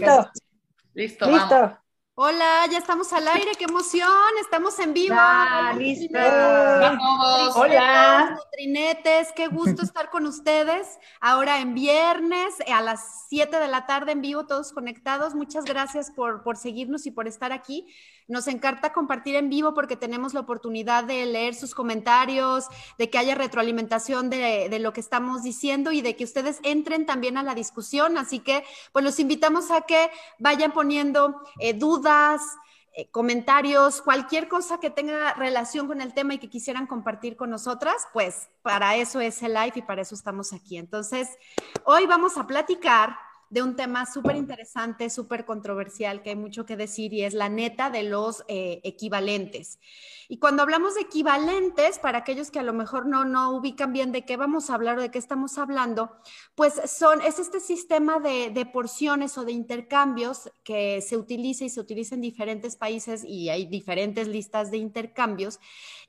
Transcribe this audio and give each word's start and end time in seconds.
Listo. 0.00 0.30
Listo, 0.94 1.30
Listo. 1.30 1.78
Hola, 2.22 2.66
ya 2.70 2.76
estamos 2.76 3.10
al 3.14 3.26
aire, 3.28 3.52
qué 3.58 3.64
emoción, 3.64 4.10
estamos 4.42 4.78
en 4.78 4.92
vivo. 4.92 5.14
Ya, 5.14 5.72
listo. 5.78 6.18
Hola. 7.54 8.38
Trinetes, 8.52 9.28
qué 9.34 9.46
gusto 9.48 9.82
estar 9.82 10.10
con 10.10 10.26
ustedes. 10.26 10.98
Ahora 11.20 11.60
en 11.60 11.74
viernes 11.74 12.56
a 12.70 12.82
las 12.82 13.26
7 13.28 13.58
de 13.58 13.68
la 13.68 13.86
tarde 13.86 14.12
en 14.12 14.20
vivo, 14.20 14.44
todos 14.44 14.72
conectados. 14.72 15.34
Muchas 15.34 15.64
gracias 15.64 16.10
por, 16.10 16.42
por 16.42 16.58
seguirnos 16.58 17.06
y 17.06 17.10
por 17.10 17.26
estar 17.26 17.52
aquí. 17.52 17.86
Nos 18.30 18.46
encanta 18.46 18.92
compartir 18.92 19.34
en 19.34 19.50
vivo 19.50 19.74
porque 19.74 19.96
tenemos 19.96 20.34
la 20.34 20.40
oportunidad 20.40 21.02
de 21.02 21.26
leer 21.26 21.56
sus 21.56 21.74
comentarios, 21.74 22.66
de 22.96 23.10
que 23.10 23.18
haya 23.18 23.34
retroalimentación 23.34 24.30
de, 24.30 24.78
lo 24.78 24.92
que 24.92 25.00
estamos 25.00 25.42
diciendo 25.42 25.90
y 25.90 26.00
de 26.00 26.14
que 26.14 26.22
ustedes 26.22 26.60
entren 26.62 27.06
también 27.06 27.36
a 27.36 27.42
la 27.42 27.56
discusión. 27.56 28.16
Así 28.16 28.38
que, 28.38 28.62
pues 28.92 29.04
los 29.04 29.18
invitamos 29.18 29.72
a 29.72 29.80
que 29.80 30.12
vayan 30.38 30.70
poniendo 30.70 31.42
eh, 31.58 31.74
dudas, 31.74 32.40
eh, 32.92 33.08
comentarios, 33.10 34.00
cualquier 34.00 34.46
cosa 34.46 34.78
que 34.78 34.90
tenga 34.90 35.34
relación 35.34 35.88
con 35.88 36.00
el 36.00 36.14
tema 36.14 36.34
y 36.34 36.38
que 36.38 36.48
quisieran 36.48 36.86
compartir 36.86 37.36
con 37.36 37.50
nosotras, 37.50 38.06
pues 38.12 38.48
para 38.62 38.94
eso 38.94 39.20
es 39.20 39.42
el 39.42 39.54
live 39.54 39.72
y 39.74 39.82
para 39.82 40.02
eso 40.02 40.14
estamos 40.14 40.52
aquí. 40.52 40.76
Entonces, 40.76 41.28
hoy 41.84 42.06
vamos 42.06 42.38
a 42.38 42.46
platicar 42.46 43.16
de 43.50 43.64
un 43.64 43.74
tema 43.74 44.06
súper 44.06 44.36
interesante, 44.36 45.10
súper 45.10 45.44
controversial, 45.44 46.22
que 46.22 46.30
hay 46.30 46.36
mucho 46.36 46.64
que 46.64 46.76
decir 46.76 47.12
y 47.12 47.24
es 47.24 47.34
la 47.34 47.48
neta 47.48 47.90
de 47.90 48.04
los 48.04 48.44
eh, 48.46 48.80
equivalentes. 48.84 49.80
Y 50.28 50.38
cuando 50.38 50.62
hablamos 50.62 50.94
de 50.94 51.00
equivalentes, 51.00 51.98
para 51.98 52.18
aquellos 52.18 52.52
que 52.52 52.60
a 52.60 52.62
lo 52.62 52.72
mejor 52.72 53.06
no, 53.06 53.24
no 53.24 53.50
ubican 53.50 53.92
bien 53.92 54.12
de 54.12 54.24
qué 54.24 54.36
vamos 54.36 54.70
a 54.70 54.74
hablar 54.74 54.98
o 54.98 55.02
de 55.02 55.10
qué 55.10 55.18
estamos 55.18 55.58
hablando, 55.58 56.12
pues 56.54 56.80
son, 56.86 57.20
es 57.22 57.40
este 57.40 57.58
sistema 57.58 58.20
de, 58.20 58.50
de 58.50 58.66
porciones 58.66 59.36
o 59.36 59.44
de 59.44 59.50
intercambios 59.50 60.52
que 60.62 61.00
se 61.00 61.16
utiliza 61.16 61.64
y 61.64 61.70
se 61.70 61.80
utiliza 61.80 62.14
en 62.14 62.20
diferentes 62.20 62.76
países 62.76 63.24
y 63.24 63.48
hay 63.48 63.66
diferentes 63.66 64.28
listas 64.28 64.70
de 64.70 64.76
intercambios. 64.76 65.58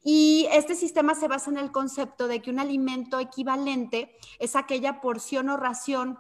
Y 0.04 0.48
este 0.52 0.76
sistema 0.76 1.16
se 1.16 1.28
basa 1.28 1.50
en 1.50 1.58
el 1.58 1.72
concepto 1.72 2.28
de 2.28 2.40
que 2.44 2.52
un 2.52 2.60
alimento 2.60 3.20
equivalente 3.20 4.16
es 4.38 4.56
aquella 4.56 5.02
porción 5.02 5.50
o 5.50 5.58
ración 5.58 6.20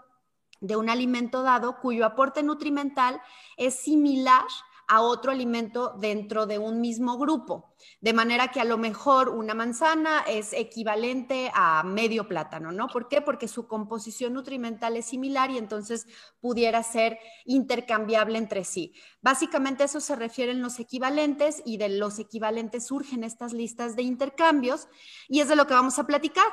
de 0.61 0.77
un 0.77 0.89
alimento 0.89 1.43
dado 1.43 1.79
cuyo 1.79 2.05
aporte 2.05 2.43
nutrimental 2.43 3.21
es 3.57 3.75
similar 3.75 4.45
a 4.87 5.01
otro 5.01 5.31
alimento 5.31 5.95
dentro 5.99 6.45
de 6.45 6.59
un 6.59 6.79
mismo 6.79 7.17
grupo. 7.17 7.70
De 7.99 8.13
manera 8.13 8.49
que 8.49 8.59
a 8.59 8.65
lo 8.65 8.77
mejor 8.77 9.29
una 9.29 9.53
manzana 9.53 10.23
es 10.27 10.53
equivalente 10.53 11.51
a 11.53 11.83
medio 11.83 12.27
plátano, 12.27 12.71
¿no? 12.71 12.87
¿Por 12.87 13.07
qué? 13.07 13.21
Porque 13.21 13.47
su 13.47 13.67
composición 13.67 14.33
nutrimental 14.33 14.97
es 14.97 15.05
similar 15.05 15.51
y 15.51 15.57
entonces 15.57 16.07
pudiera 16.39 16.83
ser 16.83 17.19
intercambiable 17.45 18.37
entre 18.37 18.63
sí. 18.63 18.93
Básicamente 19.21 19.83
eso 19.83 19.99
se 19.99 20.15
refieren 20.15 20.61
los 20.61 20.79
equivalentes 20.79 21.61
y 21.65 21.77
de 21.77 21.89
los 21.89 22.19
equivalentes 22.19 22.87
surgen 22.87 23.23
estas 23.23 23.53
listas 23.53 23.95
de 23.95 24.03
intercambios 24.03 24.87
y 25.27 25.41
es 25.41 25.47
de 25.47 25.55
lo 25.55 25.67
que 25.67 25.73
vamos 25.73 25.99
a 25.99 26.05
platicar. 26.05 26.47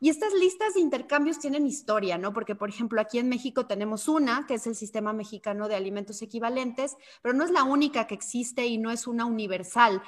Y 0.00 0.10
estas 0.10 0.32
listas 0.34 0.74
de 0.74 0.80
intercambios 0.80 1.38
tienen 1.38 1.66
historia, 1.66 2.18
¿no? 2.18 2.32
Porque, 2.32 2.54
por 2.54 2.68
ejemplo, 2.68 3.00
aquí 3.00 3.18
en 3.18 3.28
México 3.28 3.66
tenemos 3.66 4.08
una, 4.08 4.46
que 4.46 4.54
es 4.54 4.66
el 4.66 4.74
Sistema 4.74 5.12
Mexicano 5.12 5.68
de 5.68 5.76
Alimentos 5.76 6.22
Equivalentes, 6.22 6.96
pero 7.22 7.34
no 7.34 7.44
es 7.44 7.50
la 7.50 7.64
única 7.64 8.06
que 8.06 8.14
existe 8.14 8.66
y 8.66 8.78
no 8.78 8.90
es 8.90 9.06
una 9.06 9.24
universal. 9.24 10.02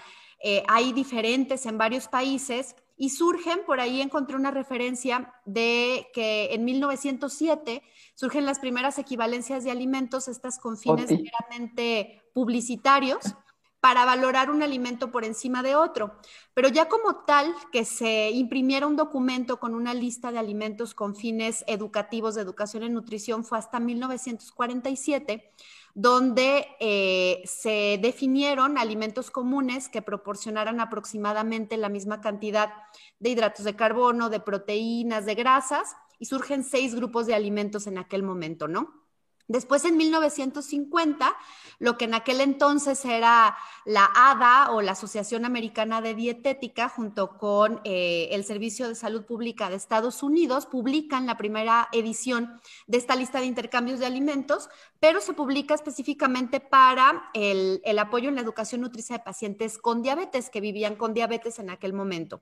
Eh, 0.46 0.62
hay 0.68 0.92
diferentes 0.92 1.64
en 1.64 1.78
varios 1.78 2.06
países 2.06 2.76
y 2.98 3.08
surgen, 3.08 3.60
por 3.64 3.80
ahí 3.80 4.02
encontré 4.02 4.36
una 4.36 4.50
referencia 4.50 5.32
de 5.46 6.08
que 6.12 6.52
en 6.52 6.66
1907 6.66 7.82
surgen 8.14 8.44
las 8.44 8.58
primeras 8.58 8.98
equivalencias 8.98 9.64
de 9.64 9.70
alimentos, 9.70 10.28
estas 10.28 10.58
con 10.58 10.76
fines 10.76 11.10
meramente 11.10 12.20
publicitarios 12.34 13.34
para 13.80 14.04
valorar 14.04 14.50
un 14.50 14.62
alimento 14.62 15.10
por 15.10 15.24
encima 15.24 15.62
de 15.62 15.76
otro. 15.76 16.18
Pero 16.52 16.68
ya 16.68 16.90
como 16.90 17.24
tal, 17.24 17.54
que 17.72 17.86
se 17.86 18.30
imprimiera 18.30 18.86
un 18.86 18.96
documento 18.96 19.58
con 19.58 19.74
una 19.74 19.94
lista 19.94 20.30
de 20.30 20.38
alimentos 20.38 20.92
con 20.94 21.16
fines 21.16 21.64
educativos 21.66 22.34
de 22.34 22.42
educación 22.42 22.82
en 22.82 22.92
nutrición 22.92 23.44
fue 23.44 23.56
hasta 23.56 23.80
1947 23.80 25.52
donde 25.94 26.66
eh, 26.80 27.42
se 27.46 27.98
definieron 28.02 28.78
alimentos 28.78 29.30
comunes 29.30 29.88
que 29.88 30.02
proporcionaran 30.02 30.80
aproximadamente 30.80 31.76
la 31.76 31.88
misma 31.88 32.20
cantidad 32.20 32.72
de 33.20 33.30
hidratos 33.30 33.64
de 33.64 33.76
carbono, 33.76 34.28
de 34.28 34.40
proteínas, 34.40 35.24
de 35.24 35.36
grasas, 35.36 35.96
y 36.18 36.26
surgen 36.26 36.64
seis 36.64 36.94
grupos 36.94 37.26
de 37.26 37.34
alimentos 37.34 37.86
en 37.86 37.98
aquel 37.98 38.22
momento, 38.22 38.68
¿no? 38.68 39.03
Después, 39.46 39.84
en 39.84 39.98
1950, 39.98 41.36
lo 41.78 41.98
que 41.98 42.06
en 42.06 42.14
aquel 42.14 42.40
entonces 42.40 43.04
era 43.04 43.56
la 43.84 44.10
ADA 44.14 44.70
o 44.72 44.80
la 44.80 44.92
Asociación 44.92 45.44
Americana 45.44 46.00
de 46.00 46.14
Dietética, 46.14 46.88
junto 46.88 47.36
con 47.36 47.80
eh, 47.84 48.28
el 48.32 48.44
Servicio 48.44 48.88
de 48.88 48.94
Salud 48.94 49.24
Pública 49.26 49.68
de 49.68 49.76
Estados 49.76 50.22
Unidos, 50.22 50.64
publican 50.64 51.26
la 51.26 51.36
primera 51.36 51.88
edición 51.92 52.58
de 52.86 52.96
esta 52.96 53.16
lista 53.16 53.40
de 53.40 53.46
intercambios 53.46 54.00
de 54.00 54.06
alimentos, 54.06 54.70
pero 54.98 55.20
se 55.20 55.34
publica 55.34 55.74
específicamente 55.74 56.60
para 56.60 57.28
el, 57.34 57.82
el 57.84 57.98
apoyo 57.98 58.30
en 58.30 58.36
la 58.36 58.40
educación 58.40 58.80
nutricia 58.80 59.18
de 59.18 59.24
pacientes 59.24 59.76
con 59.76 60.00
diabetes, 60.00 60.48
que 60.48 60.62
vivían 60.62 60.96
con 60.96 61.12
diabetes 61.12 61.58
en 61.58 61.68
aquel 61.68 61.92
momento. 61.92 62.40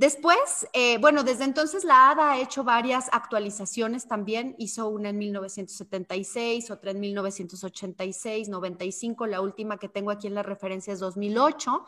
Después, 0.00 0.66
eh, 0.72 0.96
bueno, 0.96 1.24
desde 1.24 1.44
entonces 1.44 1.84
la 1.84 2.08
ADA 2.08 2.32
ha 2.32 2.40
hecho 2.40 2.64
varias 2.64 3.10
actualizaciones 3.12 4.08
también. 4.08 4.54
Hizo 4.56 4.88
una 4.88 5.10
en 5.10 5.18
1976, 5.18 6.70
otra 6.70 6.92
en 6.92 7.00
1986, 7.00 8.48
95, 8.48 9.26
la 9.26 9.42
última 9.42 9.76
que 9.76 9.90
tengo 9.90 10.10
aquí 10.10 10.26
en 10.26 10.36
la 10.36 10.42
referencia 10.42 10.94
es 10.94 11.00
2008. 11.00 11.84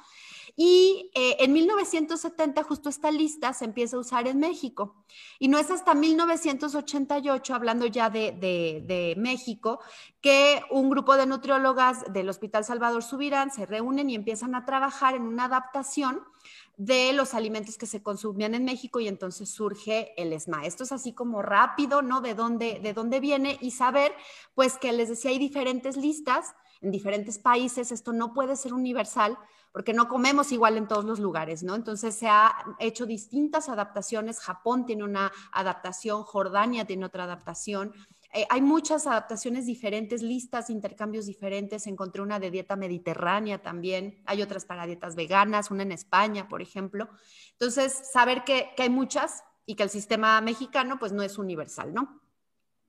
Y 0.57 1.11
eh, 1.15 1.37
en 1.39 1.55
1970 1.55 2.63
justo 2.65 2.91
esta 2.91 3.11
lista 3.11 3.55
se 3.55 3.65
empieza 3.65 3.97
a 3.97 4.01
usar 4.01 4.29
en 4.29 4.41
México. 4.41 5.07
Y 5.39 5.49
no 5.49 5.57
es 5.57 5.71
hasta 5.71 5.95
1988, 5.95 7.55
hablando 7.55 7.87
ya 7.87 8.11
de, 8.11 8.33
de 8.33 9.15
México, 9.17 9.81
que 10.21 10.61
un 10.71 10.91
grupo 10.91 11.17
de 11.17 11.25
nutriólogas 11.25 12.05
del 12.13 12.29
Hospital 12.29 12.63
Salvador 12.63 13.03
Subirán 13.03 13.51
se 13.51 13.65
reúnen 13.65 14.11
y 14.11 14.15
empiezan 14.15 14.55
a 14.55 14.67
trabajar 14.67 15.15
en 15.15 15.23
una 15.23 15.47
adaptación 15.47 16.21
de 16.77 17.13
los 17.13 17.35
alimentos 17.35 17.77
que 17.77 17.87
se 17.87 18.03
consumían 18.03 18.55
en 18.55 18.65
México 18.65 18.99
y 19.01 19.09
entonces 19.09 19.51
surge 19.51 20.15
el 20.21 20.33
ESMA. 20.33 20.65
Esto 20.65 20.85
es 20.85 20.93
así 20.93 21.13
como 21.13 21.43
rápido, 21.43 22.03
¿no? 22.03 22.21
De 22.21 22.35
dónde, 22.35 22.81
de 22.83 22.93
dónde 22.93 23.21
viene 23.21 23.59
y 23.61 23.73
saber, 23.73 24.13
pues 24.55 24.79
que 24.79 24.93
les 24.93 25.09
decía, 25.09 25.31
hay 25.31 25.39
diferentes 25.39 25.97
listas 25.97 26.55
en 26.81 26.91
diferentes 26.91 27.39
países, 27.39 27.93
esto 27.93 28.13
no 28.13 28.33
puede 28.35 28.57
ser 28.57 28.75
universal 28.75 29.39
porque 29.73 29.95
no 29.95 30.09
comemos 30.09 30.53
igual 30.53 30.77
en 30.77 30.87
todos 30.87 31.05
los 31.05 31.19
lugares, 31.19 31.63
¿no? 31.63 31.75
Entonces 31.75 32.15
se 32.15 32.29
ha 32.29 32.55
hecho 32.79 33.07
distintas 33.07 33.69
adaptaciones, 33.69 34.41
Japón 34.41 34.85
tiene 34.85 35.05
una 35.05 35.33
adaptación, 35.53 36.25
Jordania 36.25 36.85
tiene 36.85 37.07
otra 37.07 37.25
adaptación, 37.25 37.95
eh, 38.35 38.47
hay 38.49 38.63
muchas 38.63 39.07
adaptaciones 39.07 39.67
diferentes, 39.67 40.23
listas, 40.23 40.71
intercambios 40.71 41.27
diferentes. 41.27 41.87
Encontré 41.87 42.23
una 42.23 42.41
de 42.41 42.51
dieta 42.51 42.77
mediterránea 42.77 43.61
también. 43.61 44.23
Hay 44.25 44.41
otras 44.41 44.65
para 44.65 44.87
dietas 44.87 45.17
veganas, 45.17 45.71
una 45.71 45.83
en 45.83 45.93
España, 45.93 46.49
por 46.49 46.63
ejemplo. 46.63 47.11
Entonces, 47.53 47.93
saber 48.11 48.43
que, 48.45 48.71
hay 48.79 48.89
muchas 48.89 49.45
y 49.67 49.75
que 49.75 49.83
el 49.83 49.91
sistema 49.91 50.41
mexicano 50.41 50.99
pues 50.99 51.13
no 51.13 51.23
es 51.23 51.37
universal, 51.37 51.93
¿no? 51.93 52.23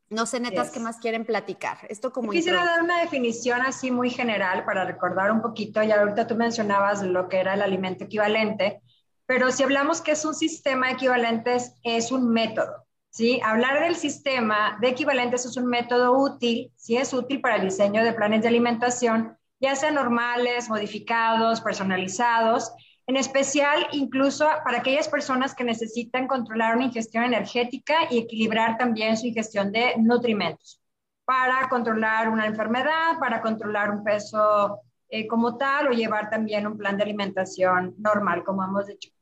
No 0.10 0.26
sé, 0.26 0.40
netas, 0.40 0.70
¿qué 0.70 0.80
más 0.80 0.98
quieren 0.98 1.26
platicar? 1.26 1.80
Esto 1.90 2.12
como 2.12 2.32
Quisiera 2.32 2.64
dar 2.64 2.82
una 2.82 3.00
definición 3.00 3.62
así 3.62 3.92
muy 3.92 4.12
general 4.12 4.64
para 4.64 4.86
recordar 4.86 5.32
un 5.32 5.42
poquito. 5.42 5.84
Ya 5.84 6.00
ahorita 6.00 6.28
tú 6.28 6.36
mencionabas 6.36 7.04
lo 7.04 7.28
que 7.28 7.40
era 7.40 7.56
el 7.56 7.62
alimento 7.62 8.06
equivalente, 8.06 8.82
pero 9.26 9.52
si 9.52 9.64
hablamos 9.64 10.02
que 10.02 10.12
es 10.12 10.24
un 10.24 10.36
sistema 10.36 10.92
equivalente, 10.92 11.58
es 11.84 12.12
un 12.12 12.30
método. 12.30 12.83
¿Sí? 13.14 13.40
Hablar 13.44 13.80
del 13.80 13.96
sistema 13.96 14.78
de 14.82 14.90
equivalentes 14.90 15.46
es 15.46 15.56
un 15.56 15.68
método 15.68 16.18
útil, 16.18 16.72
sí 16.76 16.98
es 16.98 17.14
útil 17.14 17.42
para 17.42 17.58
el 17.58 17.64
diseño 17.64 18.04
de 18.04 18.14
planes 18.14 18.42
de 18.42 18.48
alimentación, 18.48 19.38
ya 19.60 19.76
sean 19.76 19.96
normales, 19.96 20.68
modificados, 20.68 21.62
personalizados, 21.62 22.74
en 23.06 23.18
especial 23.18 23.88
incluso 23.92 24.48
para 24.66 24.80
aquellas 24.80 25.08
personas 25.08 25.54
que 25.54 25.64
necesitan 25.64 26.28
controlar 26.28 26.76
una 26.76 26.86
ingestión 26.86 27.24
energética 27.24 27.94
y 28.10 28.18
equilibrar 28.18 28.78
también 28.78 29.16
su 29.16 29.28
ingestión 29.28 29.72
de 29.72 29.94
nutrimentos, 30.00 30.82
para 31.24 31.70
controlar 31.70 32.30
una 32.30 32.48
enfermedad, 32.48 33.20
para 33.20 33.42
controlar 33.42 33.92
un 33.92 34.04
peso 34.04 34.82
eh, 35.10 35.28
como 35.28 35.58
tal 35.58 35.88
o 35.88 35.92
llevar 35.92 36.30
también 36.30 36.66
un 36.66 36.78
plan 36.78 36.98
de 36.98 37.04
alimentación 37.04 37.94
normal, 38.00 38.44
como 38.44 38.64
hemos 38.64 38.88
dicho. 38.88 39.13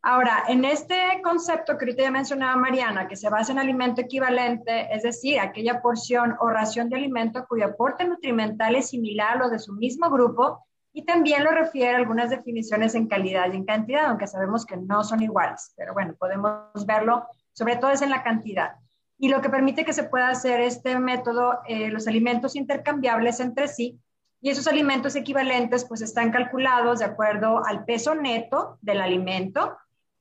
Ahora, 0.00 0.44
en 0.48 0.64
este 0.64 1.20
concepto 1.22 1.76
que 1.76 1.84
ahorita 1.84 2.02
ya 2.02 2.10
mencionaba 2.10 2.56
Mariana, 2.56 3.08
que 3.08 3.16
se 3.16 3.28
basa 3.28 3.52
en 3.52 3.58
alimento 3.58 4.00
equivalente, 4.00 4.94
es 4.94 5.02
decir, 5.02 5.40
aquella 5.40 5.82
porción 5.82 6.36
o 6.40 6.48
ración 6.48 6.88
de 6.88 6.96
alimento 6.96 7.46
cuyo 7.48 7.66
aporte 7.66 8.04
nutrimental 8.04 8.76
es 8.76 8.90
similar 8.90 9.32
a 9.32 9.38
lo 9.38 9.50
de 9.50 9.58
su 9.58 9.72
mismo 9.72 10.08
grupo, 10.08 10.64
y 10.92 11.04
también 11.04 11.44
lo 11.44 11.50
refiere 11.50 11.94
a 11.94 11.98
algunas 11.98 12.30
definiciones 12.30 12.94
en 12.94 13.08
calidad 13.08 13.52
y 13.52 13.56
en 13.56 13.64
cantidad, 13.64 14.06
aunque 14.06 14.26
sabemos 14.26 14.64
que 14.64 14.76
no 14.76 15.04
son 15.04 15.22
iguales, 15.22 15.72
pero 15.76 15.92
bueno, 15.92 16.14
podemos 16.18 16.86
verlo, 16.86 17.26
sobre 17.52 17.76
todo 17.76 17.90
es 17.90 18.02
en 18.02 18.10
la 18.10 18.22
cantidad. 18.22 18.76
y 19.20 19.28
lo 19.28 19.40
que 19.40 19.50
permite 19.50 19.84
que 19.84 19.92
se 19.92 20.04
pueda 20.04 20.28
hacer 20.28 20.60
este 20.60 20.96
método, 20.98 21.58
eh, 21.66 21.90
los 21.90 22.06
alimentos 22.06 22.54
intercambiables 22.54 23.40
entre 23.40 23.66
sí, 23.66 24.00
y 24.40 24.50
esos 24.50 24.68
alimentos 24.68 25.16
equivalentes 25.16 25.84
pues 25.84 26.00
están 26.02 26.30
calculados 26.30 27.00
de 27.00 27.06
acuerdo 27.06 27.64
al 27.66 27.84
peso 27.84 28.14
neto 28.14 28.78
del 28.80 29.00
alimento, 29.00 29.76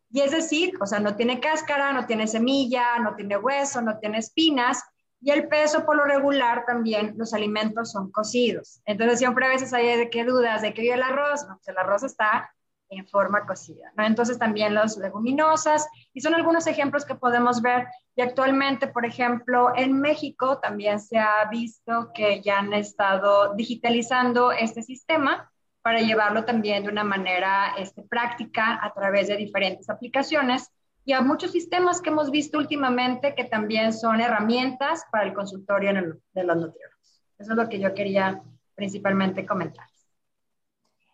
y 0.09 0.21
es 0.21 0.31
decir, 0.31 0.73
o 0.79 0.85
sea, 0.85 0.99
no 0.99 1.15
tiene 1.15 1.39
cáscara, 1.39 1.91
no 1.93 2.05
tiene 2.05 2.27
semilla, 2.27 2.99
no 2.99 3.15
tiene 3.15 3.37
hueso, 3.37 3.81
no 3.81 3.99
tiene 3.99 4.19
espinas, 4.19 4.83
y 5.19 5.31
el 5.31 5.47
peso 5.47 5.85
por 5.85 5.97
lo 5.97 6.05
regular 6.05 6.63
también 6.65 7.15
los 7.17 7.33
alimentos 7.33 7.91
son 7.91 8.11
cocidos. 8.11 8.81
Entonces 8.85 9.19
siempre 9.19 9.45
a 9.45 9.49
veces 9.49 9.73
hay 9.73 9.97
de 9.97 10.09
qué 10.09 10.23
dudas 10.23 10.61
de 10.61 10.73
que 10.73 10.81
vive 10.81 10.93
el 10.93 11.03
arroz, 11.03 11.45
no, 11.47 11.55
pues 11.55 11.67
el 11.67 11.77
arroz 11.77 12.03
está 12.03 12.51
en 12.89 13.05
forma 13.05 13.45
cocida, 13.45 13.91
¿no? 13.97 14.05
Entonces 14.05 14.39
también 14.39 14.73
las 14.73 14.95
leguminosas, 14.97 15.87
y 16.13 16.21
son 16.21 16.35
algunos 16.35 16.67
ejemplos 16.67 17.03
que 17.03 17.15
podemos 17.15 17.61
ver, 17.61 17.87
y 18.15 18.21
actualmente, 18.21 18.87
por 18.87 19.05
ejemplo, 19.05 19.73
en 19.75 19.99
México 19.99 20.59
también 20.59 20.99
se 21.01 21.17
ha 21.17 21.45
visto 21.51 22.11
que 22.13 22.41
ya 22.41 22.59
han 22.59 22.73
estado 22.73 23.55
digitalizando 23.55 24.51
este 24.53 24.83
sistema 24.83 25.51
para 25.81 25.99
llevarlo 26.01 26.43
también 26.45 26.83
de 26.83 26.89
una 26.89 27.03
manera 27.03 27.73
este, 27.77 28.03
práctica 28.03 28.79
a 28.81 28.93
través 28.93 29.27
de 29.27 29.37
diferentes 29.37 29.89
aplicaciones 29.89 30.69
y 31.05 31.13
a 31.13 31.21
muchos 31.21 31.51
sistemas 31.51 32.01
que 32.01 32.09
hemos 32.09 32.31
visto 32.31 32.57
últimamente 32.57 33.33
que 33.33 33.45
también 33.45 33.93
son 33.93 34.19
herramientas 34.19 35.05
para 35.09 35.23
el 35.23 35.33
consultorio 35.33 35.93
de 35.93 36.43
los 36.43 36.57
nutriólogos. 36.57 37.21
Eso 37.39 37.51
es 37.51 37.57
lo 37.57 37.69
que 37.69 37.79
yo 37.79 37.93
quería 37.93 38.41
principalmente 38.75 39.45
comentar. 39.45 39.87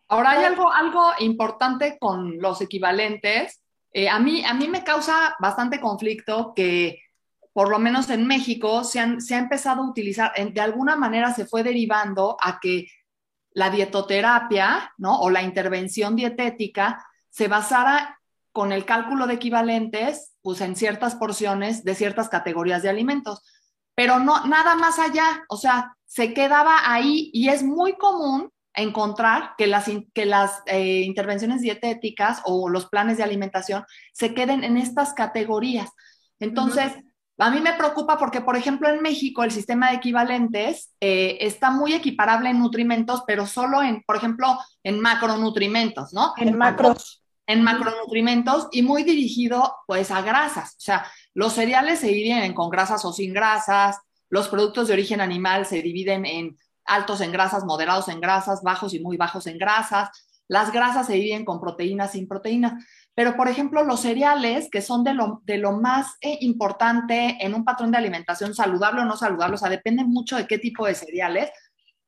Ahora 0.07 0.31
hay 0.31 0.45
algo, 0.45 0.71
algo 0.71 1.11
importante 1.19 1.97
con 1.99 2.39
los 2.39 2.61
equivalentes. 2.61 3.61
Eh, 3.91 4.09
a, 4.09 4.19
mí, 4.19 4.43
a 4.43 4.53
mí 4.53 4.67
me 4.67 4.83
causa 4.83 5.35
bastante 5.39 5.79
conflicto 5.79 6.53
que, 6.55 6.99
por 7.53 7.69
lo 7.69 7.79
menos 7.79 8.09
en 8.09 8.27
México, 8.27 8.83
se, 8.83 9.21
se 9.21 9.35
ha 9.35 9.39
empezado 9.39 9.83
a 9.83 9.89
utilizar, 9.89 10.33
de 10.35 10.61
alguna 10.61 10.95
manera 10.95 11.33
se 11.33 11.45
fue 11.45 11.63
derivando 11.63 12.37
a 12.41 12.59
que 12.59 12.87
la 13.53 13.69
dietoterapia, 13.69 14.93
¿no? 14.97 15.19
O 15.19 15.29
la 15.29 15.41
intervención 15.41 16.15
dietética 16.15 17.05
se 17.29 17.47
basara 17.47 18.19
con 18.51 18.71
el 18.71 18.85
cálculo 18.85 19.27
de 19.27 19.33
equivalentes, 19.35 20.35
pues 20.41 20.61
en 20.61 20.75
ciertas 20.75 21.15
porciones 21.15 21.83
de 21.83 21.95
ciertas 21.95 22.29
categorías 22.29 22.83
de 22.83 22.89
alimentos, 22.89 23.41
pero 23.95 24.19
no 24.19 24.45
nada 24.45 24.75
más 24.75 24.99
allá, 24.99 25.43
o 25.49 25.57
sea, 25.57 25.95
se 26.05 26.33
quedaba 26.33 26.91
ahí 26.91 27.31
y 27.33 27.49
es 27.49 27.63
muy 27.63 27.93
común 27.97 28.51
encontrar 28.75 29.51
que 29.57 29.67
las, 29.67 29.89
que 30.13 30.25
las 30.25 30.61
eh, 30.65 31.01
intervenciones 31.01 31.61
dietéticas 31.61 32.41
o 32.45 32.69
los 32.69 32.87
planes 32.87 33.17
de 33.17 33.23
alimentación 33.23 33.85
se 34.13 34.33
queden 34.33 34.63
en 34.63 34.77
estas 34.77 35.13
categorías. 35.13 35.89
Entonces, 36.39 36.91
a 37.43 37.51
mí 37.51 37.59
me 37.59 37.73
preocupa 37.73 38.17
porque, 38.17 38.41
por 38.41 38.55
ejemplo, 38.55 38.87
en 38.89 39.01
México 39.01 39.43
el 39.43 39.51
sistema 39.51 39.89
de 39.89 39.97
equivalentes 39.97 40.93
eh, 41.01 41.37
está 41.41 41.71
muy 41.71 41.93
equiparable 41.93 42.49
en 42.49 42.59
nutrimentos, 42.59 43.23
pero 43.27 43.45
solo 43.45 43.83
en, 43.83 44.01
por 44.03 44.15
ejemplo, 44.15 44.57
en 44.83 44.99
macronutrimentos, 44.99 46.13
¿no? 46.13 46.33
En 46.37 46.57
macros 46.57 47.23
en 47.45 47.61
macronutrimentos 47.61 48.69
y 48.71 48.83
muy 48.83 49.03
dirigido 49.03 49.75
pues 49.85 50.11
a 50.11 50.21
grasas. 50.21 50.75
O 50.77 50.81
sea, 50.81 51.05
los 51.33 51.53
cereales 51.53 51.99
se 51.99 52.07
dividen 52.07 52.53
con 52.53 52.69
grasas 52.69 53.03
o 53.03 53.11
sin 53.11 53.33
grasas, 53.33 53.99
los 54.29 54.47
productos 54.47 54.87
de 54.87 54.93
origen 54.93 55.21
animal 55.21 55.65
se 55.65 55.81
dividen 55.81 56.25
en 56.25 56.57
altos 56.85 57.21
en 57.21 57.31
grasas, 57.31 57.65
moderados 57.65 58.07
en 58.07 58.21
grasas, 58.21 58.61
bajos 58.63 58.93
y 58.93 58.99
muy 58.99 59.17
bajos 59.17 59.47
en 59.47 59.57
grasas. 59.57 60.09
Las 60.47 60.71
grasas 60.71 61.07
se 61.07 61.13
dividen 61.13 61.45
con 61.45 61.59
proteínas 61.59 62.13
sin 62.13 62.27
proteínas. 62.27 62.83
Pero, 63.15 63.35
por 63.35 63.47
ejemplo, 63.47 63.83
los 63.83 64.01
cereales, 64.01 64.69
que 64.71 64.81
son 64.81 65.03
de 65.03 65.13
lo, 65.13 65.41
de 65.45 65.57
lo 65.57 65.73
más 65.73 66.15
eh, 66.21 66.37
importante 66.41 67.37
en 67.39 67.53
un 67.53 67.63
patrón 67.63 67.91
de 67.91 67.97
alimentación 67.97 68.55
saludable 68.55 69.01
o 69.01 69.05
no 69.05 69.17
saludable, 69.17 69.55
o 69.55 69.57
sea, 69.57 69.69
depende 69.69 70.03
mucho 70.03 70.35
de 70.35 70.47
qué 70.47 70.57
tipo 70.57 70.87
de 70.87 70.95
cereales, 70.95 71.51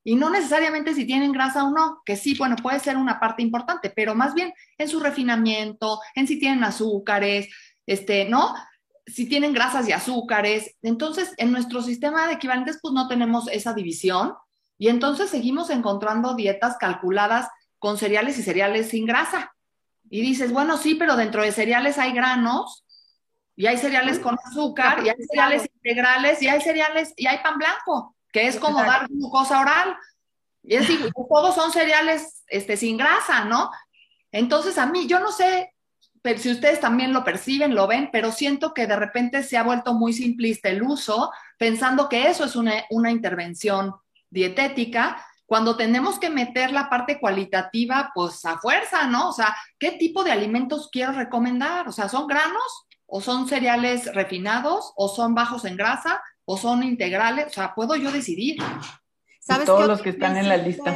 y 0.07 0.16
no 0.16 0.30
necesariamente 0.30 0.94
si 0.94 1.06
tienen 1.06 1.31
grasa 1.31 1.63
o 1.63 1.72
no, 1.72 2.04
que 2.06 2.16
sí, 2.16 2.36
bueno, 2.38 2.56
puede 2.57 2.80
ser 2.80 2.96
una 2.96 3.19
parte 3.19 3.42
importante, 3.42 3.90
pero 3.90 4.13
más 4.13 4.36
bien 4.36 4.54
en 4.78 4.88
su 4.88 5.00
refinamiento, 5.00 6.00
en 6.13 6.28
si 6.28 6.38
tienen 6.38 6.63
azúcares, 6.63 7.48
este, 7.88 8.25
¿no? 8.25 8.54
Si 9.08 9.28
tienen 9.28 9.51
grasas 9.51 9.90
y 9.90 9.94
azúcares. 9.94 10.75
Entonces, 10.84 11.34
en 11.38 11.51
nuestro 11.51 11.81
sistema 11.81 12.28
de 12.28 12.34
equivalentes, 12.34 12.78
pues 12.80 12.94
no 12.94 13.08
tenemos 13.08 13.48
esa 13.48 13.74
división 13.74 14.36
y 14.78 14.90
entonces 14.90 15.31
seguimos 15.31 15.72
encontrando 15.72 16.36
dietas 16.36 16.78
calculadas 16.78 17.48
con 17.80 17.98
cereales 17.98 18.38
y 18.38 18.44
cereales 18.44 18.90
sin 18.90 19.08
grasa. 19.08 19.55
Y 20.10 20.22
dices, 20.22 20.52
bueno, 20.52 20.78
sí, 20.78 20.96
pero 20.96 21.16
dentro 21.16 21.42
de 21.42 21.52
cereales 21.52 21.98
hay 21.98 22.13
granos 22.13 22.86
y 23.56 23.68
hay 23.68 23.78
cereales 23.78 24.19
con 24.19 24.38
azúcar 24.44 25.06
y 25.06 25.10
hay 25.10 25.16
cereales 25.30 25.69
integrales 25.74 26.42
y 26.42 26.48
hay 26.48 26.62
cereales 26.62 27.13
y 27.16 27.28
hay 27.28 27.40
pan 27.40 27.57
blanco 27.57 28.16
que 28.36 28.48
es 28.48 28.57
como 28.57 28.84
dar 28.84 29.07
glucosa 29.07 29.62
oral. 29.62 29.96
Y 30.62 30.75
es 30.75 30.81
decir, 30.81 31.10
todos 31.30 31.56
son 31.56 31.72
cereales 31.72 32.44
este, 32.48 32.75
sin 32.75 32.98
grasa, 32.98 33.46
¿no? 33.46 33.72
Entonces, 34.30 34.78
a 34.78 34.86
mí, 34.86 35.07
yo 35.07 35.22
no 35.22 35.31
sé 35.31 35.74
si 36.38 36.51
ustedes 36.51 36.81
también 36.81 37.13
lo 37.13 37.24
perciben, 37.24 37.74
lo 37.74 37.88
ven, 37.88 38.10
pero 38.12 38.34
siento 38.34 38.74
que 38.74 38.88
de 38.88 38.98
repente 38.98 39.42
se 39.42 39.56
ha 39.56 39.63
vuelto 39.63 39.94
muy 39.94 40.12
simplista 40.12 40.68
el 40.68 40.84
uso, 40.84 41.31
pensando 41.58 42.10
que 42.10 42.28
eso 42.28 42.44
es 42.44 42.58
una, 42.58 42.74
una 42.90 43.10
intervención 43.10 43.94
dietética, 44.30 45.25
cuando 45.46 45.78
tenemos 45.78 46.20
que 46.20 46.30
meter 46.30 46.72
la 46.72 46.90
parte 46.90 47.20
cualitativa, 47.20 48.12
pues 48.14 48.44
a 48.46 48.58
fuerza, 48.58 49.08
¿no? 49.08 49.30
O 49.30 49.34
sea, 49.34 49.56
¿qué 49.78 49.92
tipo 49.92 50.24
de 50.24 50.32
alimentos 50.32 50.90
quiero 50.92 51.12
recomendar? 51.12 51.88
O 51.88 51.92
sea, 51.92 52.10
¿son 52.10 52.28
granos 52.28 52.86
o 53.06 53.22
son 53.22 53.48
cereales 53.48 54.14
refinados 54.14 54.94
o 54.96 55.08
son 55.08 55.36
bajos 55.36 55.66
en 55.66 55.78
grasa 55.78 56.22
o 56.46 56.58
son 56.58 56.84
integrales, 56.84 57.48
o 57.48 57.50
sea, 57.50 57.74
puedo 57.74 57.96
yo 57.96 58.12
decidir. 58.12 58.58
¿Sabes 59.40 59.66
todos 59.66 59.88
los 59.88 60.02
que 60.02 60.10
están 60.10 60.38
en 60.38 60.48
la 60.48 60.58
lista. 60.58 60.96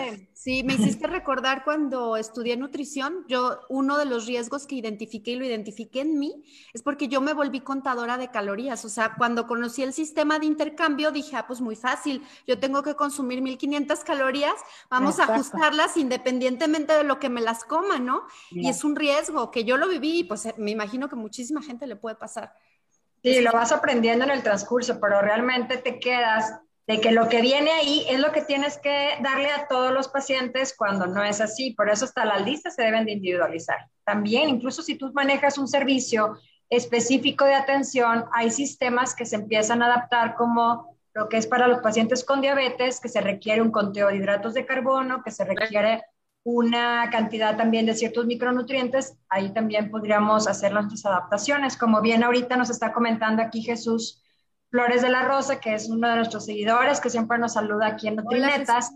Sí, 0.49 0.63
me 0.63 0.73
hiciste 0.73 1.05
recordar 1.05 1.63
cuando 1.63 2.17
estudié 2.17 2.57
nutrición, 2.57 3.23
yo 3.27 3.59
uno 3.69 3.99
de 3.99 4.05
los 4.05 4.25
riesgos 4.25 4.65
que 4.65 4.73
identifiqué 4.73 5.33
y 5.33 5.35
lo 5.35 5.45
identifiqué 5.45 6.01
en 6.01 6.17
mí 6.17 6.43
es 6.73 6.81
porque 6.81 7.07
yo 7.07 7.21
me 7.21 7.33
volví 7.33 7.59
contadora 7.59 8.17
de 8.17 8.31
calorías, 8.31 8.83
o 8.83 8.89
sea, 8.89 9.13
cuando 9.15 9.45
conocí 9.45 9.83
el 9.83 9.93
sistema 9.93 10.39
de 10.39 10.47
intercambio 10.47 11.11
dije, 11.11 11.35
ah, 11.35 11.45
pues 11.45 11.61
muy 11.61 11.75
fácil, 11.75 12.23
yo 12.47 12.57
tengo 12.57 12.81
que 12.81 12.95
consumir 12.95 13.43
1500 13.43 13.99
calorías, 13.99 14.55
vamos 14.89 15.19
a 15.19 15.25
ajustarlas 15.25 15.97
independientemente 15.97 16.93
de 16.93 17.03
lo 17.03 17.19
que 17.19 17.29
me 17.29 17.41
las 17.41 17.63
coma, 17.63 17.99
¿no? 17.99 18.23
Y 18.49 18.69
es 18.69 18.83
un 18.83 18.95
riesgo 18.95 19.51
que 19.51 19.65
yo 19.65 19.77
lo 19.77 19.87
viví 19.87 20.21
y 20.21 20.23
pues 20.23 20.47
me 20.57 20.71
imagino 20.71 21.09
que 21.09 21.15
muchísima 21.15 21.61
gente 21.61 21.85
le 21.85 21.95
puede 21.95 22.15
pasar. 22.15 22.55
Sí, 23.21 23.39
lo 23.41 23.51
vas 23.51 23.71
aprendiendo 23.71 24.25
en 24.25 24.31
el 24.31 24.41
transcurso, 24.41 24.99
pero 24.99 25.21
realmente 25.21 25.77
te 25.77 25.99
quedas 25.99 26.59
de 26.89 26.99
que 26.99 27.11
lo 27.11 27.29
que 27.29 27.39
viene 27.41 27.69
ahí 27.69 28.03
es 28.09 28.19
lo 28.19 28.31
que 28.31 28.41
tienes 28.41 28.79
que 28.79 29.09
darle 29.21 29.51
a 29.51 29.67
todos 29.67 29.93
los 29.93 30.07
pacientes 30.07 30.73
cuando 30.75 31.05
no 31.05 31.23
es 31.23 31.39
así. 31.39 31.75
Por 31.75 31.87
eso 31.87 32.05
hasta 32.05 32.25
las 32.25 32.43
listas 32.43 32.73
se 32.73 32.81
deben 32.81 33.05
de 33.05 33.11
individualizar. 33.11 33.77
También, 34.03 34.49
incluso 34.49 34.81
si 34.81 34.95
tú 34.95 35.11
manejas 35.13 35.59
un 35.59 35.67
servicio 35.67 36.39
específico 36.67 37.45
de 37.45 37.53
atención, 37.53 38.25
hay 38.33 38.49
sistemas 38.49 39.13
que 39.13 39.27
se 39.27 39.35
empiezan 39.35 39.83
a 39.83 39.85
adaptar 39.85 40.33
como 40.33 40.97
lo 41.13 41.29
que 41.29 41.37
es 41.37 41.45
para 41.45 41.67
los 41.67 41.77
pacientes 41.81 42.23
con 42.23 42.41
diabetes, 42.41 42.99
que 42.99 43.07
se 43.07 43.21
requiere 43.21 43.61
un 43.61 43.69
conteo 43.69 44.07
de 44.07 44.15
hidratos 44.15 44.55
de 44.55 44.65
carbono, 44.65 45.21
que 45.23 45.29
se 45.29 45.45
requiere 45.45 46.01
una 46.41 47.07
cantidad 47.11 47.55
también 47.55 47.85
de 47.85 47.93
ciertos 47.93 48.25
micronutrientes, 48.25 49.15
ahí 49.29 49.53
también 49.53 49.91
podríamos 49.91 50.47
hacer 50.47 50.73
nuestras 50.73 51.05
adaptaciones. 51.05 51.77
Como 51.77 52.01
bien 52.01 52.23
ahorita 52.23 52.57
nos 52.57 52.71
está 52.71 52.91
comentando 52.93 53.43
aquí 53.43 53.61
Jesús 53.61 54.23
Flores 54.69 55.01
de 55.01 55.09
la 55.09 55.23
Rosa, 55.23 55.59
que 55.59 55.73
es 55.73 55.89
uno 55.89 56.09
de 56.09 56.15
nuestros 56.17 56.45
seguidores, 56.45 57.01
que 57.01 57.09
siempre 57.09 57.37
nos 57.37 57.53
saluda 57.53 57.87
aquí 57.87 58.07
en 58.07 58.17
Nutrinetas. 58.17 58.93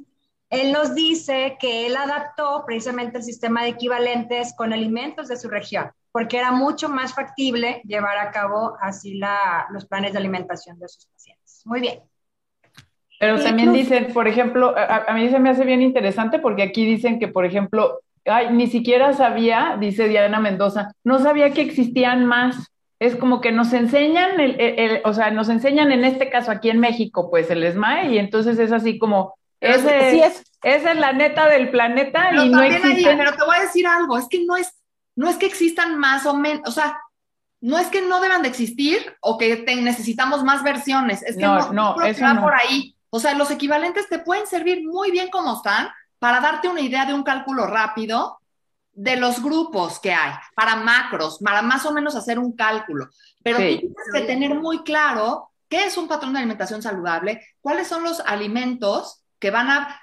Él 0.49 0.71
nos 0.71 0.93
dice 0.93 1.57
que 1.59 1.87
él 1.87 1.97
adaptó 1.97 2.63
precisamente 2.65 3.17
el 3.17 3.23
sistema 3.23 3.63
de 3.63 3.69
equivalentes 3.69 4.53
con 4.55 4.71
alimentos 4.71 5.27
de 5.27 5.35
su 5.35 5.49
región, 5.49 5.91
porque 6.11 6.37
era 6.37 6.51
mucho 6.51 6.89
más 6.89 7.15
factible 7.15 7.81
llevar 7.85 8.19
a 8.19 8.29
cabo 8.29 8.77
así 8.79 9.15
la, 9.15 9.67
los 9.71 9.85
planes 9.85 10.13
de 10.13 10.19
alimentación 10.19 10.77
de 10.77 10.87
sus 10.87 11.07
pacientes. 11.07 11.63
Muy 11.65 11.79
bien. 11.79 12.01
Pero 13.19 13.41
también 13.41 13.71
dicen, 13.71 14.11
por 14.13 14.27
ejemplo, 14.27 14.75
a, 14.77 15.13
mí 15.13 15.29
se 15.29 15.39
me 15.39 15.49
hace 15.49 15.63
bien 15.63 15.81
interesante 15.81 16.39
porque 16.39 16.61
aquí 16.61 16.85
dicen 16.85 17.19
que, 17.19 17.29
por 17.29 17.45
ejemplo, 17.45 18.01
ay, 18.25 18.51
ni 18.51 18.67
siquiera 18.67 19.13
sabía, 19.13 19.77
dice 19.79 20.09
Diana 20.09 20.39
Mendoza, 20.39 20.91
no 21.05 21.19
sabía 21.19 21.51
que 21.51 21.61
existían 21.61 22.25
más. 22.25 22.72
Es 23.03 23.17
como 23.17 23.41
que 23.41 23.51
nos 23.51 23.73
enseñan, 23.73 24.39
el, 24.39 25.01
o 25.03 25.13
sea, 25.13 25.29
nos 25.29 25.49
enseñan 25.49 25.91
en 25.91 26.05
este 26.05 26.29
caso 26.29 26.51
aquí 26.51 26.69
en 26.69 26.79
México, 26.79 27.29
pues 27.29 27.51
el 27.51 27.61
ESMAE, 27.61 28.13
y 28.13 28.17
entonces 28.17 28.57
es 28.59 28.71
así 28.71 28.97
como, 28.97 29.35
ese, 29.59 30.11
sí 30.11 30.21
es, 30.21 30.43
esa 30.61 30.91
es 30.93 30.97
la 30.97 31.11
neta 31.11 31.49
del 31.49 31.69
planeta 31.69 32.31
y 32.33 32.49
no 32.49 32.61
existe. 32.61 33.15
pero 33.17 33.33
te 33.33 33.43
voy 33.43 33.57
a 33.57 33.61
decir 33.61 33.85
algo, 33.85 34.17
es 34.17 34.29
que 34.29 34.45
no 34.45 34.55
es, 34.55 34.81
no 35.15 35.29
es 35.29 35.35
que 35.35 35.47
existan 35.47 35.97
más 35.97 36.25
o 36.25 36.33
menos, 36.33 36.61
o 36.65 36.71
sea, 36.71 36.97
no 37.59 37.77
es 37.77 37.87
que 37.87 38.01
no 38.01 38.21
deban 38.21 38.41
de 38.41 38.47
existir 38.47 38.99
o 39.19 39.37
que 39.37 39.65
necesitamos 39.81 40.43
más 40.45 40.63
versiones, 40.63 41.23
es 41.23 41.35
que 41.35 41.43
no, 41.43 41.73
no, 41.73 41.95
no 41.97 42.05
eso 42.05 42.25
por 42.39 42.53
ahí. 42.55 42.95
O 43.09 43.19
sea, 43.19 43.33
los 43.33 43.51
equivalentes 43.51 44.07
te 44.07 44.19
pueden 44.19 44.47
servir 44.47 44.87
muy 44.87 45.11
bien 45.11 45.29
como 45.29 45.57
están 45.57 45.89
para 46.19 46.39
darte 46.39 46.69
una 46.69 46.79
idea 46.79 47.05
de 47.05 47.13
un 47.13 47.23
cálculo 47.23 47.67
rápido 47.67 48.39
de 48.93 49.17
los 49.17 49.41
grupos 49.41 49.99
que 49.99 50.13
hay, 50.13 50.33
para 50.55 50.75
macros, 50.75 51.39
para 51.39 51.61
más 51.61 51.85
o 51.85 51.93
menos 51.93 52.15
hacer 52.15 52.39
un 52.39 52.55
cálculo. 52.55 53.09
Pero 53.43 53.57
tienes 53.57 53.93
que 54.13 54.21
tener 54.21 54.55
muy 54.55 54.83
claro 54.83 55.51
qué 55.67 55.85
es 55.85 55.97
un 55.97 56.07
patrón 56.07 56.33
de 56.33 56.39
alimentación 56.39 56.81
saludable, 56.81 57.41
cuáles 57.61 57.87
son 57.87 58.03
los 58.03 58.19
alimentos 58.21 59.23
que 59.39 59.51
van 59.51 59.69
a, 59.69 59.99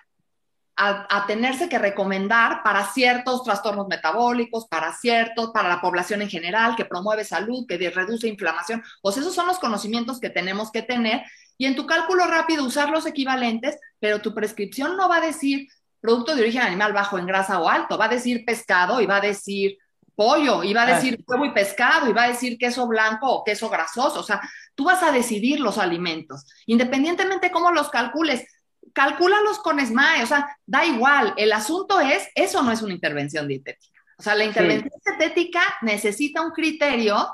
a, 0.77 1.27
tenerse 1.27 1.69
que 1.69 1.79
recomendar 1.79 2.63
para 2.63 2.87
ciertos 2.87 3.45
trastornos 3.45 3.87
metabólicos, 3.87 4.67
para 4.67 4.93
ciertos, 4.95 5.51
para 5.53 5.69
la 5.69 5.81
población 5.81 6.23
en 6.23 6.31
general, 6.31 6.75
que 6.75 6.87
promueve 6.87 7.25
salud, 7.25 7.67
que 7.67 7.77
reduce 7.91 8.29
inflamación. 8.29 8.83
Pues 9.03 9.17
esos 9.19 9.35
son 9.35 9.47
los 9.47 9.59
conocimientos 9.59 10.21
que 10.21 10.31
tenemos 10.31 10.71
que 10.71 10.83
tener 10.83 11.23
y 11.61 11.67
en 11.67 11.77
tu 11.77 11.87
cálculo 11.87 12.27
rápido 12.27 12.65
usar 12.65 12.89
los 12.89 13.05
equivalentes, 13.05 13.79
pero 13.99 14.23
tu 14.23 14.35
prescripción 14.35 14.97
no 14.97 15.11
va 15.11 15.19
a 15.19 15.27
decir 15.27 15.69
producto 16.01 16.35
de 16.35 16.43
origen 16.43 16.63
animal 16.63 16.93
bajo 16.93 17.19
en 17.19 17.27
grasa 17.27 17.61
o 17.61 17.69
alto, 17.69 17.99
va 17.99 18.07
a 18.07 18.09
decir 18.09 18.45
pescado 18.45 19.01
y 19.01 19.07
va 19.07 19.17
a 19.17 19.21
decir 19.21 19.77
pollo, 20.15 20.63
y 20.63 20.75
va 20.75 20.83
a 20.83 20.95
decir 20.95 21.25
huevo 21.27 21.47
y 21.47 21.53
pescado, 21.53 22.11
y 22.11 22.13
va 22.13 22.25
a 22.25 22.29
decir 22.29 22.59
queso 22.59 22.87
blanco 22.87 23.27
o 23.27 23.43
queso 23.43 23.71
grasoso. 23.71 24.21
O 24.21 24.23
sea, 24.23 24.41
tú 24.75 24.85
vas 24.85 25.03
a 25.03 25.13
decidir 25.13 25.61
los 25.61 25.79
alimentos, 25.79 26.45
independientemente 26.67 27.51
cómo 27.51 27.71
los 27.71 27.89
calcules. 27.89 28.45
Calcúlalos 28.93 29.61
con 29.61 29.79
SMAE, 29.79 30.23
o 30.23 30.27
sea, 30.27 30.59
da 30.67 30.85
igual. 30.85 31.33
El 31.37 31.53
asunto 31.53 32.01
es, 32.01 32.29
eso 32.35 32.63
no 32.63 32.71
es 32.71 32.83
una 32.83 32.93
intervención 32.93 33.49
dietética. 33.49 34.01
O 34.19 34.23
sea, 34.23 34.35
la 34.35 34.45
intervención 34.45 34.93
dietética 35.07 35.63
necesita 35.81 36.43
un 36.43 36.51
criterio 36.51 37.27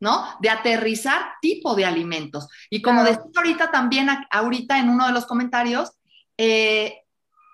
¿no? 0.00 0.24
De 0.40 0.48
aterrizar 0.48 1.32
tipo 1.40 1.74
de 1.74 1.84
alimentos. 1.84 2.48
Y 2.70 2.82
como 2.82 3.02
decía 3.02 3.22
ahorita 3.34 3.70
también, 3.70 4.08
ahorita 4.30 4.78
en 4.78 4.90
uno 4.90 5.06
de 5.06 5.12
los 5.12 5.26
comentarios, 5.26 5.90
eh, 6.36 7.02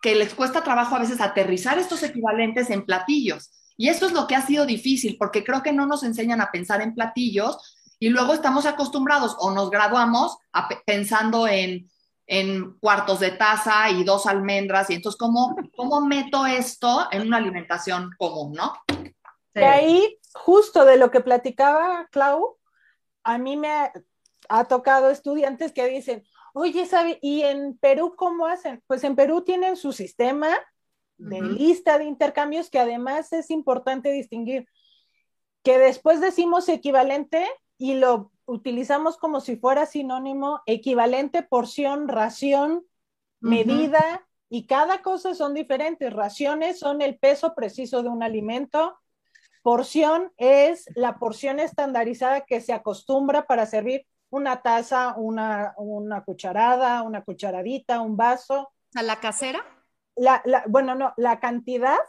que 0.05 0.15
les 0.15 0.35
cuesta 0.35 0.63
trabajo 0.63 0.95
a 0.95 0.99
veces 0.99 1.19
aterrizar 1.23 1.79
estos 1.79 2.03
equivalentes 2.03 2.69
en 2.69 2.85
platillos. 2.85 3.51
Y 3.79 3.89
eso 3.89 4.05
es 4.05 4.13
lo 4.13 4.27
que 4.27 4.37
ha 4.37 4.45
sido 4.45 4.67
difícil, 4.67 5.17
porque 5.19 5.43
creo 5.43 5.63
que 5.63 5.73
no 5.73 5.87
nos 5.87 6.03
enseñan 6.03 6.43
a 6.43 6.51
pensar 6.51 6.83
en 6.83 6.95
platillos 6.95 7.75
y 7.99 8.11
luego 8.11 8.35
estamos 8.35 8.67
acostumbrados 8.67 9.35
o 9.39 9.53
nos 9.53 9.71
graduamos 9.71 10.37
pensando 10.85 11.49
en, 11.49 11.89
cuartos 12.81 13.21
de 13.21 13.31
taza 13.31 13.89
y 13.89 14.05
dos 14.05 14.27
almendras. 14.27 14.91
Y 14.91 14.97
entonces, 14.97 15.19
¿cómo, 15.19 15.57
¿cómo 15.75 16.03
meto 16.03 16.45
esto 16.45 17.09
en 17.11 17.23
una 17.23 17.39
alimentación 17.39 18.11
común, 18.19 18.53
no? 18.53 18.75
Y 19.55 19.61
ahí, 19.61 20.19
justo 20.35 20.85
de 20.85 20.99
lo 20.99 21.11
que 21.11 21.21
platicaba 21.21 22.09
Clau, 22.11 22.59
a 23.23 23.39
mí 23.39 23.57
me 23.57 23.91
ha 24.51 24.65
tocado 24.65 25.09
estudiantes 25.09 25.73
que 25.73 25.89
dicen, 25.89 26.25
Oye, 26.57 26.87
¿sabe? 26.87 27.19
¿Y 27.21 27.43
en 27.43 27.77
Perú 27.79 28.15
cómo 28.17 28.47
hacen? 28.47 28.81
Pues 28.87 29.03
en 29.03 29.17
Perú 29.17 29.43
tienen 29.43 29.77
su 29.77 29.93
sistema 29.93 30.49
de 31.17 31.43
lista 31.43 31.99
de 31.99 32.05
intercambios 32.05 32.71
que 32.71 32.79
además 32.79 33.33
es 33.33 33.51
importante 33.51 34.11
distinguir 34.13 34.67
que 35.65 35.79
después 35.79 36.21
decimos 36.21 36.69
equivalente 36.69 37.45
y 37.77 37.95
lo 37.95 38.31
utilizamos 38.47 39.17
como 39.17 39.41
si 39.41 39.57
fuera 39.57 39.85
sinónimo, 39.87 40.61
equivalente, 40.67 41.43
porción, 41.43 42.07
ración, 42.07 42.87
medida, 43.41 44.25
y 44.49 44.67
cada 44.67 45.03
cosa 45.03 45.35
son 45.35 45.55
diferentes. 45.55 46.13
Raciones 46.13 46.79
son 46.79 47.03
el 47.03 47.19
peso 47.19 47.57
preciso 47.57 48.05
de 48.05 48.11
un 48.11 48.23
alimento. 48.23 48.97
Porción 49.63 50.33
es 50.37 50.85
la 50.95 51.19
porción 51.19 51.59
estandarizada 51.59 52.43
que 52.43 52.61
se 52.61 52.73
acostumbra 52.73 53.49
para 53.49 53.67
servir 53.67 54.07
una 54.35 54.63
taza, 54.63 55.15
una, 55.17 55.75
cucharada, 56.27 57.03
una 57.03 57.23
cucharadita, 57.23 58.01
un 58.01 58.17
vaso. 58.17 58.73
¿A 58.97 59.03
la 59.05 59.21
casera? 59.21 59.65
La, 60.17 60.43
bueno, 60.67 60.97
no, 60.97 61.15
la 61.17 61.39
cantidad 61.39 62.01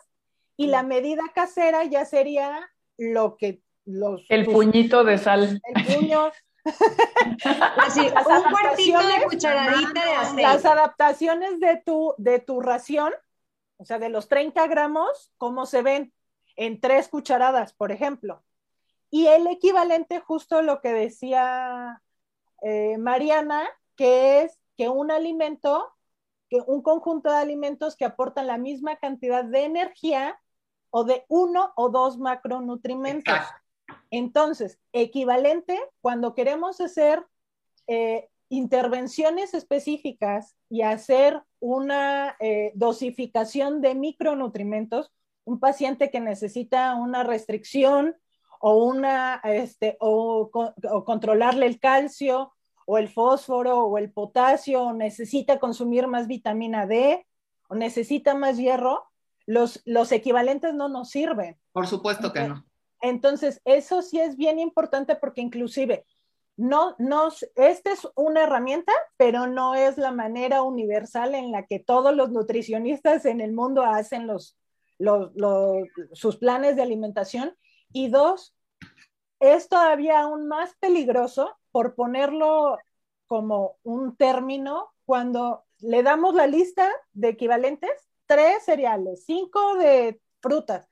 y 0.58 0.67
la 0.67 0.82
mm. 0.82 0.88
medida 0.88 1.24
casera 1.36 1.84
ya 1.84 2.03
sería 2.05 2.67
lo 2.98 3.38
que 3.38 3.62
los... 3.86 4.25
El 4.29 4.46
puñito 4.46 5.03
de 5.03 5.20
sal. 5.20 5.62
El 5.63 5.86
puño. 5.86 6.32
Así, 7.77 8.01
un 8.01 8.51
cuartito 8.51 9.05
de 9.05 9.24
cucharadita 9.25 10.03
de 10.03 10.12
aceite. 10.13 10.41
Las 10.41 10.65
adaptaciones 10.65 11.60
de 11.60 11.84
tu, 11.86 12.15
de 12.17 12.39
tu 12.39 12.60
ración, 12.60 13.13
o 13.77 13.86
sea, 13.86 14.00
de 14.00 14.10
los 14.10 14.27
30 14.27 14.65
gramos, 14.65 15.32
¿cómo 15.38 15.67
se 15.67 15.84
ven? 15.84 16.12
En 16.55 16.82
tres 16.82 17.08
cucharadas, 17.08 17.74
por 17.74 17.91
ejemplo. 17.91 18.44
Y 19.12 19.27
el 19.27 19.46
equivalente, 19.46 20.20
justo 20.22 20.63
lo 20.63 20.82
que 20.82 20.91
decía 20.91 22.01
eh, 22.67 22.98
Mariana, 22.98 23.63
que 23.95 24.41
es 24.41 24.60
que 24.75 24.89
un 24.89 25.12
alimento, 25.12 25.93
que 26.50 26.57
un 26.65 26.81
conjunto 26.81 27.29
de 27.29 27.38
alimentos 27.38 27.95
que 27.95 28.05
aportan 28.05 28.48
la 28.48 28.57
misma 28.57 28.95
cantidad 28.95 29.45
de 29.45 29.65
energía 29.65 30.41
o 30.89 31.03
de 31.03 31.25
uno 31.27 31.74
o 31.75 31.89
dos 31.89 32.17
macronutrientes. 32.17 33.36
Entonces, 34.10 34.79
equivalente, 34.93 35.79
cuando 36.01 36.34
queremos 36.34 36.81
hacer 36.81 37.24
eh, 37.86 38.29
intervenciones 38.50 39.53
específicas 39.53 40.55
y 40.67 40.81
hacer 40.81 41.43
una 41.60 42.36
eh, 42.39 42.72
dosificación 42.74 43.81
de 43.81 43.93
micronutrientes, 43.93 45.12
un 45.43 45.60
paciente 45.60 46.10
que 46.10 46.19
necesita 46.19 46.95
una 46.95 47.24
restricción 47.24 48.15
o 48.60 48.84
una, 48.86 49.39
este, 49.43 49.98
o, 50.00 50.50
controlarle 51.05 51.67
el 51.67 51.79
calcio 51.79 52.55
o 52.86 52.98
el 52.98 53.10
fósforo 53.10 53.80
o 53.86 53.98
el 53.98 54.12
potasio, 54.12 54.84
o 54.84 54.94
necesita 54.94 55.60
consumir 55.60 56.08
más 56.08 56.27
vitamina 56.27 56.86
D 56.86 57.25
o 57.68 57.75
necesita 57.75 58.36
más 58.36 58.58
hierro, 58.58 59.06
los, 59.46 59.82
los 59.86 60.12
equivalentes 60.12 60.74
no 60.74 60.88
nos 60.88 61.10
sirven. 61.10 61.58
Por 61.72 61.88
supuesto 61.88 62.32
que 62.32 62.48
no. 62.48 62.65
Entonces, 63.01 63.62
eso 63.65 64.01
sí 64.01 64.20
es 64.20 64.36
bien 64.38 64.60
importante 64.60 65.15
porque 65.15 65.42
inclusive 65.42 66.06
no 66.58 66.96
nos, 67.00 67.46
esta 67.56 67.92
es 67.92 68.08
una 68.15 68.44
herramienta, 68.44 68.94
pero 69.18 69.46
no 69.48 69.75
es 69.75 69.98
la 69.98 70.12
manera 70.12 70.62
universal 70.62 71.36
en 71.36 71.51
la 71.51 71.65
que 71.65 71.80
todos 71.80 72.15
los 72.15 72.32
nutricionistas 72.32 73.25
en 73.25 73.42
el 73.42 73.51
mundo 73.51 73.84
hacen 73.84 74.25
los, 74.25 74.58
los, 74.98 75.32
sus 76.13 76.38
planes 76.38 76.75
de 76.75 76.82
alimentación 76.82 77.56
y 77.92 78.08
dos, 78.08 78.56
es 79.54 79.70
todavía 79.70 80.22
aún 80.22 80.48
más 80.48 80.75
peligroso 80.80 81.58
por 81.72 81.96
ponerlo 81.96 82.78
como 83.28 83.78
un 83.84 84.16
término 84.16 84.92
cuando 85.06 85.66
le 85.80 86.04
damos 86.04 86.34
la 86.36 86.48
lista 86.48 86.92
de 87.14 87.30
equivalentes, 87.30 87.92
tres 88.25 88.64
cereales, 88.64 89.24
cinco 89.25 89.75
de 89.75 90.22
frutas 90.42 90.88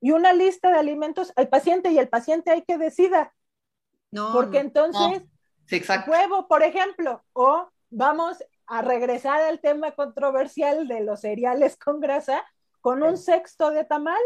y 0.00 0.10
una 0.10 0.32
lista 0.32 0.70
de 0.70 0.78
alimentos 0.78 1.32
al 1.36 1.48
paciente 1.48 1.90
y 1.90 1.98
el 1.98 2.08
paciente 2.08 2.50
hay 2.50 2.62
que 2.62 2.78
decida. 2.78 3.34
No, 4.10 4.32
porque 4.32 4.58
entonces, 4.58 5.22
huevo, 6.06 6.48
por 6.48 6.62
ejemplo, 6.62 7.24
o 7.32 7.68
vamos 7.88 8.42
a 8.66 8.82
regresar 8.82 9.40
al 9.42 9.60
tema 9.60 9.92
controversial 9.92 10.88
de 10.88 11.00
los 11.00 11.20
cereales 11.20 11.76
con 11.76 12.00
grasa 12.00 12.44
con 12.80 13.02
un 13.02 13.16
sexto 13.16 13.70
de 13.70 13.84
tamal. 13.84 14.20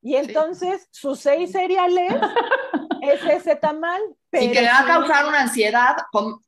Y 0.00 0.14
entonces 0.14 0.86
sus 0.92 1.18
seis 1.18 1.50
cereales 1.50 2.12
es 3.02 3.22
ese 3.24 3.56
tamal. 3.56 4.00
y 4.32 4.50
que 4.50 4.60
me 4.60 4.68
va 4.68 4.80
a 4.80 4.86
causar 4.86 5.26
una 5.26 5.40
ansiedad 5.40 5.96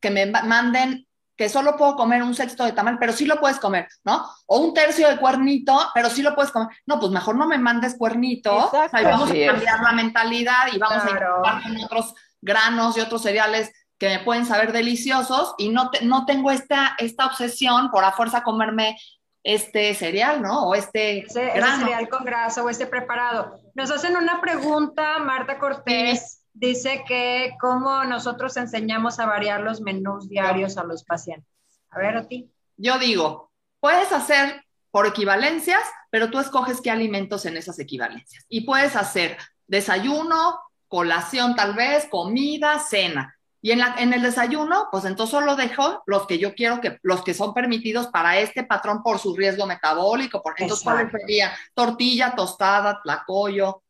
que 0.00 0.10
me 0.10 0.26
manden 0.26 1.06
que 1.40 1.48
solo 1.48 1.74
puedo 1.78 1.96
comer 1.96 2.22
un 2.22 2.34
sexto 2.34 2.66
de 2.66 2.72
tamal, 2.72 2.98
pero 2.98 3.14
sí 3.14 3.24
lo 3.24 3.40
puedes 3.40 3.58
comer, 3.58 3.88
¿no? 4.04 4.26
O 4.44 4.58
un 4.58 4.74
tercio 4.74 5.08
de 5.08 5.16
cuernito, 5.16 5.74
pero 5.94 6.10
sí 6.10 6.20
lo 6.20 6.34
puedes 6.34 6.50
comer. 6.50 6.68
No, 6.84 7.00
pues 7.00 7.10
mejor 7.12 7.34
no 7.36 7.46
me 7.46 7.56
mandes 7.56 7.96
cuernito. 7.96 8.54
O 8.54 8.70
vamos 8.92 9.30
a 9.30 9.46
cambiar 9.46 9.80
la 9.80 9.92
mentalidad 9.92 10.66
y 10.70 10.76
vamos 10.76 11.02
a 11.02 11.10
intentar 11.10 11.62
con 11.62 11.76
otros 11.82 12.14
granos 12.42 12.94
y 12.98 13.00
otros 13.00 13.22
cereales 13.22 13.72
que 13.98 14.10
me 14.10 14.18
pueden 14.18 14.44
saber 14.44 14.72
deliciosos 14.72 15.54
y 15.56 15.70
no, 15.70 15.90
no 16.02 16.26
tengo 16.26 16.50
esta, 16.50 16.94
esta 16.98 17.24
obsesión 17.24 17.90
por 17.90 18.04
a 18.04 18.12
fuerza 18.12 18.42
comerme 18.42 18.98
este 19.42 19.94
cereal, 19.94 20.42
¿no? 20.42 20.68
O 20.68 20.74
este 20.74 21.24
cereal 21.26 22.08
con 22.10 22.22
grasa 22.22 22.62
o 22.62 22.68
este 22.68 22.86
preparado. 22.86 23.58
Nos 23.74 23.90
hacen 23.90 24.14
una 24.14 24.42
pregunta, 24.42 25.18
Marta 25.20 25.58
Cortés. 25.58 26.39
Dice 26.52 27.04
que 27.06 27.56
cómo 27.60 28.04
nosotros 28.04 28.56
enseñamos 28.56 29.18
a 29.18 29.26
variar 29.26 29.60
los 29.60 29.80
menús 29.80 30.28
diarios 30.28 30.76
a 30.76 30.84
los 30.84 31.04
pacientes. 31.04 31.48
A 31.90 31.98
ver, 31.98 32.16
a 32.16 32.26
ti. 32.26 32.50
Yo 32.76 32.98
digo, 32.98 33.50
puedes 33.80 34.12
hacer 34.12 34.64
por 34.90 35.06
equivalencias, 35.06 35.82
pero 36.10 36.30
tú 36.30 36.38
escoges 36.38 36.80
qué 36.80 36.90
alimentos 36.90 37.46
en 37.46 37.56
esas 37.56 37.78
equivalencias. 37.78 38.44
Y 38.48 38.62
puedes 38.62 38.96
hacer 38.96 39.38
desayuno, 39.66 40.58
colación 40.88 41.54
tal 41.54 41.74
vez, 41.74 42.06
comida, 42.10 42.78
cena. 42.80 43.36
Y 43.62 43.72
en, 43.72 43.78
la, 43.80 43.94
en 43.98 44.12
el 44.12 44.22
desayuno, 44.22 44.88
pues 44.90 45.04
entonces 45.04 45.32
solo 45.32 45.54
dejo 45.54 46.02
los 46.06 46.26
que 46.26 46.38
yo 46.38 46.54
quiero 46.54 46.80
que, 46.80 46.98
los 47.02 47.22
que 47.22 47.34
son 47.34 47.52
permitidos 47.52 48.06
para 48.06 48.38
este 48.38 48.64
patrón 48.64 49.02
por 49.02 49.18
su 49.18 49.36
riesgo 49.36 49.66
metabólico. 49.66 50.42
Por, 50.42 50.54
entonces, 50.56 50.82
¿cuál 50.82 51.10
sería? 51.10 51.52
Tortilla, 51.74 52.34
tostada, 52.34 53.00
tlacoyo, 53.02 53.82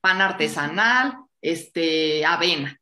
pan 0.00 0.20
artesanal, 0.20 1.23
este, 1.44 2.24
avena. 2.24 2.80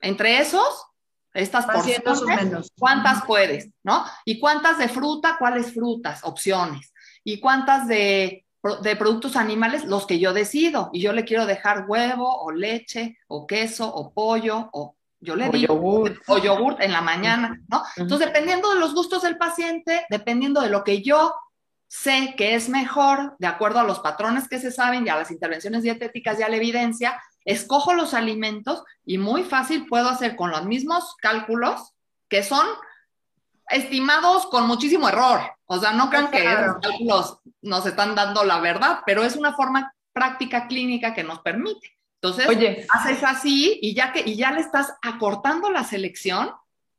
Entre 0.00 0.38
esos, 0.40 0.86
estas 1.32 1.64
porciones, 1.66 2.72
¿cuántas 2.76 3.24
puedes? 3.24 3.68
¿No? 3.84 4.04
¿Y 4.24 4.40
cuántas 4.40 4.78
de 4.78 4.88
fruta? 4.88 5.36
¿Cuáles 5.38 5.72
frutas? 5.72 6.20
Opciones. 6.24 6.92
¿Y 7.22 7.38
cuántas 7.38 7.86
de, 7.86 8.44
de 8.82 8.96
productos 8.96 9.36
animales? 9.36 9.84
Los 9.84 10.06
que 10.06 10.18
yo 10.18 10.32
decido. 10.32 10.90
Y 10.92 11.00
yo 11.00 11.12
le 11.12 11.24
quiero 11.24 11.46
dejar 11.46 11.84
huevo 11.86 12.42
o 12.42 12.50
leche 12.50 13.16
o 13.28 13.46
queso 13.46 13.86
o 13.94 14.12
pollo 14.12 14.70
o 14.72 14.96
Yo 15.20 15.36
le 15.36 15.48
O 15.48 15.52
digo, 15.52 15.74
yogur. 15.74 16.20
o 16.26 16.38
yogurt 16.38 16.80
en 16.80 16.92
la 16.92 17.02
mañana, 17.02 17.60
¿no? 17.68 17.82
Entonces, 17.96 18.26
dependiendo 18.26 18.72
de 18.72 18.80
los 18.80 18.94
gustos 18.94 19.22
del 19.22 19.36
paciente, 19.36 20.06
dependiendo 20.10 20.62
de 20.62 20.70
lo 20.70 20.82
que 20.82 21.02
yo 21.02 21.32
sé 21.86 22.34
que 22.36 22.54
es 22.54 22.68
mejor, 22.68 23.36
de 23.38 23.46
acuerdo 23.46 23.80
a 23.80 23.84
los 23.84 23.98
patrones 24.00 24.48
que 24.48 24.58
se 24.58 24.70
saben 24.72 25.06
y 25.06 25.10
a 25.10 25.16
las 25.16 25.30
intervenciones 25.30 25.82
dietéticas 25.82 26.38
y 26.38 26.42
a 26.42 26.48
la 26.48 26.56
evidencia, 26.56 27.20
escojo 27.44 27.94
los 27.94 28.14
alimentos 28.14 28.82
y 29.04 29.18
muy 29.18 29.42
fácil 29.44 29.86
puedo 29.86 30.08
hacer 30.08 30.36
con 30.36 30.50
los 30.50 30.64
mismos 30.64 31.16
cálculos 31.20 31.92
que 32.28 32.42
son 32.42 32.66
estimados 33.68 34.46
con 34.46 34.66
muchísimo 34.66 35.08
error. 35.08 35.40
O 35.66 35.78
sea, 35.78 35.92
no 35.92 36.10
crean 36.10 36.30
que 36.30 36.40
Claro. 36.42 36.66
los 36.72 36.76
cálculos 36.80 37.38
nos 37.62 37.86
están 37.86 38.14
dando 38.14 38.44
la 38.44 38.58
verdad, 38.60 39.00
pero 39.06 39.22
es 39.22 39.36
una 39.36 39.54
forma 39.54 39.94
práctica 40.12 40.66
clínica 40.66 41.14
que 41.14 41.22
nos 41.22 41.40
permite. 41.40 41.96
Entonces, 42.20 42.48
Oye, 42.48 42.86
haces 42.90 43.22
así 43.24 43.78
y 43.80 43.94
ya 43.94 44.12
que 44.12 44.20
y 44.20 44.34
ya 44.36 44.50
le 44.50 44.60
estás 44.60 44.92
acortando 45.02 45.70
la 45.70 45.84
selección 45.84 46.50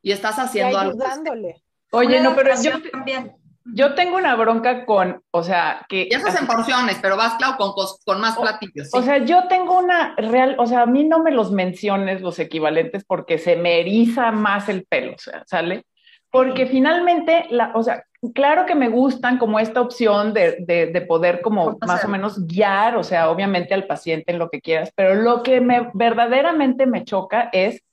y 0.02 0.12
estás 0.14 0.38
Y 0.38 0.42
haciendo 0.42 0.80
algo. 0.80 0.92
ayudándole. 1.04 1.64
oye, 1.92 2.20
Una 2.20 2.30
no, 2.30 2.36
pero 2.36 2.54
yo, 2.62 2.72
también. 2.92 3.36
Yo 3.66 3.94
tengo 3.94 4.18
una 4.18 4.36
bronca 4.36 4.86
con, 4.86 5.22
o 5.32 5.44
sea, 5.44 5.86
que... 5.88 6.08
Y 6.10 6.16
eso 6.16 6.28
es 6.28 6.40
en 6.40 6.48
porciones, 6.48 6.98
pero 7.02 7.16
vas, 7.16 7.36
Clau, 7.36 7.58
con, 7.58 7.74
con 8.06 8.22
más 8.22 8.38
platillos. 8.38 8.90
sí. 8.90 8.98
O 8.98 9.02
sea, 9.02 9.20
yo 9.20 9.48
tengo 9.48 9.78
una 9.78 10.16
real, 10.18 10.56
o 10.58 10.66
sea, 10.66 10.82
a 10.82 10.86
mí 10.86 11.04
no 11.04 11.22
me 11.22 11.32
los 11.32 11.52
menciones 11.52 12.22
los 12.22 12.40
equivalentes 12.40 13.04
porque 13.06 13.38
se 13.38 13.56
me 13.56 13.80
eriza 13.80 14.32
más 14.32 14.68
el 14.70 14.86
pelo, 14.86 15.14
o 15.14 15.20
sea, 15.20 15.44
¿sale? 15.46 15.86
Porque 16.32 16.66
finalmente, 16.66 17.46
la, 17.50 17.72
o 17.76 17.84
sea, 17.84 18.04
claro 18.34 18.66
que 18.66 18.74
me 18.74 18.90
gustan 18.90 19.38
como 19.38 19.60
esta 19.60 19.82
opción 19.82 20.34
de, 20.34 20.58
de, 20.60 20.88
de 20.88 21.02
poder 21.02 21.42
como 21.42 21.78
más 21.86 22.06
o 22.06 22.08
menos 22.08 22.48
guiar, 22.48 22.96
o 22.96 23.04
sea, 23.04 23.30
obviamente 23.30 23.74
al 23.74 23.86
paciente 23.86 24.32
en 24.32 24.40
lo 24.40 24.50
que 24.50 24.62
quieras, 24.62 24.92
pero 24.96 25.16
lo 25.16 25.44
que 25.44 25.60
me 25.60 25.90
verdaderamente 25.94 26.86
me 26.86 27.04
choca 27.04 27.50
es, 27.52 27.84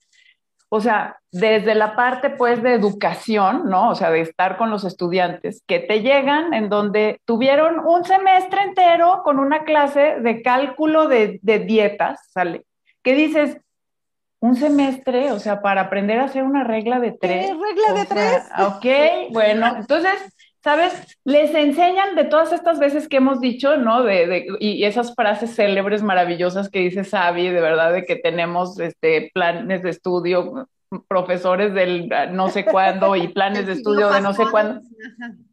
o 0.71 0.81
sea, 0.81 1.19
desde 1.33 1.75
la 1.75 1.97
parte 1.97 2.31
pues 2.31 2.63
de 2.63 2.75
educación, 2.75 3.69
¿no? 3.69 3.91
O 3.91 3.95
sea, 3.95 4.11
de 4.11 4.21
estar 4.21 4.57
con 4.57 4.71
los 4.71 4.85
estudiantes, 4.85 5.63
que 5.67 5.81
te 5.81 6.03
llegan 6.03 6.53
en 6.53 6.69
donde 6.69 7.21
tuvieron 7.25 7.81
un 7.81 8.05
semestre 8.05 8.63
entero 8.63 9.23
con 9.25 9.39
una 9.39 9.65
clase 9.65 10.21
de 10.21 10.43
cálculo 10.43 11.09
de, 11.09 11.39
de 11.43 11.59
dietas, 11.61 12.21
¿sale? 12.31 12.65
Que 13.03 13.15
dices, 13.15 13.59
un 14.41 14.57
semestre, 14.57 15.33
o 15.33 15.39
sea, 15.39 15.61
para 15.63 15.83
aprender 15.83 16.21
a 16.21 16.25
hacer 16.25 16.45
una 16.45 16.65
regla 16.65 17.01
de 17.01 17.13
tres. 17.13 17.47
¿Qué 17.47 17.55
regla 17.55 17.93
de 17.93 18.07
sea, 18.07 18.45
tres? 18.55 18.67
ok, 18.67 19.33
bueno, 19.33 19.77
entonces, 19.77 20.15
¿sabes? 20.63 21.19
Les 21.25 21.55
enseñan 21.55 22.15
de 22.17 22.25
todas 22.25 22.53
estas 22.53 22.79
veces 22.79 23.09
que 23.09 23.19
hemos 23.19 23.41
dicho, 23.41 23.77
¿no? 23.77 24.03
De, 24.03 24.27
de- 24.27 24.47
y 24.61 24.85
esas 24.85 25.15
frases 25.15 25.55
célebres, 25.55 26.03
maravillosas 26.03 26.69
que 26.71 26.81
dice 26.81 27.05
Sabi, 27.05 27.49
de 27.49 27.61
verdad, 27.61 27.93
de 27.93 28.05
que 28.05 28.17
tenemos 28.17 28.79
este, 28.81 29.31
planes 29.35 29.83
de 29.83 29.91
estudio, 29.91 30.69
profesores 31.07 31.75
del 31.75 32.11
ah, 32.13 32.27
no 32.27 32.49
sé 32.49 32.65
cuándo 32.65 33.15
y 33.17 33.29
planes 33.29 33.67
de 33.67 33.73
estudio 33.75 34.11
de 34.11 34.21
no 34.21 34.33
sé 34.33 34.45
cuándo. 34.51 34.81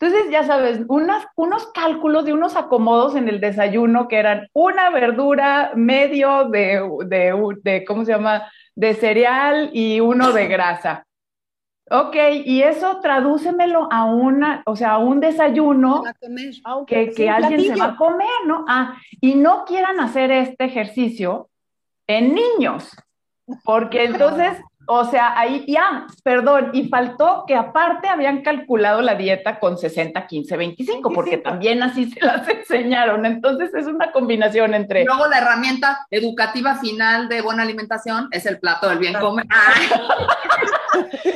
entonces 0.00 0.30
ya 0.30 0.42
sabes, 0.44 0.80
unas, 0.88 1.26
unos 1.36 1.66
cálculos 1.72 2.24
de 2.24 2.32
unos 2.32 2.56
acomodos 2.56 3.14
en 3.14 3.28
el 3.28 3.40
desayuno 3.40 4.08
que 4.08 4.16
eran 4.16 4.48
una 4.54 4.88
verdura, 4.88 5.72
medio 5.74 6.48
de, 6.48 6.80
de, 7.04 7.34
de 7.62 7.84
¿cómo 7.84 8.06
se 8.06 8.12
llama? 8.12 8.50
De 8.74 8.94
cereal 8.94 9.68
y 9.74 10.00
uno 10.00 10.32
de 10.32 10.48
grasa. 10.48 11.04
Ok, 11.90 12.16
y 12.46 12.62
eso 12.62 13.00
tradúcemelo 13.02 13.86
a 13.92 14.06
una, 14.06 14.62
o 14.64 14.76
sea, 14.76 14.92
a 14.92 14.98
un 14.98 15.20
desayuno 15.20 16.04
a 16.06 16.14
comer. 16.14 16.54
Aunque 16.64 17.10
que, 17.10 17.14
que 17.14 17.28
alguien 17.28 17.60
se 17.60 17.68
va 17.68 17.74
platillo. 17.74 17.92
a 17.92 17.96
comer, 17.96 18.46
¿no? 18.46 18.64
Ah, 18.66 18.96
y 19.20 19.34
no 19.34 19.66
quieran 19.66 20.00
hacer 20.00 20.30
este 20.30 20.64
ejercicio 20.64 21.50
en 22.06 22.34
niños, 22.34 22.90
porque 23.64 24.04
entonces, 24.04 24.58
o 24.88 25.04
sea, 25.04 25.38
ahí 25.38 25.64
ya, 25.66 26.06
perdón, 26.22 26.70
y 26.72 26.88
faltó 26.88 27.44
que 27.46 27.54
aparte 27.54 28.08
habían 28.08 28.42
calculado 28.42 29.02
la 29.02 29.14
dieta 29.14 29.58
con 29.58 29.78
60, 29.78 30.26
15, 30.26 30.56
25, 30.56 31.10
porque 31.12 31.30
25. 31.30 31.50
también 31.50 31.82
así 31.82 32.10
se 32.10 32.24
las 32.24 32.48
enseñaron. 32.48 33.26
Entonces 33.26 33.74
es 33.74 33.86
una 33.86 34.12
combinación 34.12 34.74
entre... 34.74 35.04
Luego 35.04 35.26
la 35.26 35.38
herramienta 35.38 36.06
educativa 36.10 36.76
final 36.76 37.28
de 37.28 37.42
buena 37.42 37.62
alimentación 37.62 38.28
es 38.30 38.46
el 38.46 38.58
plato 38.58 38.88
del 38.88 38.98
bien 38.98 39.14
comer. 39.14 39.46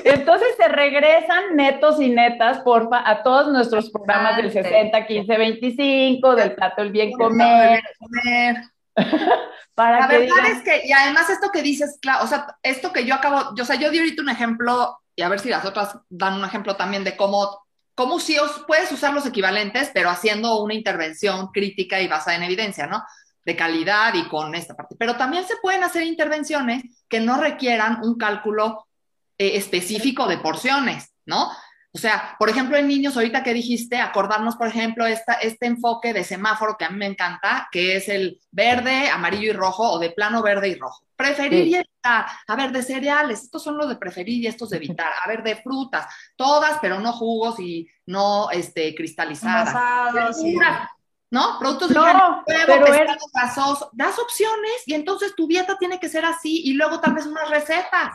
Entonces 0.05 0.49
se 0.57 0.69
regresan 0.69 1.57
netos 1.57 2.01
y 2.01 2.09
netas, 2.09 2.61
porfa, 2.61 3.09
a 3.09 3.23
todos 3.23 3.53
nuestros 3.53 3.91
programas 3.91 4.37
del 4.37 4.51
60, 4.51 5.07
15, 5.07 5.39
25, 5.39 6.37
del 6.37 6.55
plato 6.55 6.83
del 6.83 6.93
bien 6.93 7.13
comer. 7.13 7.83
para 9.75 10.01
La 10.01 10.09
que 10.09 10.19
verdad 10.19 10.37
digan- 10.37 10.57
es 10.57 10.63
que, 10.63 10.87
y 10.87 10.93
además 10.93 11.31
esto 11.31 11.51
que 11.53 11.63
dices, 11.63 11.99
claro, 12.01 12.25
o 12.25 12.27
sea, 12.27 12.47
esto 12.63 12.93
que 12.93 13.05
yo 13.05 13.15
acabo, 13.15 13.55
yo, 13.55 13.63
o 13.63 13.67
sea, 13.67 13.77
yo 13.77 13.91
di 13.91 13.99
ahorita 13.99 14.23
un 14.23 14.29
ejemplo, 14.29 14.99
y 15.17 15.23
a 15.23 15.29
ver 15.29 15.41
si 15.41 15.49
las 15.49 15.65
otras 15.65 15.97
dan 16.09 16.35
un 16.35 16.45
ejemplo 16.45 16.77
también 16.77 17.05
de 17.05 17.17
cómo, 17.17 17.67
cómo 17.95 18.19
sí 18.21 18.39
os, 18.39 18.65
puedes 18.67 18.91
usar 18.93 19.13
los 19.15 19.27
equivalentes, 19.27 19.91
pero 19.95 20.11
haciendo 20.11 20.63
una 20.63 20.75
intervención 20.75 21.49
crítica 21.49 22.01
y 22.01 22.09
basada 22.09 22.37
en 22.37 22.43
evidencia, 22.45 22.87
¿no? 22.87 23.03
De 23.45 23.57
calidad 23.57 24.15
y 24.15 24.29
con 24.29 24.55
esta 24.55 24.75
parte. 24.75 24.97
Pero 24.99 25.17
también 25.17 25.47
se 25.47 25.57
pueden 25.63 25.83
hacer 25.85 26.03
intervenciones 26.03 26.83
que 27.09 27.21
no 27.21 27.41
requieran 27.41 28.01
un 28.03 28.17
cálculo 28.19 28.87
eh, 29.39 29.57
específico 29.57 30.27
de 30.27 30.39
porciones, 30.39 31.13
¿no? 31.27 31.51
O 31.93 31.99
sea, 31.99 32.37
por 32.39 32.49
ejemplo, 32.49 32.77
en 32.77 32.87
niños, 32.87 33.17
ahorita 33.17 33.43
que 33.43 33.53
dijiste, 33.53 33.99
acordarnos, 33.99 34.55
por 34.55 34.69
ejemplo, 34.69 35.07
esta, 35.07 35.35
este 35.35 35.67
enfoque 35.67 36.13
de 36.13 36.23
semáforo 36.23 36.77
que 36.79 36.85
a 36.85 36.91
mí 36.91 36.97
me 36.97 37.07
encanta, 37.07 37.69
que 37.73 37.97
es 37.97 38.09
el 38.09 38.41
verde, 38.53 39.09
amarillo 39.11 39.51
y 39.51 39.53
rojo, 39.53 39.91
o 39.91 39.99
de 39.99 40.11
plano 40.11 40.41
verde 40.41 40.69
y 40.69 40.77
rojo. 40.77 41.05
Preferir 41.17 41.65
Sí. 41.65 41.71
y 41.71 41.75
evitar. 41.75 42.27
A 42.47 42.57
ver, 42.57 42.71
de 42.71 42.83
cereales, 42.83 43.43
estos 43.43 43.63
son 43.63 43.77
los 43.77 43.89
de 43.89 43.97
preferir 43.97 44.43
y 44.43 44.47
estos 44.47 44.71
de 44.71 44.77
evitar. 44.77 45.13
A 45.25 45.29
ver, 45.29 45.43
de 45.43 45.57
frutas, 45.57 46.07
todas, 46.37 46.79
pero 46.81 47.01
no 47.01 47.13
jugos 47.13 47.59
y 47.59 47.89
no 48.07 48.51
este, 48.53 48.95
cristalizadas. 48.95 49.75
¿no? 51.31 51.59
Productos 51.59 51.89
de 51.91 51.95
No, 51.95 52.03
huevo, 52.47 52.85
pescado 52.85 53.27
grasoso. 53.33 53.91
Das 53.93 54.19
opciones 54.19 54.83
y 54.87 54.95
entonces 54.95 55.35
tu 55.37 55.47
dieta 55.47 55.77
tiene 55.79 56.01
que 56.01 56.09
ser 56.09 56.25
así 56.25 56.63
y 56.65 56.75
luego 56.75 57.01
tal 57.01 57.15
vez 57.15 57.27
unas 57.27 57.49
recetas. 57.51 58.11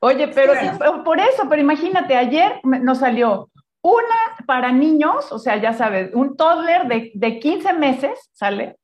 Oye, 0.00 0.28
pero 0.28 0.54
Sí. 0.54 0.68
por 1.04 1.18
eso, 1.20 1.44
pero 1.48 1.60
imagínate, 1.62 2.16
ayer 2.16 2.60
nos 2.64 2.98
salió 2.98 3.48
una 3.82 4.16
para 4.46 4.72
niños, 4.72 5.30
o 5.32 5.38
sea, 5.38 5.56
ya 5.56 5.72
sabes, 5.72 6.10
un 6.14 6.36
toddler 6.36 6.86
de, 6.88 7.12
de 7.14 7.38
15 7.38 7.72
meses, 7.74 8.30
¿sale? 8.32 8.76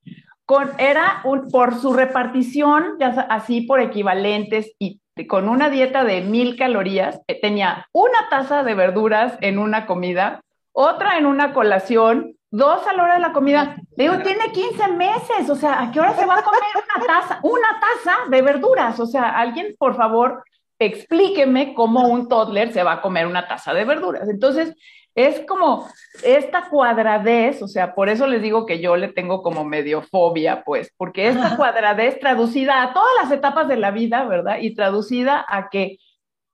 Con, 0.44 0.70
era 0.79 1.20
un, 1.25 1.51
por 1.51 1.75
su 1.77 1.92
repartición, 1.92 2.96
ya 3.01 3.09
así 3.31 3.62
por 3.62 3.81
equivalentes 3.81 4.72
y 4.79 5.01
con 5.29 5.48
una 5.48 5.70
dieta 5.70 6.05
de 6.05 6.22
mil 6.22 6.57
calorías, 6.57 7.20
eh, 7.27 7.38
tenía 7.40 7.87
una 7.92 8.29
taza 8.31 8.62
de 8.62 8.75
verduras 8.75 9.37
en 9.40 9.59
una 9.59 9.87
comida, 9.87 10.40
otra 10.72 11.18
en 11.18 11.27
una 11.27 11.53
colación, 11.53 12.35
dos 12.51 12.87
a 12.87 12.92
la 12.92 13.03
hora 13.03 13.14
de 13.14 13.20
la 13.20 13.33
comida. 13.33 13.77
Le 13.96 14.05
digo, 14.05 14.18
tiene 14.22 14.53
15 14.53 14.88
meses, 14.88 15.51
o 15.51 15.55
sea, 15.57 15.81
¿a 15.83 15.90
qué 15.90 16.01
hora 16.01 16.14
se 16.14 16.27
va 16.27 16.38
a 16.38 16.42
comer 16.42 16.61
una 16.75 17.07
taza? 17.07 17.40
Una 17.42 17.81
taza 17.81 18.16
de 18.31 18.42
verduras, 18.42 18.98
o 19.01 19.07
sea, 19.07 19.31
alguien, 19.31 19.75
por 19.79 19.96
favor, 19.96 20.42
explíqueme 20.87 21.75
cómo 21.75 22.09
un 22.09 22.29
toddler 22.29 22.73
se 22.73 22.83
va 22.83 22.95
a 22.95 23.03
comer 23.03 23.27
una 23.27 23.47
taza 23.47 23.75
de 23.75 23.85
verduras. 23.85 24.29
Entonces, 24.29 24.75
es 25.14 25.45
como 25.47 25.87
esta 26.25 26.71
cuadradez, 26.71 27.61
o 27.62 27.68
sea, 27.68 27.95
por 27.95 28.09
eso 28.09 28.27
les 28.27 28.40
digo 28.40 28.64
que 28.64 28.81
yo 28.81 28.97
le 28.97 29.09
tengo 29.09 29.42
como 29.42 29.62
medio 29.64 30.01
fobia, 30.03 30.62
pues, 30.64 30.90
porque 30.97 31.29
esta 31.29 31.55
cuadradez 31.61 32.18
traducida 32.18 32.83
a 32.83 32.95
todas 32.95 33.11
las 33.23 33.31
etapas 33.31 33.68
de 33.68 33.77
la 33.77 33.90
vida, 33.90 34.25
¿verdad? 34.25 34.57
Y 34.61 34.75
traducida 34.75 35.45
a 35.47 35.68
que 35.68 35.99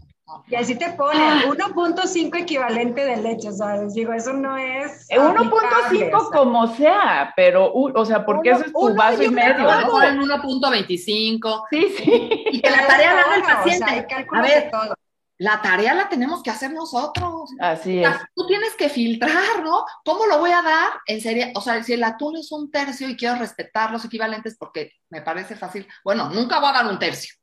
Y 0.47 0.55
así 0.55 0.75
te 0.75 0.91
pone 0.91 1.19
1.5 1.45 2.37
equivalente 2.39 3.03
de 3.03 3.17
leche, 3.17 3.51
¿sabes? 3.51 3.93
Digo, 3.95 4.13
eso 4.13 4.33
no 4.33 4.57
es. 4.57 5.07
1.5 5.09 6.01
eh, 6.01 6.11
como 6.31 6.67
sea, 6.75 7.33
pero, 7.35 7.71
o 7.73 8.05
sea, 8.05 8.25
porque 8.25 8.51
eso 8.51 8.65
es 8.65 8.71
tu 8.71 8.95
vaso 8.95 9.23
y 9.23 9.29
medio. 9.29 9.63
¿no? 9.63 10.03
En 10.03 10.19
1.25. 10.19 11.63
Sí, 11.71 11.87
sí. 11.97 12.29
Y 12.51 12.61
que 12.61 12.69
la 12.69 12.85
tarea 12.85 13.13
la 13.15 13.21
haga 13.21 13.35
el 13.35 13.41
paciente. 13.43 14.07
a 14.31 14.41
ver, 14.41 14.69
todo 14.69 14.93
la 15.39 15.61
tarea 15.61 15.93
la 15.93 16.09
tenemos 16.09 16.43
que 16.43 16.49
hacer 16.49 16.73
nosotros. 16.73 17.49
Así 17.59 18.03
es. 18.03 18.09
tú 18.35 18.45
tienes 18.45 18.75
que 18.75 18.89
filtrar, 18.89 19.63
¿no? 19.63 19.85
¿Cómo 20.03 20.25
lo 20.27 20.37
voy 20.37 20.51
a 20.51 20.61
dar? 20.61 20.91
En 21.05 21.21
serio, 21.21 21.47
o 21.55 21.61
sea, 21.61 21.81
si 21.81 21.93
el 21.93 22.03
atún 22.03 22.35
es 22.35 22.51
un 22.51 22.69
tercio 22.69 23.07
y 23.07 23.15
quiero 23.15 23.35
respetar 23.35 23.89
los 23.91 24.03
equivalentes 24.03 24.57
porque 24.59 24.91
me 25.09 25.21
parece 25.21 25.55
fácil, 25.55 25.87
bueno, 26.03 26.29
nunca 26.29 26.59
voy 26.59 26.69
a 26.69 26.73
dar 26.73 26.87
un 26.87 26.99
tercio. 26.99 27.35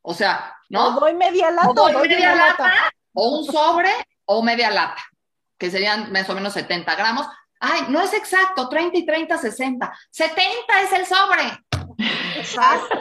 O 0.00 0.14
sea, 0.14 0.56
¿no? 0.68 0.96
O 0.96 1.00
doy 1.00 1.14
media 1.14 1.50
lata. 1.50 1.68
O 1.68 1.74
doy, 1.74 2.08
media, 2.08 2.36
lata, 2.36 2.72
o 3.12 3.38
un 3.38 3.44
sobre 3.44 3.90
o 4.24 4.40
media 4.40 4.70
lata, 4.70 5.02
que 5.58 5.72
serían 5.72 6.12
más 6.12 6.30
o 6.30 6.34
menos 6.34 6.52
70 6.52 6.94
gramos. 6.94 7.26
Ay, 7.58 7.86
no 7.88 8.00
es 8.00 8.12
exacto, 8.14 8.68
30 8.68 8.98
y 8.98 9.06
30, 9.06 9.38
60. 9.38 9.98
70 10.10 10.82
es 10.82 10.92
el 10.92 11.06
sobre. 11.06 11.65
Exacto. 11.98 12.98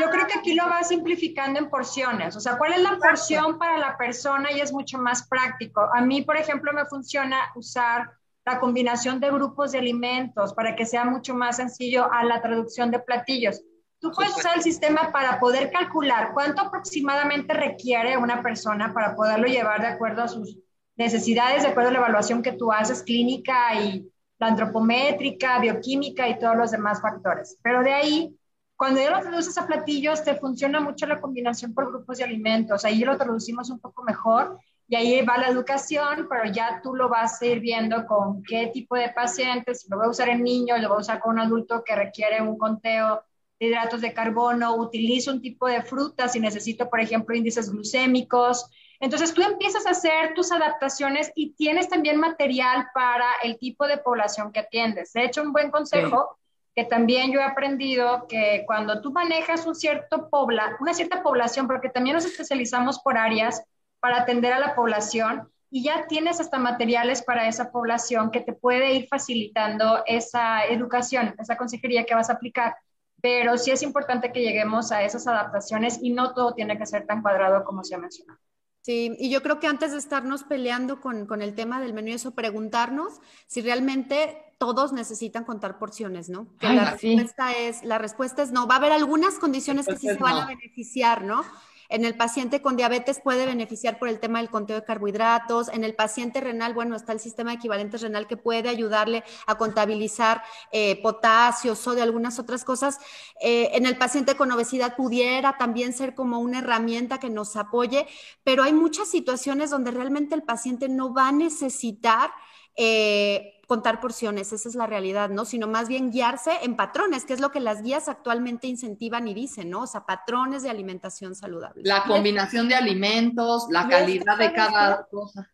yo 0.00 0.10
creo 0.10 0.26
que 0.26 0.38
aquí 0.38 0.54
lo 0.54 0.68
va 0.68 0.82
simplificando 0.82 1.58
en 1.58 1.68
porciones. 1.68 2.36
O 2.36 2.40
sea, 2.40 2.56
¿cuál 2.56 2.72
es 2.74 2.82
la 2.82 2.98
porción 2.98 3.58
para 3.58 3.78
la 3.78 3.96
persona? 3.96 4.52
Y 4.52 4.60
es 4.60 4.72
mucho 4.72 4.98
más 4.98 5.26
práctico. 5.28 5.88
A 5.94 6.00
mí, 6.00 6.22
por 6.22 6.36
ejemplo, 6.36 6.72
me 6.72 6.86
funciona 6.86 7.50
usar 7.54 8.10
la 8.44 8.58
combinación 8.58 9.20
de 9.20 9.30
grupos 9.30 9.72
de 9.72 9.78
alimentos 9.78 10.54
para 10.54 10.74
que 10.74 10.86
sea 10.86 11.04
mucho 11.04 11.34
más 11.34 11.56
sencillo 11.56 12.10
a 12.12 12.24
la 12.24 12.40
traducción 12.40 12.90
de 12.90 13.00
platillos. 13.00 13.62
Tú 14.00 14.10
puedes 14.12 14.34
usar 14.34 14.56
el 14.56 14.62
sistema 14.62 15.12
para 15.12 15.38
poder 15.38 15.70
calcular 15.70 16.30
cuánto 16.32 16.62
aproximadamente 16.62 17.52
requiere 17.52 18.16
una 18.16 18.42
persona 18.42 18.94
para 18.94 19.14
poderlo 19.14 19.46
llevar 19.46 19.82
de 19.82 19.88
acuerdo 19.88 20.22
a 20.22 20.28
sus 20.28 20.56
necesidades, 20.96 21.62
de 21.62 21.68
acuerdo 21.68 21.90
a 21.90 21.92
la 21.92 21.98
evaluación 21.98 22.42
que 22.42 22.52
tú 22.52 22.72
haces 22.72 23.02
clínica 23.02 23.74
y 23.74 24.10
la 24.40 24.48
antropométrica, 24.48 25.58
bioquímica 25.60 26.28
y 26.28 26.38
todos 26.38 26.56
los 26.56 26.70
demás 26.70 27.00
factores. 27.00 27.58
Pero 27.62 27.82
de 27.82 27.92
ahí, 27.92 28.36
cuando 28.74 29.00
ya 29.00 29.10
lo 29.10 29.20
traduces 29.20 29.56
a 29.58 29.66
platillos, 29.66 30.24
te 30.24 30.34
funciona 30.34 30.80
mucho 30.80 31.06
la 31.06 31.20
combinación 31.20 31.74
por 31.74 31.88
grupos 31.88 32.18
de 32.18 32.24
alimentos. 32.24 32.84
Ahí 32.86 33.00
lo 33.00 33.18
traducimos 33.18 33.68
un 33.68 33.78
poco 33.78 34.02
mejor 34.02 34.58
y 34.88 34.96
ahí 34.96 35.22
va 35.24 35.36
la 35.36 35.48
educación, 35.48 36.26
pero 36.28 36.50
ya 36.50 36.80
tú 36.82 36.94
lo 36.94 37.10
vas 37.10 37.40
a 37.40 37.46
ir 37.46 37.60
viendo 37.60 38.06
con 38.06 38.42
qué 38.42 38.70
tipo 38.72 38.96
de 38.96 39.10
pacientes, 39.10 39.86
lo 39.88 39.98
voy 39.98 40.06
a 40.06 40.10
usar 40.10 40.30
en 40.30 40.42
niños, 40.42 40.80
lo 40.80 40.88
voy 40.88 40.96
a 40.96 41.00
usar 41.00 41.20
con 41.20 41.34
un 41.34 41.40
adulto 41.40 41.84
que 41.84 41.94
requiere 41.94 42.40
un 42.42 42.56
conteo 42.56 43.22
de 43.60 43.66
hidratos 43.66 44.00
de 44.00 44.14
carbono, 44.14 44.74
utilizo 44.74 45.30
un 45.30 45.42
tipo 45.42 45.68
de 45.68 45.82
fruta 45.82 46.28
si 46.28 46.40
necesito, 46.40 46.88
por 46.88 46.98
ejemplo, 46.98 47.36
índices 47.36 47.70
glucémicos, 47.70 48.70
entonces 49.00 49.32
tú 49.32 49.42
empiezas 49.42 49.86
a 49.86 49.90
hacer 49.90 50.34
tus 50.34 50.52
adaptaciones 50.52 51.32
y 51.34 51.52
tienes 51.54 51.88
también 51.88 52.18
material 52.18 52.88
para 52.94 53.26
el 53.42 53.58
tipo 53.58 53.88
de 53.88 53.96
población 53.96 54.52
que 54.52 54.60
atiendes. 54.60 55.14
De 55.14 55.24
hecho, 55.24 55.42
un 55.42 55.52
buen 55.52 55.70
consejo 55.70 56.36
que 56.76 56.84
también 56.84 57.32
yo 57.32 57.40
he 57.40 57.44
aprendido 57.44 58.26
que 58.28 58.64
cuando 58.66 59.00
tú 59.00 59.10
manejas 59.10 59.66
un 59.66 59.74
cierto 59.74 60.28
pobla, 60.28 60.76
una 60.80 60.92
cierta 60.92 61.22
población, 61.22 61.66
porque 61.66 61.88
también 61.88 62.14
nos 62.14 62.26
especializamos 62.26 63.00
por 63.00 63.16
áreas 63.16 63.64
para 64.00 64.20
atender 64.20 64.52
a 64.52 64.60
la 64.60 64.74
población 64.74 65.50
y 65.70 65.82
ya 65.84 66.06
tienes 66.06 66.38
hasta 66.38 66.58
materiales 66.58 67.22
para 67.22 67.48
esa 67.48 67.72
población 67.72 68.30
que 68.30 68.40
te 68.40 68.52
puede 68.52 68.92
ir 68.92 69.08
facilitando 69.08 70.02
esa 70.04 70.64
educación, 70.66 71.34
esa 71.38 71.56
consejería 71.56 72.04
que 72.04 72.14
vas 72.14 72.28
a 72.28 72.34
aplicar. 72.34 72.76
Pero 73.22 73.56
sí 73.56 73.70
es 73.70 73.82
importante 73.82 74.30
que 74.30 74.42
lleguemos 74.42 74.92
a 74.92 75.02
esas 75.02 75.26
adaptaciones 75.26 75.98
y 76.02 76.10
no 76.10 76.34
todo 76.34 76.52
tiene 76.52 76.76
que 76.76 76.86
ser 76.86 77.06
tan 77.06 77.22
cuadrado 77.22 77.64
como 77.64 77.82
se 77.82 77.94
ha 77.94 77.98
mencionado. 77.98 78.40
Sí, 78.82 79.14
y 79.18 79.28
yo 79.30 79.42
creo 79.42 79.60
que 79.60 79.66
antes 79.66 79.92
de 79.92 79.98
estarnos 79.98 80.44
peleando 80.44 81.00
con, 81.00 81.26
con, 81.26 81.42
el 81.42 81.54
tema 81.54 81.80
del 81.80 81.92
menú 81.92 82.14
eso, 82.14 82.30
preguntarnos 82.30 83.20
si 83.46 83.60
realmente 83.60 84.50
todos 84.60 84.92
necesitan 84.92 85.44
contar 85.44 85.78
porciones, 85.78 86.28
¿no? 86.28 86.46
Que 86.58 86.68
la, 86.68 86.90
respuesta 86.90 87.52
es, 87.52 87.82
la 87.82 87.98
respuesta 87.98 88.42
es 88.42 88.52
no. 88.52 88.66
Va 88.66 88.74
a 88.74 88.78
haber 88.78 88.92
algunas 88.92 89.38
condiciones 89.38 89.86
que 89.86 89.96
sí 89.96 90.06
se 90.06 90.16
van 90.16 90.36
a 90.36 90.46
beneficiar, 90.46 91.24
¿no? 91.24 91.42
En 91.90 92.04
el 92.04 92.16
paciente 92.16 92.62
con 92.62 92.76
diabetes 92.76 93.20
puede 93.20 93.44
beneficiar 93.44 93.98
por 93.98 94.08
el 94.08 94.20
tema 94.20 94.38
del 94.38 94.48
conteo 94.48 94.76
de 94.76 94.84
carbohidratos. 94.84 95.68
En 95.68 95.84
el 95.84 95.94
paciente 95.94 96.40
renal, 96.40 96.72
bueno, 96.72 96.96
está 96.96 97.12
el 97.12 97.20
sistema 97.20 97.50
de 97.50 97.56
equivalentes 97.56 98.00
renal 98.00 98.26
que 98.26 98.36
puede 98.36 98.68
ayudarle 98.68 99.24
a 99.46 99.56
contabilizar 99.56 100.42
eh, 100.72 101.02
potasio, 101.02 101.74
sodio, 101.74 102.02
algunas 102.02 102.38
otras 102.38 102.64
cosas. 102.64 102.98
Eh, 103.40 103.70
en 103.74 103.86
el 103.86 103.98
paciente 103.98 104.36
con 104.36 104.50
obesidad 104.52 104.96
pudiera 104.96 105.58
también 105.58 105.92
ser 105.92 106.14
como 106.14 106.38
una 106.38 106.60
herramienta 106.60 107.18
que 107.18 107.28
nos 107.28 107.56
apoye, 107.56 108.06
pero 108.44 108.62
hay 108.62 108.72
muchas 108.72 109.08
situaciones 109.08 109.70
donde 109.70 109.90
realmente 109.90 110.34
el 110.34 110.44
paciente 110.44 110.88
no 110.88 111.12
va 111.12 111.28
a 111.28 111.32
necesitar 111.32 112.30
eh, 112.76 113.59
contar 113.70 114.00
porciones, 114.00 114.52
esa 114.52 114.68
es 114.68 114.74
la 114.74 114.88
realidad, 114.88 115.30
¿no? 115.30 115.44
Sino 115.44 115.68
más 115.68 115.86
bien 115.86 116.10
guiarse 116.10 116.50
en 116.62 116.74
patrones, 116.74 117.24
que 117.24 117.34
es 117.34 117.40
lo 117.40 117.52
que 117.52 117.60
las 117.60 117.82
guías 117.84 118.08
actualmente 118.08 118.66
incentivan 118.66 119.28
y 119.28 119.32
dicen, 119.32 119.70
¿no? 119.70 119.82
O 119.82 119.86
sea, 119.86 120.06
patrones 120.06 120.64
de 120.64 120.70
alimentación 120.70 121.36
saludable. 121.36 121.84
La 121.84 122.02
combinación 122.02 122.68
de 122.68 122.74
alimentos, 122.74 123.68
la 123.70 123.88
calidad 123.88 124.36
de 124.38 124.52
cada 124.52 125.06
cosa. 125.06 125.52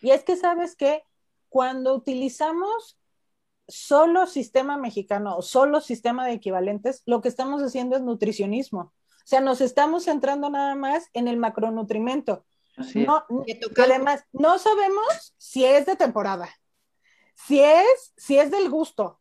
Y 0.00 0.12
es 0.12 0.22
que, 0.22 0.36
¿sabes 0.36 0.76
que 0.76 1.02
Cuando 1.48 1.92
utilizamos 1.92 2.96
solo 3.66 4.28
sistema 4.28 4.76
mexicano 4.76 5.36
o 5.36 5.42
solo 5.42 5.80
sistema 5.80 6.24
de 6.26 6.34
equivalentes, 6.34 7.02
lo 7.04 7.20
que 7.20 7.28
estamos 7.28 7.60
haciendo 7.64 7.96
es 7.96 8.02
nutricionismo. 8.02 8.80
O 8.80 9.24
sea, 9.24 9.40
nos 9.40 9.60
estamos 9.60 10.04
centrando 10.04 10.50
nada 10.50 10.76
más 10.76 11.08
en 11.14 11.26
el 11.26 11.36
macronutrimento. 11.36 12.44
No, 12.94 13.24
además, 13.76 14.24
no 14.32 14.56
sabemos 14.60 15.34
si 15.36 15.64
es 15.64 15.84
de 15.86 15.96
temporada, 15.96 16.48
si 17.46 17.60
es, 17.60 18.12
si 18.16 18.38
es 18.38 18.50
del 18.50 18.68
gusto, 18.70 19.20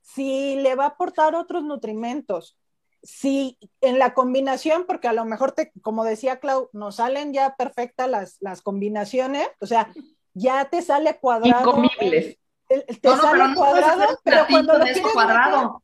si 0.00 0.56
le 0.56 0.74
va 0.74 0.84
a 0.84 0.88
aportar 0.88 1.34
otros 1.34 1.64
nutrimentos, 1.64 2.58
si 3.02 3.58
en 3.80 3.98
la 3.98 4.14
combinación, 4.14 4.84
porque 4.86 5.08
a 5.08 5.12
lo 5.12 5.24
mejor, 5.24 5.52
te, 5.52 5.72
como 5.82 6.04
decía 6.04 6.40
Clau, 6.40 6.70
nos 6.72 6.96
salen 6.96 7.32
ya 7.32 7.56
perfectas 7.56 8.08
las, 8.08 8.36
las 8.40 8.62
combinaciones, 8.62 9.48
o 9.60 9.66
sea, 9.66 9.92
ya 10.34 10.64
te 10.66 10.82
sale 10.82 11.18
cuadrado. 11.18 11.70
Incomibles. 11.70 12.38
te 12.68 13.08
sale 13.08 13.54
cuadrado, 13.54 14.18
pero 14.22 14.46
cuando 14.48 14.78
lo 14.78 14.84
quieres 14.84 15.02
cuadrado. 15.12 15.82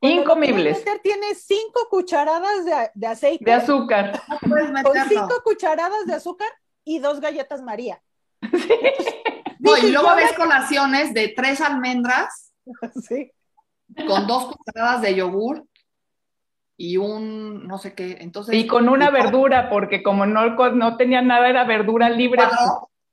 Incomibles. 0.00 0.84
tiene 1.02 1.34
cinco 1.34 1.88
cucharadas 1.90 2.64
de, 2.94 3.06
aceite. 3.06 3.44
De 3.44 3.52
azúcar. 3.52 4.22
Con 4.40 4.94
cinco 5.08 5.40
cucharadas 5.42 6.06
de 6.06 6.14
azúcar 6.14 6.48
y 6.84 6.98
dos 6.98 7.20
galletas 7.20 7.62
María. 7.62 8.00
No, 9.66 9.76
y 9.78 9.90
luego 9.90 10.14
ves 10.14 10.32
colaciones 10.32 11.12
de 11.12 11.28
tres 11.28 11.60
almendras 11.60 12.52
sí. 13.08 13.30
con 14.06 14.26
dos 14.26 14.56
cucharadas 14.56 15.02
de 15.02 15.14
yogur 15.14 15.64
y 16.76 16.96
un 16.96 17.66
no 17.66 17.78
sé 17.78 17.94
qué. 17.94 18.18
Entonces, 18.20 18.54
y 18.54 18.66
con 18.66 18.88
una 18.88 19.10
verdura, 19.10 19.68
porque 19.68 20.02
como 20.02 20.26
no, 20.26 20.54
no 20.72 20.96
tenía 20.96 21.22
nada, 21.22 21.48
era 21.48 21.64
verdura 21.64 22.08
libre. 22.08 22.42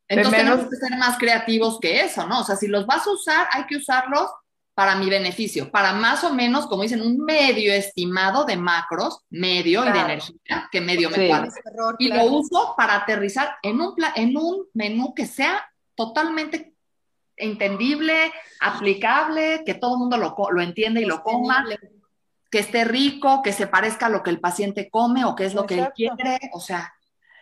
Entonces 0.08 0.42
tenemos 0.44 0.70
que 0.70 0.76
ser 0.76 0.98
más 0.98 1.18
creativos 1.18 1.80
que 1.80 2.02
eso, 2.02 2.28
¿no? 2.28 2.42
O 2.42 2.44
sea, 2.44 2.56
si 2.56 2.68
los 2.68 2.86
vas 2.86 3.08
a 3.08 3.12
usar, 3.12 3.48
hay 3.52 3.66
que 3.66 3.78
usarlos 3.78 4.30
para 4.74 4.96
mi 4.96 5.10
beneficio, 5.10 5.72
para 5.72 5.94
más 5.94 6.24
o 6.24 6.34
menos, 6.34 6.66
como 6.66 6.82
dicen, 6.82 7.02
un 7.02 7.24
medio 7.24 7.72
estimado 7.72 8.44
de 8.44 8.58
macros, 8.58 9.20
medio 9.30 9.88
y 9.88 9.92
de 9.92 10.00
energía, 10.00 10.68
que 10.72 10.82
medio 10.82 11.12
me 11.12 11.28
cuadra. 11.28 11.50
Y 12.00 12.10
lo 12.10 12.26
uso 12.26 12.74
para 12.76 12.96
aterrizar 12.96 13.56
en 13.62 13.80
un, 13.80 13.94
en 14.16 14.36
un 14.36 14.66
menú 14.74 15.14
que 15.14 15.28
sea 15.28 15.64
totalmente 15.96 16.74
entendible, 17.36 18.32
aplicable, 18.60 19.64
que 19.66 19.74
todo 19.74 19.96
el 19.96 20.00
mundo 20.00 20.18
lo, 20.18 20.36
lo 20.52 20.62
entiende 20.62 21.02
y 21.02 21.06
lo 21.06 21.24
coma, 21.24 21.66
que 22.52 22.60
esté 22.60 22.84
rico, 22.84 23.42
que 23.44 23.52
se 23.52 23.68
parezca 23.68 24.06
a 24.06 24.10
lo 24.10 24.22
que 24.22 24.30
el 24.30 24.40
paciente 24.40 24.90
come 24.90 25.26
o 25.26 25.36
que 25.36 25.46
es 25.46 25.56
lo 25.56 25.66
que 25.66 25.80
él 25.80 25.88
quiere, 25.96 26.40
o 26.54 26.60
sea. 26.60 26.94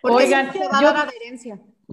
Oigan, 0.03 0.51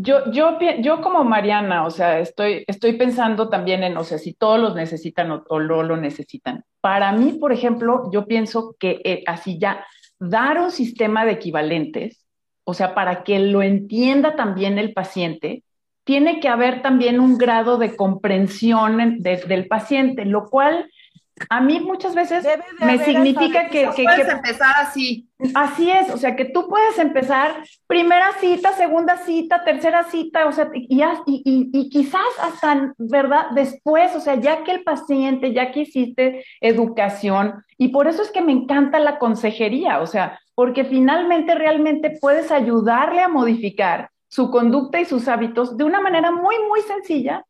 yo, 0.00 0.30
yo, 0.30 0.56
yo, 0.80 1.00
como 1.00 1.24
Mariana, 1.24 1.84
o 1.84 1.90
sea, 1.90 2.20
estoy, 2.20 2.64
estoy 2.68 2.92
pensando 2.92 3.48
también 3.48 3.82
en, 3.82 3.96
o 3.96 4.04
sea, 4.04 4.18
si 4.18 4.32
todos 4.32 4.60
los 4.60 4.76
necesitan 4.76 5.30
o, 5.32 5.60
no 5.60 5.82
lo 5.82 5.96
necesitan. 5.96 6.64
Para 6.80 7.10
mí, 7.12 7.32
por 7.32 7.52
ejemplo, 7.52 8.08
yo 8.12 8.26
pienso 8.26 8.76
que 8.78 9.00
eh, 9.04 9.24
así 9.26 9.58
ya 9.58 9.84
dar 10.20 10.60
un 10.60 10.70
sistema 10.70 11.24
de 11.24 11.32
equivalentes, 11.32 12.24
o 12.62 12.74
sea, 12.74 12.94
para 12.94 13.24
que 13.24 13.40
lo 13.40 13.62
entienda 13.62 14.36
también 14.36 14.78
el 14.78 14.92
paciente, 14.92 15.64
tiene 16.08 16.40
que 16.40 16.48
haber 16.48 16.80
también 16.80 17.20
un 17.20 17.36
grado 17.36 17.76
de 17.76 17.94
comprensión 17.94 19.18
del 19.20 19.68
paciente, 19.68 20.24
lo 20.24 20.46
cual 20.48 20.90
a 21.50 21.60
mí 21.60 21.80
muchas 21.80 22.14
veces 22.14 22.48
me 22.80 22.96
significa 23.04 23.68
que, 23.68 23.90
que, 23.94 24.04
puedes 24.04 24.26
empezar 24.26 24.74
así. 24.78 25.28
Así 25.54 25.90
es, 25.90 26.08
o 26.08 26.16
sea, 26.16 26.34
que 26.34 26.46
tú 26.46 26.66
puedes 26.66 26.98
empezar 26.98 27.62
primera 27.86 28.32
cita, 28.40 28.72
segunda 28.72 29.18
cita, 29.18 29.64
tercera 29.64 30.04
cita, 30.04 30.46
o 30.46 30.52
sea, 30.52 30.70
y, 30.72 30.98
y, 31.26 31.70
y, 31.74 31.90
quizás 31.90 32.22
hasta, 32.42 32.94
¿verdad? 32.96 33.50
Después, 33.50 34.16
o 34.16 34.20
sea, 34.20 34.36
ya 34.36 34.64
que 34.64 34.72
el 34.72 34.84
paciente, 34.84 35.52
ya 35.52 35.72
que 35.72 35.80
hiciste 35.80 36.42
educación, 36.62 37.66
y 37.76 37.88
por 37.88 38.08
eso 38.08 38.22
es 38.22 38.30
que 38.30 38.40
me 38.40 38.52
encanta 38.52 38.98
la 38.98 39.18
consejería, 39.18 40.00
o 40.00 40.06
sea, 40.06 40.40
porque 40.54 40.86
finalmente 40.86 41.54
realmente 41.54 42.16
puedes 42.18 42.50
ayudarle 42.50 43.20
a 43.20 43.28
modificar 43.28 44.08
su 44.28 44.50
conducta 44.50 45.00
y 45.00 45.04
sus 45.04 45.28
hábitos 45.28 45.76
de 45.76 45.84
una 45.84 46.00
manera 46.00 46.30
muy, 46.30 46.56
muy 46.68 46.80
sencilla, 46.82 47.44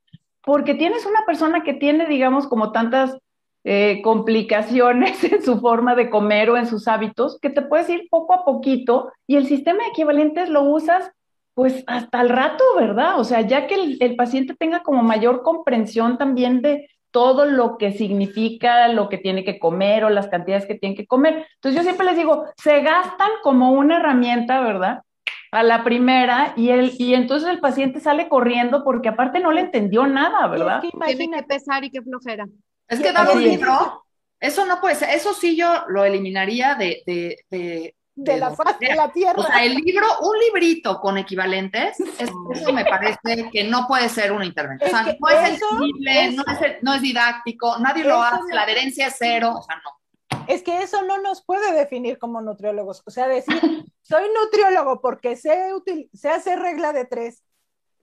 porque 0.44 0.74
tienes 0.74 1.04
una 1.06 1.24
persona 1.26 1.62
que 1.62 1.74
tiene, 1.74 2.06
digamos, 2.06 2.46
como 2.46 2.72
tantas 2.72 3.18
eh, 3.64 4.00
complicaciones 4.02 5.22
en 5.32 5.42
su 5.42 5.60
forma 5.60 5.94
de 5.94 6.10
comer 6.10 6.50
o 6.50 6.56
en 6.56 6.66
sus 6.66 6.88
hábitos, 6.88 7.38
que 7.40 7.50
te 7.50 7.62
puedes 7.62 7.88
ir 7.90 8.08
poco 8.08 8.32
a 8.34 8.44
poquito 8.44 9.12
y 9.26 9.36
el 9.36 9.46
sistema 9.46 9.82
de 9.84 9.90
equivalentes 9.90 10.48
lo 10.48 10.62
usas 10.62 11.12
pues 11.54 11.82
hasta 11.88 12.20
el 12.20 12.28
rato, 12.28 12.62
¿verdad? 12.76 13.18
O 13.18 13.24
sea, 13.24 13.40
ya 13.40 13.66
que 13.66 13.74
el, 13.74 13.96
el 14.00 14.14
paciente 14.14 14.54
tenga 14.54 14.84
como 14.84 15.02
mayor 15.02 15.42
comprensión 15.42 16.16
también 16.16 16.62
de 16.62 16.88
todo 17.10 17.46
lo 17.46 17.78
que 17.78 17.92
significa 17.92 18.86
lo 18.88 19.08
que 19.08 19.18
tiene 19.18 19.44
que 19.44 19.58
comer 19.58 20.04
o 20.04 20.10
las 20.10 20.28
cantidades 20.28 20.66
que 20.66 20.76
tiene 20.76 20.94
que 20.94 21.06
comer. 21.06 21.46
Entonces 21.56 21.76
yo 21.76 21.82
siempre 21.82 22.06
les 22.06 22.16
digo, 22.16 22.44
se 22.56 22.80
gastan 22.82 23.30
como 23.42 23.72
una 23.72 23.96
herramienta, 23.96 24.60
¿verdad? 24.60 25.02
A 25.50 25.62
la 25.62 25.84
primera 25.84 26.52
y, 26.56 26.70
el, 26.70 26.92
y 26.98 27.14
entonces 27.14 27.48
el 27.48 27.60
paciente 27.60 28.00
sale 28.00 28.28
corriendo 28.28 28.84
porque 28.84 29.08
aparte 29.08 29.40
no 29.40 29.52
le 29.52 29.62
entendió 29.62 30.06
nada, 30.06 30.46
¿verdad? 30.46 30.80
Tiene 30.80 31.38
que 31.38 31.42
pesar 31.44 31.84
y 31.84 31.90
qué 31.90 32.02
flojera. 32.02 32.46
Es 32.88 33.00
que 33.00 33.10
un 33.10 33.42
libro, 33.42 34.04
eso 34.40 34.64
no 34.66 34.80
puede 34.80 34.94
ser, 34.94 35.10
eso 35.10 35.34
sí 35.34 35.56
yo 35.56 35.84
lo 35.88 36.04
eliminaría 36.04 36.74
de... 36.74 37.02
de, 37.06 37.36
de, 37.50 37.94
de 38.20 38.36
la 38.36 38.50
faz 38.50 38.76
de 38.80 38.96
la 38.96 39.12
tierra. 39.12 39.40
O 39.40 39.44
sea, 39.44 39.64
el 39.64 39.76
libro, 39.76 40.04
un 40.22 40.36
librito 40.40 41.00
con 41.00 41.18
equivalentes, 41.18 42.00
eso 42.00 42.72
me 42.72 42.84
parece 42.84 43.48
que 43.52 43.62
no 43.62 43.86
puede 43.86 44.08
ser 44.08 44.32
una 44.32 44.44
intervención. 44.44 44.90
o 44.92 45.04
sea, 45.04 45.16
no 45.20 45.28
es 45.28 45.48
sensible, 45.48 46.32
no, 46.32 46.42
es, 46.42 46.82
no 46.82 46.94
es 46.94 47.02
didáctico, 47.02 47.78
nadie 47.78 48.02
lo 48.02 48.20
hace, 48.20 48.52
la 48.52 48.62
adherencia 48.62 49.06
es 49.06 49.14
cero, 49.16 49.54
o 49.56 49.62
sea, 49.62 49.76
no 49.76 49.97
es 50.46 50.62
que 50.62 50.82
eso 50.82 51.02
no 51.02 51.18
nos 51.18 51.44
puede 51.44 51.72
definir 51.72 52.18
como 52.18 52.40
nutriólogos. 52.40 53.02
O 53.06 53.10
sea, 53.10 53.28
decir, 53.28 53.54
soy 54.02 54.24
nutriólogo 54.42 55.00
porque 55.00 55.36
sé, 55.36 55.70
sé 56.12 56.28
hacer 56.30 56.58
regla 56.58 56.92
de 56.92 57.04
tres 57.04 57.42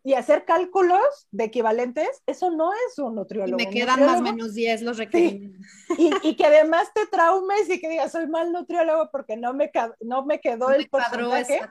y 0.04 0.14
hacer 0.14 0.46
cálculos 0.46 1.28
de 1.32 1.46
equivalentes, 1.46 2.22
eso 2.28 2.52
no 2.52 2.72
es 2.74 3.00
un 3.00 3.16
nutriólogo. 3.16 3.60
Y 3.60 3.66
me 3.66 3.72
quedan 3.72 4.06
más 4.06 4.20
o 4.20 4.22
menos 4.22 4.54
10 4.54 4.84
los 4.84 5.00
requerimientos. 5.00 5.66
Y, 5.98 6.36
que 6.36 6.46
además 6.46 6.92
te 6.94 7.08
traumes 7.08 7.68
y 7.72 7.82
que 7.82 7.90
digas, 7.90 8.12
soy 8.12 8.28
mal 8.28 8.52
nutriólogo 8.52 9.10
porque 9.12 9.36
no 9.36 9.56
me, 9.56 9.72
no 10.02 10.24
me 10.24 10.40
quedó 10.40 10.70
el 10.70 10.88
porcentaje. 10.90 11.62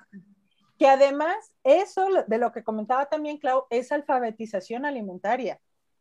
Que 0.77 0.89
además, 0.89 1.37
eso 1.63 2.09
de 2.27 2.39
lo 2.39 2.51
que 2.51 2.65
comentaba 2.65 3.07
también 3.07 3.39
Clau, 3.39 3.67
es 3.71 3.93
alfabetización 3.93 4.85
alimentaria. 4.85 5.61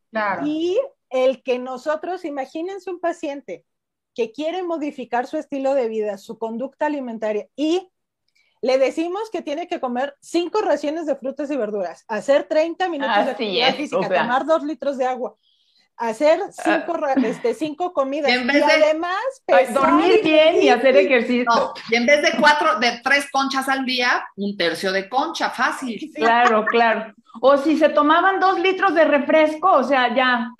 Claro. 0.09 0.41
Y 0.43 0.79
el 1.11 1.43
que 1.43 1.59
nosotros, 1.59 2.25
imagínense 2.25 2.89
un 2.89 2.99
paciente 2.99 3.63
que 4.15 4.31
quiere 4.31 4.63
modificar 4.63 5.27
su 5.27 5.37
estilo 5.37 5.73
de 5.73 5.87
vida, 5.87 6.17
su 6.17 6.37
conducta 6.37 6.85
alimentaria 6.85 7.47
y 7.55 7.89
le 8.61 8.77
decimos 8.77 9.29
que 9.29 9.41
tiene 9.41 9.67
que 9.67 9.81
comer 9.81 10.15
cinco 10.21 10.61
raciones 10.61 11.05
de 11.05 11.17
frutas 11.17 11.51
y 11.51 11.57
verduras, 11.57 12.05
hacer 12.07 12.45
30 12.45 12.87
minutos 12.87 13.25
de 13.25 13.31
actividad 13.31 13.75
física, 13.75 14.07
tomar 14.07 14.45
dos 14.45 14.63
litros 14.63 14.97
de 14.97 15.05
agua, 15.05 15.35
hacer 15.97 16.39
cinco, 16.51 16.97
ah. 17.03 17.13
este, 17.25 17.53
cinco 17.53 17.91
comidas 17.91 18.31
y, 18.31 18.35
además 18.35 19.17
dormir 19.73 20.21
bien 20.23 20.63
y 20.63 20.69
hacer 20.69 20.95
ejercicio. 20.95 21.73
y 21.89 21.95
en 21.95 22.05
vez 22.05 22.21
de 22.21 22.39
cuatro, 22.39 22.79
de 22.79 23.01
tres 23.03 23.29
conchas 23.31 23.67
al 23.67 23.85
día, 23.85 24.25
un 24.37 24.55
tercio 24.55 24.93
de 24.93 25.09
concha, 25.09 25.49
fácil. 25.49 25.99
Claro, 26.15 26.65
claro. 26.65 27.13
O 27.41 27.57
si 27.57 27.77
se 27.77 27.89
tomaban 27.89 28.39
dos 28.39 28.59
litros 28.59 28.95
de 28.95 29.03
refresco, 29.03 29.71
o 29.73 29.83
sea, 29.83 30.15
ya 30.15 30.53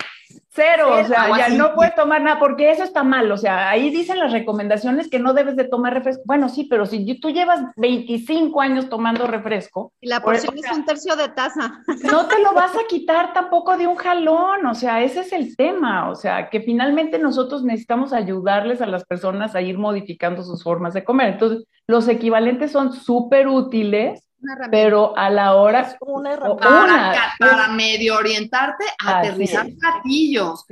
Cero, 0.54 1.00
o 1.00 1.04
sea, 1.04 1.36
ya 1.36 1.48
no 1.48 1.74
puedes 1.74 1.96
tomar 1.96 2.22
nada, 2.22 2.38
porque 2.38 2.70
eso 2.70 2.84
está 2.84 3.02
mal, 3.02 3.30
o 3.32 3.36
sea, 3.36 3.70
ahí 3.70 3.90
dicen 3.90 4.20
las 4.20 4.30
recomendaciones 4.30 5.10
que 5.10 5.18
no 5.18 5.34
debes 5.34 5.56
de 5.56 5.64
tomar 5.64 5.94
refresco. 5.94 6.22
Bueno, 6.26 6.48
sí, 6.48 6.64
pero 6.70 6.86
si 6.86 7.18
tú 7.18 7.30
llevas 7.30 7.60
25 7.76 8.60
años 8.60 8.88
tomando 8.88 9.26
refresco. 9.26 9.92
Y 10.00 10.06
la 10.06 10.20
porción 10.20 10.56
es 10.56 10.70
un 10.70 10.84
tercio 10.84 11.16
de 11.16 11.28
taza. 11.28 11.82
No 12.14 12.26
te 12.26 12.40
lo 12.40 12.52
vas 12.52 12.72
a 12.76 12.86
quitar 12.88 13.32
tampoco 13.32 13.76
de 13.76 13.86
un 13.86 13.96
jalón, 13.96 14.64
o 14.66 14.74
sea, 14.74 15.02
ese 15.02 15.20
es 15.20 15.32
el 15.32 15.56
tema, 15.56 16.10
o 16.10 16.14
sea, 16.14 16.48
que 16.50 16.60
finalmente 16.60 17.18
nosotros 17.18 17.64
necesitamos 17.64 18.12
ayudarles 18.12 18.80
a 18.80 18.86
las 18.86 19.04
personas 19.04 19.54
a 19.54 19.62
ir 19.62 19.78
modificando 19.78 20.42
sus 20.42 20.62
formas 20.62 20.94
de 20.94 21.02
comer. 21.02 21.32
Entonces, 21.32 21.66
los 21.86 22.06
equivalentes 22.08 22.70
son 22.70 22.92
súper 22.92 23.48
útiles 23.48 24.23
pero 24.70 25.16
a 25.16 25.30
la 25.30 25.54
hora 25.54 25.96
una 26.00 26.36
para, 26.56 27.34
para, 27.38 27.68
medio 27.68 28.16
orientarte 28.16 28.84
a 29.04 29.18
aterrizar 29.18 29.66
platillos. 29.78 30.64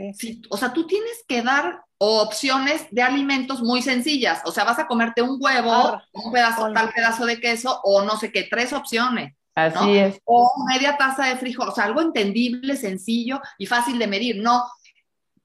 o 0.51 0.57
sea, 0.57 0.73
tú 0.73 0.87
tienes 0.87 1.25
que 1.27 1.43
dar 1.43 1.83
opciones 1.99 2.87
de 2.91 3.03
alimentos 3.03 3.63
muy 3.63 3.81
sencillas. 3.81 4.43
O 4.45 4.51
sea, 4.51 4.65
vas 4.65 4.79
a 4.79 4.87
comerte 4.87 5.23
un 5.23 5.37
huevo, 5.41 6.01
un 6.13 6.33
pedazo, 6.33 6.73
tal 6.73 6.91
pedazo 6.91 7.27
de 7.27 7.39
queso 7.39 7.81
o 7.85 8.03
no 8.03 8.17
sé 8.17 8.33
qué, 8.33 8.49
tres 8.51 8.73
opciones. 8.73 9.35
Así 9.55 9.99
es. 9.99 10.19
O 10.25 10.51
media 10.67 10.97
taza 10.97 11.27
de 11.27 11.37
frijol, 11.37 11.69
o 11.69 11.73
sea, 11.73 11.85
algo 11.85 12.01
entendible, 12.01 12.77
sencillo 12.77 13.41
y 13.59 13.67
fácil 13.67 13.99
de 13.99 14.07
medir. 14.07 14.43
No, 14.43 14.65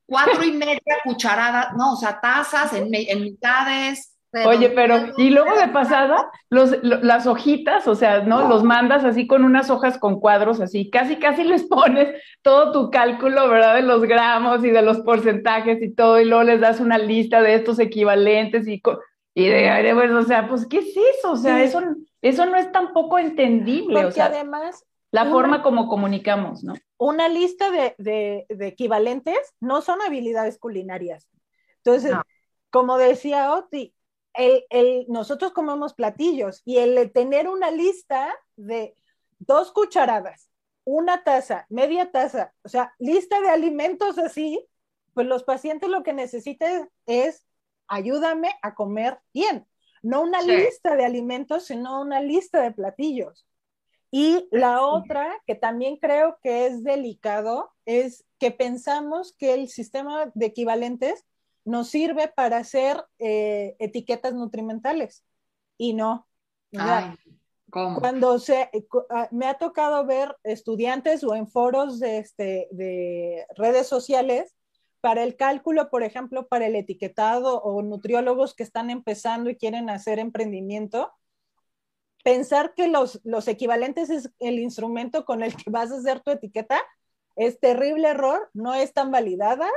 cuatro 0.08 0.44
y 0.44 0.52
media 0.52 0.98
cucharadas, 1.04 1.74
no, 1.76 1.94
o 1.94 1.96
sea, 1.96 2.20
tazas 2.20 2.74
en, 2.74 2.88
en 2.92 3.22
mitades, 3.22 4.17
Oye, 4.46 4.70
pero, 4.70 5.14
y 5.18 5.30
luego 5.30 5.56
de 5.56 5.70
pasada, 5.70 6.30
los, 6.50 6.84
las 6.84 7.26
hojitas, 7.28 7.88
o 7.88 7.96
sea, 7.96 8.22
¿no? 8.22 8.48
Los 8.48 8.64
mandas 8.64 9.06
así 9.06 9.26
con 9.26 9.44
unas 9.44 9.70
hojas 9.70 9.98
con 9.98 10.20
cuadros 10.20 10.60
así, 10.60 10.90
casi, 10.90 11.16
casi 11.18 11.44
les 11.44 11.64
pones 11.64 12.22
todo 12.42 12.72
tu 12.72 12.92
cálculo, 12.92 13.48
¿verdad? 13.48 13.76
De 13.76 13.82
los 13.82 14.02
gramos 14.04 14.64
y 14.64 14.70
de 14.70 14.82
los 14.82 15.00
porcentajes 15.00 15.82
y 15.82 15.94
todo, 15.94 16.20
y 16.20 16.26
luego 16.26 16.44
les 16.44 16.60
das 16.60 16.80
una 16.80 16.98
lista 16.98 17.42
de 17.42 17.56
estos 17.56 17.80
equivalentes 17.80 18.68
y, 18.68 18.82
y 19.34 19.48
de, 19.48 19.92
pues, 19.94 20.12
o 20.12 20.24
sea, 20.24 20.48
pues, 20.48 20.68
¿qué 20.68 20.80
es 20.80 20.96
eso? 21.18 21.32
O 21.32 21.38
sea, 21.38 21.64
eso, 21.64 21.82
eso 22.22 22.46
no 22.46 22.58
es 22.58 22.72
tampoco 22.72 23.20
entendible. 23.20 23.94
Porque 23.94 24.08
o 24.08 24.12
sea, 24.12 24.26
además... 24.26 24.84
La 25.10 25.26
forma 25.26 25.64
como 25.64 25.88
comunicamos, 25.88 26.66
¿no? 26.66 26.74
Una 26.98 27.30
lista 27.30 27.72
de, 27.72 27.96
de, 27.98 28.46
de 28.50 28.68
equivalentes 28.68 29.38
no 29.62 29.82
son 29.82 30.02
habilidades 30.02 30.60
culinarias. 30.60 31.30
Entonces, 31.78 32.14
como 32.70 32.98
decía 32.98 33.54
Oti, 33.54 33.94
el, 34.38 35.06
nosotros 35.10 35.52
comemos 35.52 35.94
platillos 35.94 36.62
y 36.66 36.78
el 36.78 37.12
tener 37.12 37.48
una 37.48 37.72
lista 37.72 38.34
de 38.56 38.96
dos 39.40 39.72
cucharadas, 39.72 40.50
una 40.84 41.24
taza, 41.24 41.66
media 41.70 42.12
taza, 42.12 42.54
o 42.64 42.70
sea, 42.70 42.94
lista 43.00 43.42
de 43.42 43.50
alimentos 43.50 44.18
así, 44.18 44.66
pues 45.14 45.28
los 45.28 45.44
pacientes 45.44 45.90
lo 45.90 46.04
que 46.04 46.14
necesitan 46.14 46.90
es 47.06 47.46
ayúdame 47.88 48.52
a 48.62 48.76
comer 48.76 49.20
bien, 49.34 49.68
no 50.04 50.22
una 50.22 50.42
lista 50.42 50.96
de 50.96 51.06
alimentos, 51.06 51.66
sino 51.66 52.02
una 52.02 52.22
lista 52.22 52.62
de 52.62 52.72
platillos. 52.72 53.48
Y 54.10 54.48
la 54.52 54.84
otra, 54.84 55.42
que 55.46 55.56
también 55.56 55.98
creo 55.98 56.38
que 56.42 56.68
es 56.68 56.84
delicado, 56.84 57.72
es 57.86 58.26
que 58.40 58.52
pensamos 58.52 59.34
que 59.38 59.54
el 59.54 59.68
sistema 59.68 60.32
de 60.34 60.46
equivalentes 60.46 61.26
nos 61.68 61.90
sirve 61.90 62.28
para 62.30 62.58
hacer 62.58 63.04
eh, 63.20 63.76
etiquetas 63.80 64.34
nutrimentales 64.34 65.24
y 65.78 65.94
no. 65.94 66.28
Cuando 67.70 68.40
se, 68.40 68.70
eh, 68.74 68.88
ah, 69.10 69.28
me 69.32 69.48
ha 69.48 69.56
tocado 69.56 70.06
ver 70.06 70.36
estudiantes 70.44 71.24
o 71.24 71.36
en 71.36 71.48
foros 71.48 72.00
de, 72.00 72.20
este, 72.20 72.68
de 72.72 73.46
redes 73.56 73.88
sociales 73.88 74.56
para 75.02 75.24
el 75.24 75.36
cálculo, 75.36 75.90
por 75.90 76.04
ejemplo, 76.04 76.48
para 76.48 76.68
el 76.68 76.76
etiquetado 76.76 77.62
o 77.62 77.82
nutriólogos 77.82 78.56
que 78.56 78.64
están 78.64 78.90
empezando 78.90 79.50
y 79.50 79.58
quieren 79.58 79.90
hacer 79.90 80.20
emprendimiento, 80.20 81.12
pensar 82.24 82.74
que 82.74 82.88
los, 82.88 83.20
los 83.24 83.48
equivalentes 83.48 84.10
es 84.10 84.32
el 84.40 84.60
instrumento 84.60 85.26
con 85.26 85.44
el 85.44 85.56
que 85.56 85.70
vas 85.70 85.92
a 85.92 85.98
hacer 85.98 86.22
tu 86.22 86.32
etiqueta 86.32 86.82
es 87.38 87.60
terrible 87.60 88.10
error, 88.10 88.50
no 88.54 88.74
están 88.74 89.12
validadas 89.12 89.72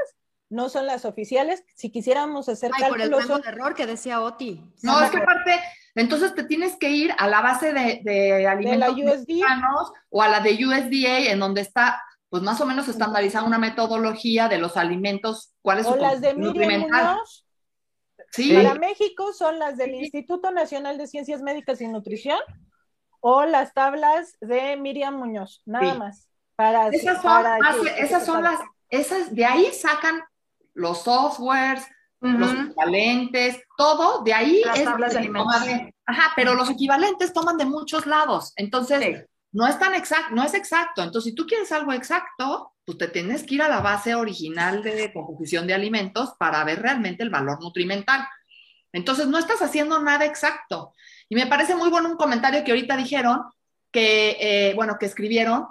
no 0.50 0.68
son 0.68 0.86
las 0.86 1.04
oficiales. 1.04 1.64
Si 1.74 1.90
quisiéramos 1.90 2.48
hacer 2.48 2.70
Ay, 2.74 2.90
por 2.90 3.00
el 3.00 3.10
de 3.10 3.48
error 3.48 3.74
que 3.74 3.86
decía 3.86 4.20
Oti. 4.20 4.62
No, 4.82 5.00
es 5.00 5.10
que 5.10 5.18
aparte, 5.18 5.60
entonces 5.94 6.34
te 6.34 6.44
tienes 6.44 6.76
que 6.76 6.90
ir 6.90 7.14
a 7.16 7.28
la 7.28 7.40
base 7.40 7.72
de, 7.72 8.00
de 8.04 8.46
alimentos 8.46 8.96
mexicanos 8.96 9.92
o 10.10 10.22
a 10.22 10.28
la 10.28 10.40
de 10.40 10.52
USDA, 10.52 11.30
en 11.30 11.38
donde 11.38 11.62
está, 11.62 12.02
pues 12.28 12.42
más 12.42 12.60
o 12.60 12.66
menos 12.66 12.88
estandarizada 12.88 13.46
una 13.46 13.58
metodología 13.58 14.48
de 14.48 14.58
los 14.58 14.76
alimentos, 14.76 15.54
cuál 15.62 15.78
es 15.78 15.86
o 15.86 15.96
las 15.96 16.20
de 16.20 16.34
nutrimental. 16.34 17.18
Sí. 18.32 18.54
Para 18.54 18.74
México 18.74 19.32
son 19.32 19.58
las 19.58 19.76
del 19.76 19.94
Instituto 19.94 20.50
Nacional 20.50 20.98
de 20.98 21.06
Ciencias 21.06 21.42
Médicas 21.42 21.80
y 21.80 21.88
Nutrición 21.88 22.38
o 23.20 23.44
las 23.44 23.72
tablas 23.72 24.36
de 24.40 24.76
Miriam 24.76 25.14
Muñoz, 25.14 25.62
nada 25.64 25.94
más. 25.94 26.28
Para, 26.56 26.88
esas 26.88 27.22
son, 27.22 27.46
esas 27.98 28.26
son 28.26 28.42
las, 28.42 28.60
esas, 28.90 29.34
de 29.34 29.44
ahí 29.44 29.72
sacan 29.72 30.20
los 30.74 31.02
softwares, 31.02 31.86
los 32.20 32.52
equivalentes, 32.52 33.62
todo, 33.76 34.22
de 34.22 34.34
ahí 34.34 34.62
las 34.64 34.84
tablas 34.84 35.14
de 35.14 35.94
ajá, 36.04 36.32
pero 36.36 36.54
los 36.54 36.68
equivalentes 36.68 37.32
toman 37.32 37.56
de 37.56 37.64
muchos 37.64 38.06
lados. 38.06 38.52
Entonces, 38.56 39.26
no 39.52 39.66
es 39.66 39.78
tan 39.78 39.94
exacto, 39.94 40.34
no 40.34 40.44
es 40.44 40.54
exacto. 40.54 41.02
Entonces, 41.02 41.30
si 41.30 41.34
tú 41.34 41.46
quieres 41.46 41.72
algo 41.72 41.92
exacto, 41.92 42.74
pues 42.84 42.98
te 42.98 43.08
tienes 43.08 43.44
que 43.44 43.54
ir 43.54 43.62
a 43.62 43.68
la 43.68 43.80
base 43.80 44.14
original 44.14 44.82
de 44.82 45.12
composición 45.12 45.66
de 45.66 45.74
alimentos 45.74 46.34
para 46.38 46.62
ver 46.64 46.82
realmente 46.82 47.22
el 47.22 47.30
valor 47.30 47.58
nutrimental. 47.60 48.28
Entonces, 48.92 49.26
no 49.26 49.38
estás 49.38 49.62
haciendo 49.62 50.00
nada 50.00 50.26
exacto. 50.26 50.92
Y 51.28 51.36
me 51.36 51.46
parece 51.46 51.74
muy 51.74 51.88
bueno 51.88 52.10
un 52.10 52.16
comentario 52.16 52.64
que 52.64 52.72
ahorita 52.72 52.96
dijeron, 52.96 53.44
que, 53.90 54.36
eh, 54.40 54.74
bueno, 54.74 54.96
que 54.98 55.06
escribieron, 55.06 55.66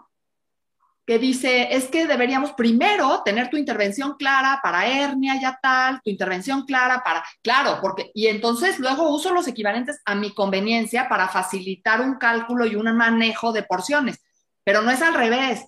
que 1.09 1.17
dice, 1.17 1.75
es 1.75 1.87
que 1.87 2.05
deberíamos 2.05 2.51
primero 2.51 3.23
tener 3.25 3.49
tu 3.49 3.57
intervención 3.57 4.13
clara 4.13 4.59
para 4.61 4.85
hernia 4.85 5.41
ya 5.41 5.57
tal, 5.59 5.99
tu 6.03 6.11
intervención 6.11 6.67
clara 6.67 7.01
para, 7.03 7.23
claro, 7.41 7.79
porque, 7.81 8.11
y 8.13 8.27
entonces 8.27 8.77
luego 8.77 9.09
uso 9.09 9.33
los 9.33 9.47
equivalentes 9.47 9.99
a 10.05 10.13
mi 10.13 10.35
conveniencia 10.35 11.09
para 11.09 11.27
facilitar 11.27 11.99
un 12.01 12.19
cálculo 12.19 12.67
y 12.67 12.75
un 12.75 12.95
manejo 12.95 13.51
de 13.51 13.63
porciones, 13.63 14.23
pero 14.63 14.83
no 14.83 14.91
es 14.91 15.01
al 15.01 15.15
revés, 15.15 15.65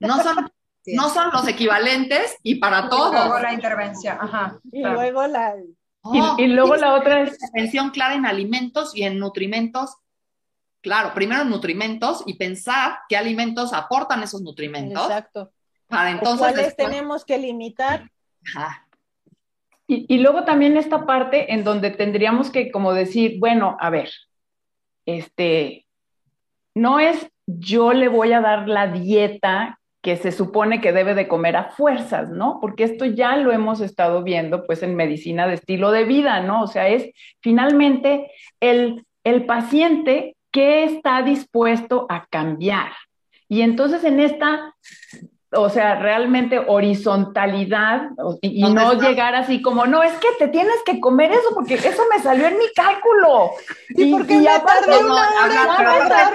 no 0.00 0.22
son, 0.22 0.50
no 0.86 1.10
son 1.10 1.32
los 1.34 1.46
equivalentes 1.46 2.38
y 2.42 2.54
para 2.54 2.88
todo. 2.88 3.12
luego 3.12 3.40
la 3.40 3.52
intervención, 3.52 4.16
ajá. 4.18 4.58
Y 4.72 4.82
luego 4.82 5.26
la... 5.26 5.54
y, 6.38 6.46
luego 6.46 6.76
la 6.76 6.94
otra 6.94 7.24
es... 7.24 7.34
Intervención 7.34 7.90
clara 7.90 8.14
en 8.14 8.24
alimentos 8.24 8.96
y 8.96 9.02
en 9.02 9.18
nutrimentos 9.18 9.98
Claro, 10.80 11.12
primero 11.14 11.44
nutrimentos 11.44 12.22
y 12.26 12.34
pensar 12.34 12.98
qué 13.08 13.16
alimentos 13.16 13.72
aportan 13.72 14.22
esos 14.22 14.42
nutrimentos. 14.42 15.02
Exacto. 15.04 15.52
Para 15.88 16.10
entonces. 16.10 16.38
¿Cuáles 16.38 16.76
tenemos 16.76 17.24
que 17.24 17.38
limitar? 17.38 18.10
Ajá. 18.54 18.86
Y, 19.86 20.06
y, 20.14 20.18
luego 20.18 20.44
también 20.44 20.76
esta 20.76 21.06
parte 21.06 21.52
en 21.54 21.64
donde 21.64 21.90
tendríamos 21.90 22.50
que 22.50 22.70
como 22.70 22.92
decir, 22.92 23.38
bueno, 23.38 23.78
a 23.80 23.88
ver, 23.88 24.10
este, 25.06 25.86
no 26.74 27.00
es 27.00 27.30
yo 27.46 27.94
le 27.94 28.08
voy 28.08 28.32
a 28.32 28.42
dar 28.42 28.68
la 28.68 28.88
dieta 28.88 29.80
que 30.02 30.16
se 30.16 30.32
supone 30.32 30.80
que 30.80 30.92
debe 30.92 31.14
de 31.14 31.26
comer 31.26 31.56
a 31.56 31.70
fuerzas, 31.70 32.28
¿no? 32.28 32.58
Porque 32.60 32.84
esto 32.84 33.06
ya 33.06 33.36
lo 33.36 33.52
hemos 33.52 33.80
estado 33.80 34.22
viendo 34.22 34.64
pues 34.66 34.82
en 34.82 34.94
medicina 34.94 35.46
de 35.46 35.54
estilo 35.54 35.90
de 35.90 36.04
vida, 36.04 36.40
¿no? 36.42 36.62
O 36.62 36.66
sea, 36.66 36.88
es 36.88 37.10
finalmente 37.40 38.30
el, 38.60 39.04
el 39.24 39.46
paciente 39.46 40.36
qué 40.50 40.84
está 40.84 41.22
dispuesto 41.22 42.06
a 42.08 42.26
cambiar. 42.26 42.92
Y 43.48 43.62
entonces 43.62 44.04
en 44.04 44.20
esta, 44.20 44.74
o 45.52 45.70
sea, 45.70 45.94
realmente 45.94 46.58
horizontalidad 46.58 48.10
y, 48.42 48.62
no 48.62 48.92
llegar 48.94 49.34
así 49.34 49.62
como, 49.62 49.86
no, 49.86 50.02
es 50.02 50.12
que 50.18 50.28
te 50.38 50.48
tienes 50.48 50.76
que 50.84 51.00
comer 51.00 51.32
eso 51.32 51.54
porque 51.54 51.74
eso 51.74 52.02
me 52.14 52.22
salió 52.22 52.46
en 52.46 52.58
mi 52.58 52.66
cálculo. 52.74 53.52
Y, 53.90 54.12
porque 54.12 54.34
y 54.34 54.42
ya 54.42 54.62
tardé 54.62 54.98
una 54.98 55.14
hora, 55.14 55.62
una 55.62 55.78
hora. 55.78 56.30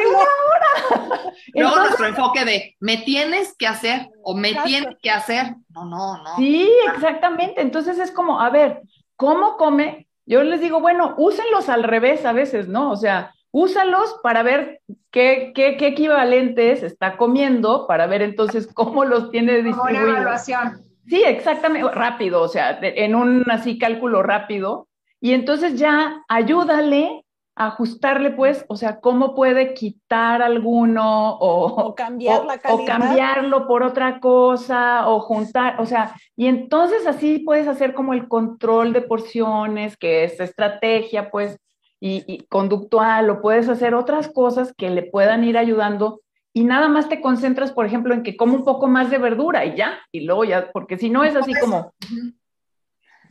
Luego 1.54 1.76
nuestro 1.76 2.08
enfoque 2.08 2.46
de, 2.46 2.76
me 2.80 2.98
tienes 2.98 3.56
que 3.56 3.68
hacer 3.68 4.10
o 4.24 4.36
me 4.36 4.56
tienes 4.56 4.96
que 5.02 5.12
hacer. 5.12 5.56
No, 5.70 5.86
no, 5.86 6.18
no. 6.18 6.36
Sí, 6.38 6.70
exactamente. 6.94 7.62
Entonces 7.62 8.00
es 8.00 8.12
como, 8.12 8.42
a 8.42 8.50
ver, 8.50 8.82
¿cómo 9.16 9.58
come? 9.58 10.08
Yo 10.26 10.42
les 10.42 10.62
digo, 10.62 10.80
bueno, 10.80 11.14
úsenlos 11.18 11.70
al 11.70 11.84
revés 11.84 12.26
a 12.26 12.32
veces, 12.32 12.68
¿no? 12.68 12.92
O 12.92 12.96
sea, 12.96 13.34
úsalos 13.54 14.20
para 14.24 14.44
ver 14.44 14.82
qué, 15.12 15.54
qué, 15.56 15.78
qué, 15.78 15.88
equivalentes 15.88 16.84
está 16.84 17.16
comiendo, 17.18 17.88
para 17.88 18.08
ver 18.08 18.24
entonces 18.24 18.68
cómo 18.74 19.06
los 19.06 19.30
tiene 19.30 19.62
distribuidos. 19.62 20.02
Como 20.02 20.10
una 20.10 20.20
evaluación. 20.20 20.82
Sí, 21.08 21.24
exactamente, 21.24 21.90
rápido, 21.92 22.42
o 22.42 22.48
sea, 22.48 22.80
en 22.82 23.16
un 23.16 23.50
así 23.52 23.78
cálculo 23.78 24.24
rápido. 24.24 24.88
Y 25.22 25.34
entonces 25.34 25.78
ya 25.78 26.24
ayúdale 26.28 27.24
a 27.56 27.68
ajustarle, 27.68 28.32
pues, 28.32 28.66
o 28.68 28.76
sea, 28.76 29.00
cómo 29.00 29.36
puede 29.36 29.76
quitar 29.76 30.42
alguno 30.42 31.38
o, 31.40 31.94
cambiar 31.94 32.46
la 32.46 32.58
calidad. 32.58 32.84
o 32.84 32.86
cambiarlo 32.86 33.68
por 33.68 33.84
otra 33.84 34.20
cosa 34.20 35.08
o 35.08 35.20
juntar, 35.20 35.80
o 35.80 35.86
sea, 35.86 36.16
y 36.36 36.48
entonces 36.48 37.06
así 37.06 37.40
puedes 37.40 37.68
hacer 37.68 37.94
como 37.94 38.14
el 38.14 38.28
control 38.28 38.94
de 38.94 39.02
porciones, 39.02 39.96
que 39.96 40.24
es 40.24 40.40
estrategia, 40.40 41.30
pues, 41.30 41.60
y, 42.06 42.46
conductual 42.50 43.30
o 43.30 43.42
puedes 43.42 43.70
hacer 43.70 43.96
otras 43.96 44.28
cosas 44.28 44.74
que 44.78 44.90
le 44.90 45.04
puedan 45.04 45.46
ir 45.46 45.58
ayudando 45.58 46.22
y 46.52 46.66
nada 46.66 46.90
más 46.90 47.08
te 47.08 47.22
concentras, 47.22 47.72
por 47.72 47.86
ejemplo, 47.86 48.14
en 48.14 48.24
que 48.24 48.36
come 48.36 48.56
un 48.56 48.66
poco 48.66 48.88
más 48.88 49.10
de 49.10 49.18
verdura 49.18 49.66
y 49.66 49.78
ya, 49.78 50.00
y 50.12 50.22
luego 50.22 50.44
ya, 50.44 50.70
porque 50.72 50.98
si 50.98 51.10
no 51.10 51.24
es 51.24 51.36
así 51.36 51.54
como... 51.54 51.94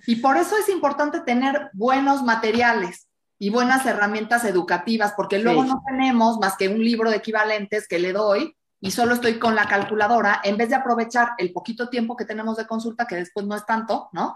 Y 0.07 0.17
por 0.17 0.37
eso 0.37 0.57
es 0.57 0.69
importante 0.69 1.21
tener 1.21 1.71
buenos 1.75 2.25
materiales 2.25 3.07
y 3.39 3.51
buenas 3.51 3.87
herramientas 3.87 4.45
educativas, 4.45 5.13
porque 5.17 5.39
luego 5.39 5.65
no 5.65 5.83
tenemos 5.87 6.39
más 6.39 6.57
que 6.57 6.69
un 6.69 6.83
libro 6.83 7.11
de 7.11 7.19
equivalentes 7.19 7.87
que 7.87 8.01
le 8.01 8.13
doy 8.13 8.57
y 8.81 8.91
solo 8.91 9.15
estoy 9.15 9.39
con 9.39 9.55
la 9.55 9.67
calculadora, 9.69 10.41
en 10.43 10.57
vez 10.57 10.71
de 10.71 10.77
aprovechar 10.77 11.35
el 11.39 11.53
poquito 11.53 11.89
tiempo 11.89 12.17
que 12.17 12.25
tenemos 12.25 12.57
de 12.57 12.67
consulta, 12.67 13.07
que 13.07 13.17
después 13.17 13.47
no 13.47 13.55
es 13.55 13.65
tanto, 13.65 14.09
¿no? 14.13 14.35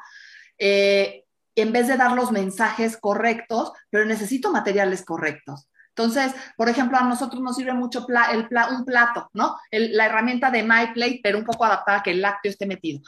Eh, 0.57 1.26
en 1.57 1.73
vez 1.73 1.89
de 1.89 1.97
dar 1.97 2.13
los 2.13 2.31
mensajes 2.31 2.97
correctos, 2.97 3.73
pero 3.91 4.05
necesito 4.05 4.53
materiales 4.53 5.05
correctos. 5.05 5.69
Entonces, 5.89 6.35
por 6.57 6.69
ejemplo, 6.69 6.99
a 6.99 7.05
nosotros 7.05 7.43
nos 7.43 7.57
sirve 7.57 7.73
mucho 7.73 8.07
el 8.31 8.49
un 8.71 8.85
plato, 8.85 9.31
¿no? 9.33 9.57
la 9.73 10.07
herramienta 10.07 10.51
de 10.51 10.63
MyPlate, 10.63 11.21
pero 11.23 11.39
un 11.39 11.45
poco 11.45 11.65
adaptada 11.65 11.99
a 11.99 12.03
que 12.03 12.11
el 12.11 12.21
lácteo 12.21 12.51
esté 12.51 12.67
metido. 12.67 13.01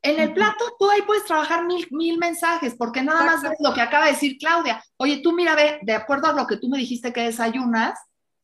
En 0.00 0.20
el 0.20 0.32
plato 0.32 0.64
tú 0.78 0.88
ahí 0.88 1.02
puedes 1.02 1.24
trabajar 1.24 1.66
mil, 1.66 1.84
mil 1.90 2.16
mensajes, 2.18 2.76
porque 2.78 3.02
nada 3.02 3.24
más 3.24 3.42
ves 3.42 3.54
lo 3.58 3.74
que 3.74 3.80
acaba 3.80 4.04
de 4.04 4.12
decir 4.12 4.36
Claudia. 4.38 4.80
Oye, 4.98 5.18
tú 5.18 5.32
mira, 5.32 5.56
ve, 5.56 5.80
de 5.82 5.94
acuerdo 5.94 6.28
a 6.28 6.32
lo 6.32 6.46
que 6.46 6.58
tú 6.58 6.68
me 6.68 6.78
dijiste 6.78 7.12
que 7.12 7.22
desayunas, 7.22 7.98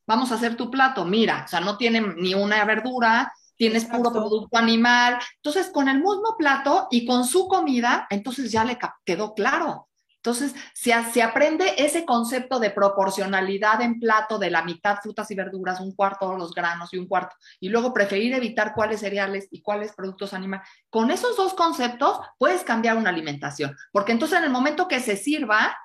vamos 0.05 0.33
a 0.33 0.35
hacer 0.35 0.57
tu 0.57 0.69
plato. 0.69 1.05
Mira, 1.05 1.43
o 1.45 1.47
sea, 1.47 1.61
no 1.61 1.77
tiene 1.77 2.01
ni 2.17 2.33
una 2.33 2.65
verdura, 2.65 3.31
tienes 3.57 3.85
puro 3.85 4.11
producto 4.11 4.57
animal. 4.57 5.19
Entonces, 5.35 5.69
con 5.69 5.87
el 5.87 5.97
mismo 5.97 6.35
plato 6.37 6.87
y 6.91 7.05
con 7.05 7.25
su 7.25 7.47
comida, 7.47 8.07
entonces 8.09 8.51
ya 8.51 8.63
le 8.63 8.77
quedó 9.05 9.33
claro. 9.33 9.89
Entonces, 10.17 10.55
se, 10.73 10.93
se 11.11 11.21
aprende 11.21 11.73
ese 11.77 12.05
concepto 12.05 12.57
de 12.57 12.69
proporcionalidad 12.69 13.81
en 13.81 13.99
plato 13.99 14.39
de 14.39 14.49
la 14.49 14.63
mitad 14.63 14.99
frutas 15.03 15.29
y 15.31 15.35
verduras, 15.35 15.81
un 15.81 15.93
cuarto 15.93 16.37
los 16.37 16.53
granos 16.53 16.93
y 16.93 16.97
un 16.97 17.07
cuarto, 17.07 17.35
y 17.59 17.67
luego 17.67 17.93
preferir 17.93 18.33
evitar 18.33 18.73
cuáles 18.73 19.01
cereales 19.01 19.49
y 19.51 19.61
cuáles 19.61 19.91
productos 19.91 20.33
animales. 20.33 20.65
Con 20.89 21.11
esos 21.11 21.35
dos 21.35 21.53
conceptos 21.53 22.19
puedes 22.37 22.63
cambiar 22.63 22.95
una 22.95 23.09
alimentación, 23.09 23.75
porque 23.91 24.13
entonces 24.13 24.37
en 24.37 24.45
el 24.45 24.49
momento 24.49 24.87
que 24.87 25.01
se 25.01 25.17
sirva, 25.17 25.77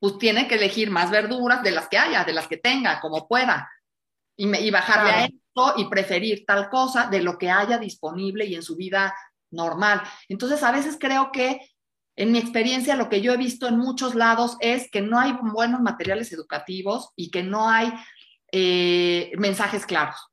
pues 0.00 0.16
tiene 0.16 0.48
que 0.48 0.54
elegir 0.54 0.90
más 0.90 1.10
verduras 1.10 1.62
de 1.62 1.72
las 1.72 1.86
que 1.88 1.98
haya, 1.98 2.24
de 2.24 2.32
las 2.32 2.48
que 2.48 2.56
tenga, 2.56 2.98
como 2.98 3.28
pueda, 3.28 3.70
y, 4.38 4.56
y 4.56 4.70
bajarle 4.70 5.10
a 5.10 5.24
él 5.26 5.41
y 5.76 5.86
preferir 5.86 6.44
tal 6.46 6.68
cosa 6.68 7.08
de 7.08 7.22
lo 7.22 7.38
que 7.38 7.50
haya 7.50 7.78
disponible 7.78 8.44
y 8.46 8.54
en 8.54 8.62
su 8.62 8.76
vida 8.76 9.14
normal. 9.50 10.02
Entonces, 10.28 10.62
a 10.62 10.72
veces 10.72 10.96
creo 10.98 11.30
que 11.32 11.60
en 12.16 12.32
mi 12.32 12.38
experiencia, 12.38 12.96
lo 12.96 13.08
que 13.08 13.22
yo 13.22 13.32
he 13.32 13.36
visto 13.36 13.66
en 13.66 13.78
muchos 13.78 14.14
lados 14.14 14.56
es 14.60 14.90
que 14.90 15.00
no 15.00 15.18
hay 15.18 15.34
buenos 15.40 15.80
materiales 15.80 16.32
educativos 16.32 17.10
y 17.16 17.30
que 17.30 17.42
no 17.42 17.68
hay 17.68 17.92
eh, 18.52 19.32
mensajes 19.38 19.86
claros. 19.86 20.28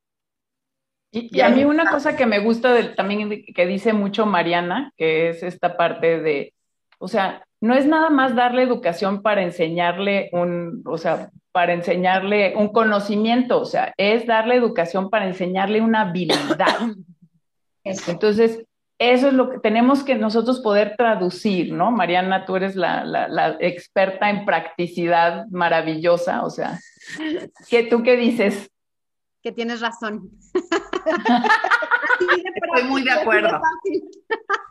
Y, 1.12 1.40
a 1.40 1.50
mí 1.50 1.64
una 1.64 1.90
cosa 1.90 2.16
que 2.16 2.28
me 2.28 2.40
gusta 2.40 2.96
también 2.96 3.44
que 3.56 3.66
dice 3.66 3.94
mucho 3.94 4.26
Mariana, 4.26 4.94
que 4.96 5.30
es 5.30 5.42
esta 5.42 5.76
parte 5.76 6.20
de, 6.20 6.54
o 7.00 7.08
sea, 7.08 7.44
no 7.62 7.74
es 7.74 7.88
nada 7.88 8.10
más 8.10 8.36
darle 8.36 8.62
educación 8.62 9.22
para 9.24 9.42
enseñarle 9.42 10.30
un, 10.34 10.84
o 10.86 10.98
sea, 10.98 11.32
para 11.52 11.74
enseñarle 11.74 12.56
un 12.56 12.70
conocimiento, 12.70 13.62
o 13.62 13.66
sea, 13.66 13.94
es 13.98 14.26
darle 14.28 14.56
educación 14.56 15.10
para 15.10 15.28
enseñarle 15.28 15.82
una 15.82 16.02
habilidad. 16.02 16.80
Entonces, 17.84 18.64
eso 19.00 19.30
es 19.30 19.34
lo 19.34 19.50
que 19.50 19.60
tenemos 19.60 20.04
que 20.04 20.16
nosotros 20.16 20.60
poder 20.60 20.96
traducir, 20.98 21.74
¿no? 21.74 21.90
Mariana, 21.90 22.46
tú 22.46 22.58
eres 22.58 22.76
la, 22.76 23.58
experta 23.62 24.30
en 24.30 24.46
practicidad 24.46 25.48
maravillosa, 25.48 26.44
o 26.44 26.50
sea, 26.50 26.78
¿qué, 27.70 27.84
¿tú 27.84 28.04
qué 28.04 28.18
dices? 28.18 28.70
Que 29.42 29.54
tienes 29.54 29.80
razón. 29.80 30.30
Estoy 32.56 32.84
muy 32.90 33.04
de 33.04 33.12
acuerdo. 33.12 33.62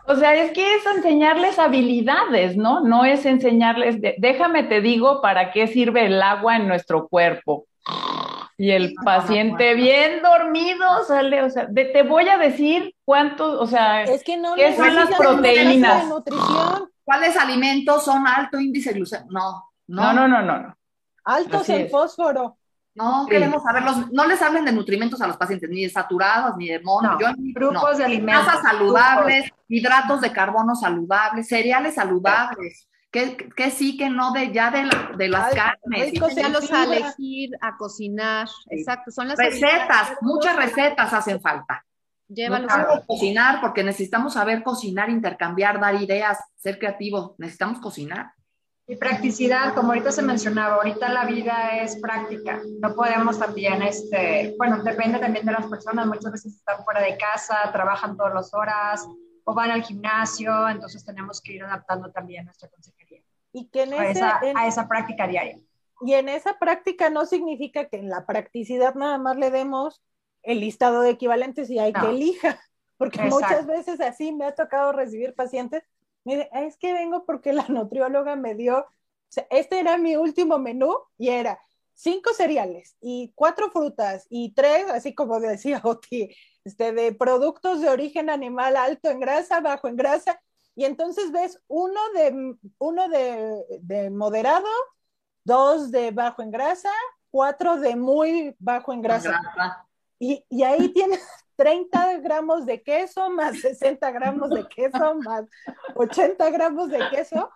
O 0.07 0.15
sea, 0.17 0.35
es 0.35 0.53
que 0.53 0.77
es 0.77 0.87
enseñarles 0.87 1.59
habilidades, 1.59 2.57
¿no? 2.57 2.81
No 2.81 3.05
es 3.05 3.27
enseñarles, 3.27 3.97
déjame 4.19 4.63
te 4.65 4.81
digo 4.81 5.21
para 5.21 5.53
qué 5.53 5.67
sirve 5.67 6.07
el 6.07 6.23
agua 6.23 6.57
en 6.57 6.69
nuestro 6.69 7.09
cuerpo. 7.09 7.67
Y 8.57 8.71
el 8.73 8.95
paciente 9.05 9.75
bien 9.75 10.21
dormido 10.21 11.05
sale, 11.05 11.43
o 11.43 11.51
sea, 11.51 11.69
te 11.73 12.03
voy 12.03 12.29
a 12.29 12.39
decir 12.39 12.93
cuántos, 13.05 13.61
o 13.61 13.67
sea, 13.67 14.03
es 14.03 14.25
que 14.25 14.37
no 14.37 14.57
qué 14.57 14.75
son 14.75 14.95
las 14.95 15.15
proteínas. 15.15 16.07
nutrición. 16.09 16.91
¿Cuáles 17.05 17.37
alimentos 17.37 18.05
son 18.05 18.27
alto 18.27 18.59
índice 18.59 18.93
glucémico? 18.93 19.31
No, 19.31 19.63
no, 19.87 20.13
no, 20.13 20.29
no, 20.29 20.43
no. 20.43 20.59
no. 20.59 20.77
Altos 21.25 21.63
Así 21.63 21.73
en 21.73 21.81
es. 21.83 21.91
fósforo. 21.91 22.59
No 22.99 23.27
queremos 23.27 23.63
saberlos, 23.63 24.11
no 24.13 24.27
les 24.27 24.41
hablen 24.43 24.65
de 24.65 24.73
nutrimentos 24.73 25.21
a 25.23 25.27
los 25.27 25.37
pacientes, 25.37 25.71
ni 25.71 25.83
de 25.85 25.91
saturados, 25.91 26.57
ni 26.57 26.69
de 26.69 26.81
mono. 26.81 27.13
No, 27.13 27.21
yo, 27.21 27.29
grupos 27.55 27.93
no. 27.93 27.99
de 27.99 28.05
alimentos. 28.05 28.45
Grasas 28.45 28.63
saludables, 28.63 29.51
hidratos 29.69 30.21
de 30.21 30.33
carbono 30.33 30.75
saludables, 30.75 31.49
cereales 31.49 31.95
saludables, 31.95 32.89
que, 33.11 33.37
que 33.57 33.71
sí, 33.71 33.97
que 33.97 34.11
no 34.11 34.33
de 34.33 34.53
ya 34.53 34.71
de, 34.71 34.85
la- 34.85 35.13
de 35.17 35.29
las 35.29 35.47
Ay, 35.47 35.55
carnes. 35.55 36.13
Enseñarlos 36.13 36.71
a 36.73 36.85
elegir, 36.85 37.51
a 37.61 37.77
cocinar. 37.77 38.49
Exacto, 38.71 39.11
son 39.11 39.29
las 39.29 39.39
Recetas, 39.39 40.13
muchas 40.21 40.57
recetas 40.57 41.13
hacen 41.13 41.41
falta. 41.41 41.85
No 42.29 42.35
Llévalos 42.35 42.71
solo 42.71 43.05
cocinar, 43.07 43.61
porque 43.63 43.83
necesitamos 43.83 44.35
saber 44.35 44.63
cocinar, 44.63 45.09
intercambiar, 45.09 45.81
dar 45.81 45.95
ideas, 45.95 46.39
ser 46.57 46.79
creativos. 46.79 47.33
Necesitamos 47.39 47.81
cocinar. 47.81 48.33
Y 48.91 48.97
practicidad, 48.97 49.75
como 49.75 49.89
ahorita 49.89 50.11
se 50.11 50.23
mencionaba, 50.23 50.77
ahorita 50.77 51.11
la 51.11 51.27
vida 51.27 51.77
es 51.83 51.97
práctica. 52.01 52.63
No 52.81 52.95
podemos 52.95 53.39
también, 53.39 53.83
este, 53.83 54.55
bueno, 54.57 54.83
depende 54.83 55.19
también 55.19 55.45
de 55.45 55.53
las 55.53 55.67
personas. 55.67 56.07
Muchas 56.07 56.33
veces 56.33 56.57
están 56.57 56.83
fuera 56.85 57.03
de 57.03 57.19
casa, 57.19 57.71
trabajan 57.71 58.17
todas 58.17 58.33
las 58.33 58.55
horas 58.55 59.07
o 59.45 59.55
van 59.55 59.71
al 59.71 59.83
gimnasio, 59.83 60.69
entonces 60.71 61.05
tenemos 61.05 61.43
que 61.43 61.53
ir 61.53 61.65
adaptando 61.65 62.11
también 62.11 62.47
nuestra 62.47 62.69
consejería 62.71 63.23
Y 63.53 63.69
que 63.69 63.83
en 63.83 63.93
a 63.93 64.09
ese, 64.09 64.21
esa, 64.21 64.41
en- 64.43 64.57
a 64.59 64.67
esa 64.67 64.89
práctica 64.89 65.27
diaria. 65.27 65.59
y 66.01 66.13
en 66.15 66.29
esa 66.31 66.59
práctica 66.59 67.11
no 67.11 67.27
significa 67.27 67.89
que 67.91 67.99
en 67.99 68.09
la 68.09 68.25
practicidad 68.27 68.95
nada 68.95 69.19
más 69.19 69.37
le 69.37 69.51
demos 69.51 70.03
el 70.43 70.61
listado 70.61 71.01
de 71.03 71.11
equivalentes 71.11 71.69
y 71.71 71.79
hay 71.79 71.93
No. 71.93 72.01
que 72.01 72.09
elija, 72.11 72.59
porque 72.99 73.21
Exacto. 73.23 73.35
muchas 73.37 73.67
veces 73.67 74.01
así 74.01 74.33
me 74.33 74.45
ha 74.47 74.55
tocado 74.55 74.93
recibir 74.93 75.35
pacientes, 75.35 75.83
me 76.29 76.37
dicen, 76.37 76.51
"Ah, 76.53 76.63
es 76.63 76.77
que 76.77 76.93
vengo 76.93 77.25
porque 77.25 77.53
la 77.53 77.65
nutrióloga 77.69 78.37
me 78.37 78.55
dio, 78.55 78.79
o 78.81 78.87
sea, 79.29 79.47
este 79.51 79.81
era 79.81 79.97
mi 79.99 80.17
último 80.17 80.59
menú 80.59 80.95
y 81.17 81.29
era 81.31 81.61
cinco 81.95 82.33
cereales 82.33 82.97
y 83.01 83.33
cuatro 83.35 83.71
frutas 83.71 84.27
y 84.31 84.55
tres, 84.55 84.89
así 84.91 85.15
como 85.15 85.41
decía 85.41 85.81
Oti, 85.85 86.35
este, 86.65 86.93
de 86.93 87.13
productos 87.13 87.81
de 87.81 87.89
origen 87.89 88.31
animal 88.31 88.77
alto 88.77 89.11
en 89.11 89.21
grasa, 89.21 89.61
bajo 89.61 89.89
en 89.89 89.97
grasa, 89.97 90.41
y 90.77 90.85
entonces 90.85 91.33
ves 91.33 91.61
uno 91.67 92.01
de, 92.15 92.55
uno 92.79 93.09
de, 93.09 93.65
de 93.81 94.11
moderado, 94.11 94.69
dos 95.45 95.91
de 95.91 96.13
bajo 96.13 96.43
en 96.43 96.53
grasa, 96.53 96.93
cuatro 97.31 97.77
de 97.77 97.97
muy 97.97 98.55
bajo 98.59 98.93
en 98.93 99.03
grasa. 99.03 99.31
Grasa. 99.31 99.89
Y, 100.21 100.45
y 100.49 100.63
ahí 100.63 100.89
tienes 100.93 101.21
30 101.59 102.19
gramos 102.19 102.67
de 102.67 102.83
queso, 102.83 103.31
más 103.31 103.61
60 103.61 104.11
gramos 104.13 104.49
de 104.51 104.67
queso, 104.69 105.17
más 105.17 105.45
80 105.97 106.51
gramos 106.51 106.89
de 106.89 107.01
queso. 107.11 107.51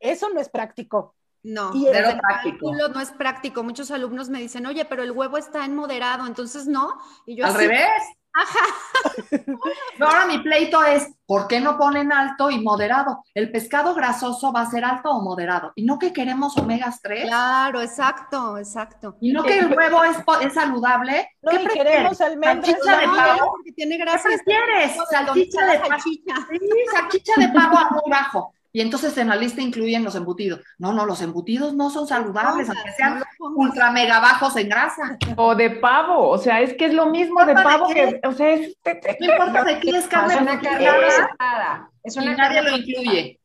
Eso 0.00 0.30
no 0.30 0.40
es 0.40 0.48
práctico. 0.48 1.14
No, 1.42 1.70
Y 1.74 1.84
Cero 1.92 2.08
el 2.08 2.18
práctico. 2.20 2.58
cálculo 2.58 2.88
no 2.88 3.00
es 3.02 3.10
práctico. 3.10 3.62
Muchos 3.62 3.90
alumnos 3.90 4.30
me 4.30 4.38
dicen, 4.40 4.64
oye, 4.64 4.86
pero 4.86 5.02
el 5.02 5.10
huevo 5.12 5.36
está 5.36 5.66
en 5.66 5.76
moderado, 5.76 6.26
entonces 6.26 6.66
no. 6.66 6.94
Y 7.26 7.36
yo 7.36 7.44
Al 7.44 7.54
así, 7.54 7.66
revés. 7.66 8.02
Ajá. 8.34 8.58
No, 9.98 10.06
ahora 10.06 10.26
mi 10.26 10.38
pleito 10.38 10.82
es, 10.82 11.08
¿por 11.26 11.46
qué 11.46 11.60
no 11.60 11.76
ponen 11.78 12.12
alto 12.12 12.50
y 12.50 12.58
moderado? 12.60 13.24
El 13.34 13.50
pescado 13.52 13.94
grasoso 13.94 14.52
va 14.52 14.62
a 14.62 14.70
ser 14.70 14.84
alto 14.84 15.10
o 15.10 15.22
moderado. 15.22 15.72
Y 15.76 15.84
no 15.84 15.98
que 15.98 16.12
queremos 16.12 16.56
omegas 16.58 17.00
3. 17.02 17.24
Claro, 17.26 17.80
exacto, 17.80 18.58
exacto. 18.58 19.16
Y 19.20 19.32
no 19.32 19.42
que 19.42 19.58
el 19.58 19.72
huevo 19.72 20.02
es, 20.04 20.16
es 20.40 20.54
saludable. 20.54 21.28
No, 21.42 21.50
¿Qué 21.50 21.56
y 21.56 21.64
prefieres? 21.64 21.92
queremos 21.92 22.20
almendras. 22.20 22.66
¿Salchicha 22.70 22.96
de 23.00 23.06
pavo? 23.06 23.50
Porque 23.52 23.72
tiene 23.72 23.96
¿Qué 23.96 24.02
grasa. 24.02 24.28
prefieres? 24.28 24.96
Salchicha 25.10 25.66
de 25.66 25.78
pavo. 25.78 25.88
salchicha. 25.90 26.34
Sí, 26.50 26.58
salchicha 26.92 27.32
de 27.36 27.48
pavo 27.48 27.78
a 27.78 27.90
muy 27.90 28.10
bajo. 28.10 28.54
Y 28.74 28.80
entonces 28.80 29.16
en 29.18 29.28
la 29.28 29.36
lista 29.36 29.62
incluyen 29.62 30.02
los 30.02 30.16
embutidos. 30.16 30.60
No, 30.78 30.92
no, 30.92 31.06
los 31.06 31.22
embutidos 31.22 31.74
no 31.74 31.90
son 31.90 32.08
saludables, 32.08 32.68
aunque 32.68 32.90
sean 32.90 33.22
ultra 33.38 33.92
mega 33.92 34.18
bajos 34.18 34.56
en 34.56 34.68
grasa. 34.68 35.16
O 35.36 35.54
de 35.54 35.70
pavo, 35.70 36.28
o 36.30 36.38
sea, 36.38 36.60
es 36.60 36.74
que 36.74 36.86
es 36.86 36.92
lo 36.92 37.06
mismo 37.06 37.44
de 37.44 37.52
¿Importa 37.52 37.70
de 37.70 37.78
pavo 37.78 37.94
que, 37.94 38.20
o 38.26 38.32
sea, 38.32 38.50
es... 38.50 38.76
No 39.20 39.26
importa 39.30 39.62
de 39.62 39.78
qué 39.78 39.90
es 39.90 39.96
Es 39.96 40.08
carne 40.08 40.38
una 40.38 40.60
carne 40.60 40.88
procesada. 40.90 41.90
Es 42.02 42.16
y 42.16 42.18
nadie 42.18 42.36
carne 42.36 42.62
lo 42.62 42.76
incluye. 42.76 43.40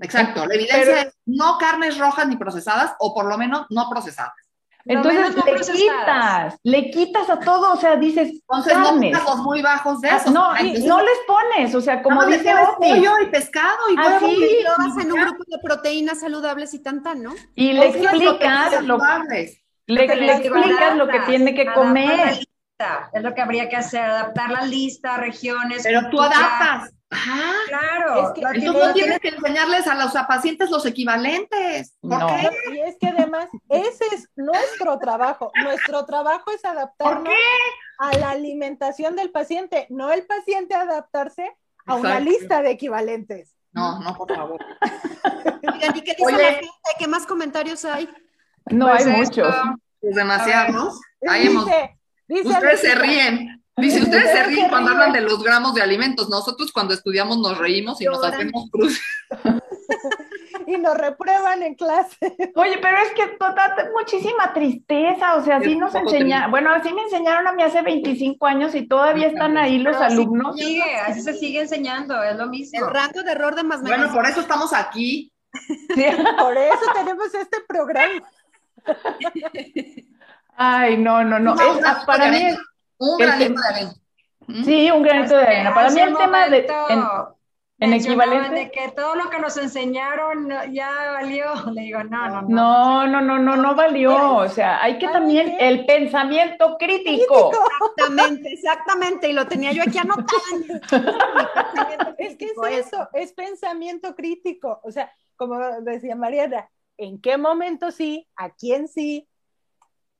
Exacto, 0.00 0.46
la 0.46 0.54
evidencia 0.56 0.84
Pero- 0.84 0.98
es 1.10 1.14
no 1.26 1.58
carnes 1.58 1.96
rojas 1.98 2.26
ni 2.26 2.36
procesadas, 2.36 2.96
o 2.98 3.14
por 3.14 3.26
lo 3.26 3.38
menos 3.38 3.66
no 3.70 3.88
procesadas. 3.88 4.32
Entonces 4.84 5.36
no 5.36 5.44
le 5.44 5.52
procesadas. 5.52 6.54
quitas, 6.54 6.58
le 6.64 6.90
quitas 6.90 7.30
a 7.30 7.38
todo, 7.40 7.72
o 7.72 7.76
sea, 7.76 7.96
dices, 7.96 8.30
Entonces 8.32 8.76
no 8.78 8.84
carnes. 8.84 9.16
muy 9.44 9.62
bajos 9.62 10.00
de 10.00 10.10
Ah, 10.10 10.16
esos. 10.16 10.32
no, 10.32 10.50
Ay, 10.50 10.66
entonces, 10.68 10.84
no 10.86 11.00
les 11.00 11.18
pones, 11.26 11.74
o 11.74 11.80
sea, 11.80 12.02
como 12.02 12.22
le 12.22 12.38
dice 12.38 12.54
pollo 12.78 13.12
y 13.22 13.26
pescado 13.26 13.90
y 13.90 13.94
Ah, 13.98 14.18
huevo. 14.20 14.26
sí. 14.28 14.36
y- 14.60 14.64
hacen 14.90 15.12
un 15.12 15.20
grupo 15.20 15.44
de 15.46 15.58
proteínas 15.62 16.20
saludables 16.20 16.74
y 16.74 16.82
tan 16.82 17.02
tan, 17.02 17.22
¿no? 17.22 17.34
y 17.54 17.72
le 17.72 17.86
explicas 17.88 18.72
lo, 18.82 18.98
saludables. 18.98 19.58
le, 19.86 20.04
explicas 20.04 20.96
lo 20.96 21.08
que 21.08 21.20
tiene 21.20 21.54
que 21.54 21.66
comer. 21.72 22.38
lista. 22.38 23.10
Es 23.12 23.22
lo 23.22 23.32
que 23.34 23.42
habría 23.42 23.68
que 23.68 23.76
hacer, 23.76 24.00
adaptar 24.02 24.50
la 24.50 24.62
lista, 24.62 25.16
regiones. 25.16 25.82
Pero 25.84 26.08
tú 26.10 26.20
adaptas. 26.20 26.90
Claro. 27.68 28.26
Es 28.28 28.32
que- 28.34 28.40
tienes- 28.60 28.72
no 28.72 28.92
tienes 28.92 29.20
que 29.20 29.28
enseñarles 29.28 29.86
a 29.86 29.94
los 29.94 30.12
pacientes 30.26 30.70
los 30.70 30.84
equivalentes. 30.86 31.96
¿Por 32.00 32.18
No. 32.18 32.26
qué? 32.26 32.50
Y 32.74 32.80
es 32.80 32.96
que 33.00 33.08
además, 33.08 33.48
ese 33.68 34.04
es 34.14 34.28
nuestro 34.36 34.98
trabajo. 34.98 35.52
Nuestro 35.62 36.04
trabajo 36.06 36.50
es 36.50 36.62
¿Por 36.62 36.70
adaptarnos 36.70 37.34
a 37.98 38.16
la 38.16 38.30
alimentación 38.30 39.16
del 39.16 39.30
paciente, 39.30 39.86
no 39.90 40.10
el 40.12 40.24
paciente 40.26 40.74
adaptarse 40.74 41.54
a 41.86 41.94
una 41.94 42.10
Exacto. 42.18 42.30
lista 42.30 42.62
de 42.62 42.70
equivalentes. 42.70 43.54
No, 43.72 44.00
no, 44.00 44.14
por 44.16 44.34
favor. 44.34 44.60
Oigan, 45.74 45.96
¿y 45.96 46.00
qué 46.02 46.12
dice 46.14 46.24
Oye. 46.24 46.36
la 46.42 46.50
gente? 46.52 46.68
¿Qué 46.98 47.06
más 47.08 47.26
comentarios 47.26 47.84
hay? 47.84 48.08
No 48.70 48.88
Pues 48.88 49.06
hay 49.06 49.20
esto, 49.22 49.42
muchos. 49.42 49.56
Es 50.02 50.14
demasiados. 50.16 51.00
Ahí 51.28 51.42
Dice, 51.48 51.52
hemos- 51.52 51.66
dice 52.28 52.48
Ustedes 52.48 52.80
se 52.80 52.94
ríen. 52.96 53.61
Dice, 53.82 54.02
ustedes 54.02 54.30
se 54.30 54.42
ríen 54.44 54.68
cuando 54.68 54.92
hablan 54.92 55.12
de 55.12 55.20
los 55.20 55.42
gramos 55.42 55.74
de 55.74 55.82
alimentos. 55.82 56.28
Nosotros 56.28 56.72
cuando 56.72 56.94
estudiamos 56.94 57.38
nos 57.38 57.58
reímos 57.58 58.00
y 58.00 58.06
nos 58.06 58.24
hacemos 58.24 58.70
cruz. 58.70 59.00
Y 60.66 60.78
nos 60.78 60.96
reprueban 60.96 61.62
en 61.62 61.74
clase. 61.74 62.36
Oye, 62.54 62.78
pero 62.80 62.98
es 62.98 63.10
que 63.12 63.26
total, 63.38 63.90
muchísima 63.98 64.52
tristeza, 64.52 65.34
o 65.34 65.44
sea, 65.44 65.60
sí 65.60 65.76
nos 65.76 65.94
enseñaron, 65.94 66.50
bueno, 66.50 66.70
así 66.72 66.92
me 66.92 67.02
enseñaron 67.02 67.46
a 67.46 67.52
mí 67.52 67.62
hace 67.62 67.82
25 67.82 68.46
años 68.46 68.74
y 68.74 68.86
todavía 68.86 69.28
están 69.28 69.56
ahí 69.56 69.78
los 69.78 69.96
pero 69.96 70.10
alumnos. 70.10 70.56
sigue, 70.56 70.96
así 70.96 71.20
se 71.22 71.34
sigue 71.34 71.62
enseñando, 71.62 72.22
es 72.22 72.36
lo 72.36 72.46
mismo. 72.46 72.78
El 72.86 72.92
rango 72.92 73.22
de 73.22 73.32
error 73.32 73.54
de 73.54 73.62
más 73.64 73.82
Bueno, 73.82 74.12
por 74.12 74.26
eso 74.26 74.40
estamos 74.40 74.72
aquí. 74.72 75.32
Sí. 75.94 76.04
Por 76.38 76.56
eso 76.56 76.92
tenemos 76.94 77.34
este 77.34 77.58
programa. 77.66 78.22
Ay, 80.56 80.96
no, 80.96 81.24
no, 81.24 81.38
no, 81.38 81.54
es- 81.54 81.78
granito 81.78 82.06
para 82.06 82.30
mí 82.30 82.46
es, 82.46 82.58
Un 83.02 83.18
granito 83.18 83.60
de 83.60 83.68
avena. 83.68 83.94
¿Mm? 84.46 84.64
sí, 84.64 84.90
un 84.90 85.02
granito 85.02 85.36
de 85.36 85.42
arena. 85.42 85.74
Para 85.74 85.90
mí 85.90 86.00
el 86.00 86.16
tema 86.16 86.48
de, 86.48 86.66
en, 87.78 87.92
equivalente, 87.94 88.54
de 88.54 88.70
que 88.70 88.92
todo 88.92 89.16
lo 89.16 89.28
que 89.28 89.40
nos 89.40 89.56
enseñaron 89.56 90.46
no, 90.46 90.64
ya 90.66 91.12
valió. 91.12 91.46
Le 91.72 91.82
digo, 91.82 92.04
no, 92.04 92.28
no, 92.28 92.42
no. 92.42 92.48
no, 92.48 93.06
no, 93.08 93.20
no, 93.20 93.38
no, 93.38 93.56
no 93.56 93.74
valió, 93.74 94.36
o 94.36 94.48
sea, 94.48 94.80
hay 94.82 94.98
que 94.98 95.06
¿Saben 95.06 95.20
también 95.20 95.56
qué? 95.58 95.68
el 95.68 95.84
pensamiento 95.84 96.76
crítico. 96.78 97.50
Exactamente, 97.50 98.52
exactamente. 98.52 99.28
Y 99.28 99.32
lo 99.32 99.48
tenía 99.48 99.72
yo 99.72 99.82
aquí 99.82 99.98
anotado. 99.98 100.28
Es 102.18 102.36
que 102.36 102.44
es 102.44 102.86
eso, 102.86 103.08
es 103.14 103.32
pensamiento 103.32 104.14
crítico. 104.14 104.80
O 104.84 104.92
sea, 104.92 105.12
como 105.34 105.58
decía 105.80 106.14
Mariana, 106.14 106.70
¿en 106.96 107.20
qué 107.20 107.36
momento 107.36 107.90
sí? 107.90 108.28
¿A 108.36 108.50
quién 108.50 108.86
sí? 108.86 109.28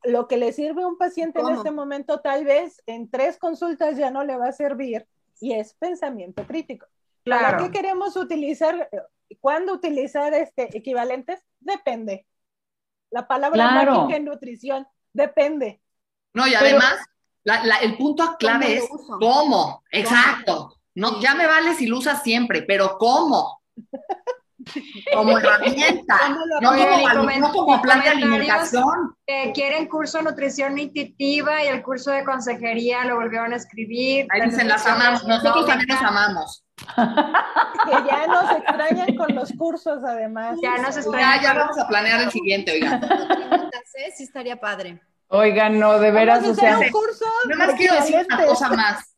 Lo 0.04 0.26
que 0.28 0.36
le 0.36 0.52
sirve 0.52 0.82
a 0.82 0.86
un 0.88 0.98
paciente 0.98 1.40
en 1.40 1.48
este 1.50 1.70
momento, 1.70 2.20
tal 2.20 2.44
vez 2.44 2.82
en 2.86 3.10
tres 3.10 3.38
consultas 3.38 3.96
ya 3.96 4.10
no 4.10 4.24
le 4.24 4.36
va 4.36 4.48
a 4.48 4.52
servir, 4.52 5.06
y 5.40 5.52
es 5.52 5.74
pensamiento 5.74 6.44
crítico. 6.46 6.86
¿Para 7.24 7.50
Claro. 7.50 7.64
qué 7.64 7.70
queremos 7.70 8.16
utilizar, 8.16 8.88
eh, 8.90 9.36
cuándo 9.40 9.72
utilizar 9.72 10.34
este 10.34 10.76
equivalentes? 10.76 11.44
Depende. 11.60 12.26
La 13.10 13.28
palabra 13.28 13.68
Claro. 13.70 13.92
mágica 13.94 14.16
en 14.16 14.24
nutrición, 14.24 14.88
depende. 15.12 15.80
No, 16.34 16.46
y 16.46 16.50
Pero- 16.50 16.62
además, 16.64 16.94
la- 17.44 17.64
la- 17.64 17.76
el 17.78 17.96
punto 17.96 18.24
¿Cómo 18.24 18.36
clave 18.38 18.76
es 18.78 18.88
uso? 18.90 19.18
cómo. 19.20 19.82
Exacto. 19.90 20.78
No, 20.94 21.20
ya 21.20 21.34
me 21.34 21.46
vale 21.46 21.74
si 21.74 21.86
lo 21.86 21.98
usas 21.98 22.22
siempre, 22.22 22.62
pero 22.62 22.96
¿cómo? 22.98 23.62
Como 25.14 25.38
herramienta. 25.38 26.16
¿Cómo 26.26 26.46
lo 26.46 26.60
No 26.60 26.70
como, 27.16 27.30
no 27.38 27.52
como 27.52 27.82
plan 27.82 28.02
de 28.02 28.08
alimentación. 28.10 29.14
Que 29.26 29.52
quieren 29.54 29.88
curso 29.88 30.18
de 30.18 30.24
nutrición 30.24 30.78
intuitiva 30.78 31.62
y 31.64 31.68
el 31.68 31.82
curso 31.82 32.10
de 32.10 32.24
consejería 32.24 33.04
lo 33.04 33.16
volvieron 33.16 33.52
a 33.52 33.56
escribir. 33.56 34.26
Ahí 34.30 34.42
dicen, 34.42 34.68
las 34.68 34.86
amamos. 34.86 35.24
Nosotros 35.24 35.66
también 35.66 35.88
las 35.88 36.02
amamos. 36.02 36.64
Que 36.76 37.92
ya 38.06 38.26
nos 38.26 38.50
extrañan 38.56 39.16
con 39.16 39.34
los 39.34 39.52
cursos, 39.56 40.02
además. 40.04 40.58
Ya 40.62 40.76
nos 40.78 40.94
Ya, 40.94 41.00
extrañan. 41.00 41.42
ya 41.42 41.54
vamos 41.54 41.78
a 41.78 41.88
planear 41.88 42.20
el 42.22 42.30
siguiente, 42.30 42.72
oigan. 42.72 43.00
Sí, 44.16 44.24
estaría 44.24 44.58
padre. 44.58 45.00
Oigan, 45.28 45.78
no, 45.78 45.98
de 45.98 46.10
veras, 46.10 46.40
Vamos 46.42 46.58
o 46.58 46.62
a 46.62 46.64
hacer 46.66 46.78
sea, 46.78 46.86
un 46.86 46.92
curso 46.92 47.24
Nada 47.46 47.66
más 47.66 47.76
quiero 47.76 47.94
decir 47.94 48.16
una 48.26 48.44
cosa 48.46 48.68
más. 48.70 49.14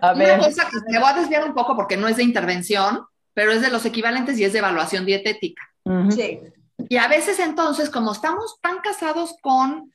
a 0.00 0.12
Una 0.12 0.24
ver, 0.24 0.38
cosa 0.40 0.64
que 0.68 0.76
me 0.92 0.98
voy 0.98 1.08
a 1.08 1.14
desviar 1.14 1.44
un 1.44 1.54
poco 1.54 1.76
porque 1.76 1.96
no 1.96 2.08
es 2.08 2.16
de 2.16 2.24
intervención, 2.24 3.04
pero 3.34 3.52
es 3.52 3.62
de 3.62 3.70
los 3.70 3.84
equivalentes 3.84 4.38
y 4.38 4.44
es 4.44 4.52
de 4.52 4.60
evaluación 4.60 5.06
dietética. 5.06 5.62
Sí. 6.10 6.40
Y 6.88 6.96
a 6.96 7.08
veces 7.08 7.38
entonces, 7.38 7.90
como 7.90 8.12
estamos 8.12 8.58
tan 8.60 8.78
casados 8.80 9.34
con 9.40 9.92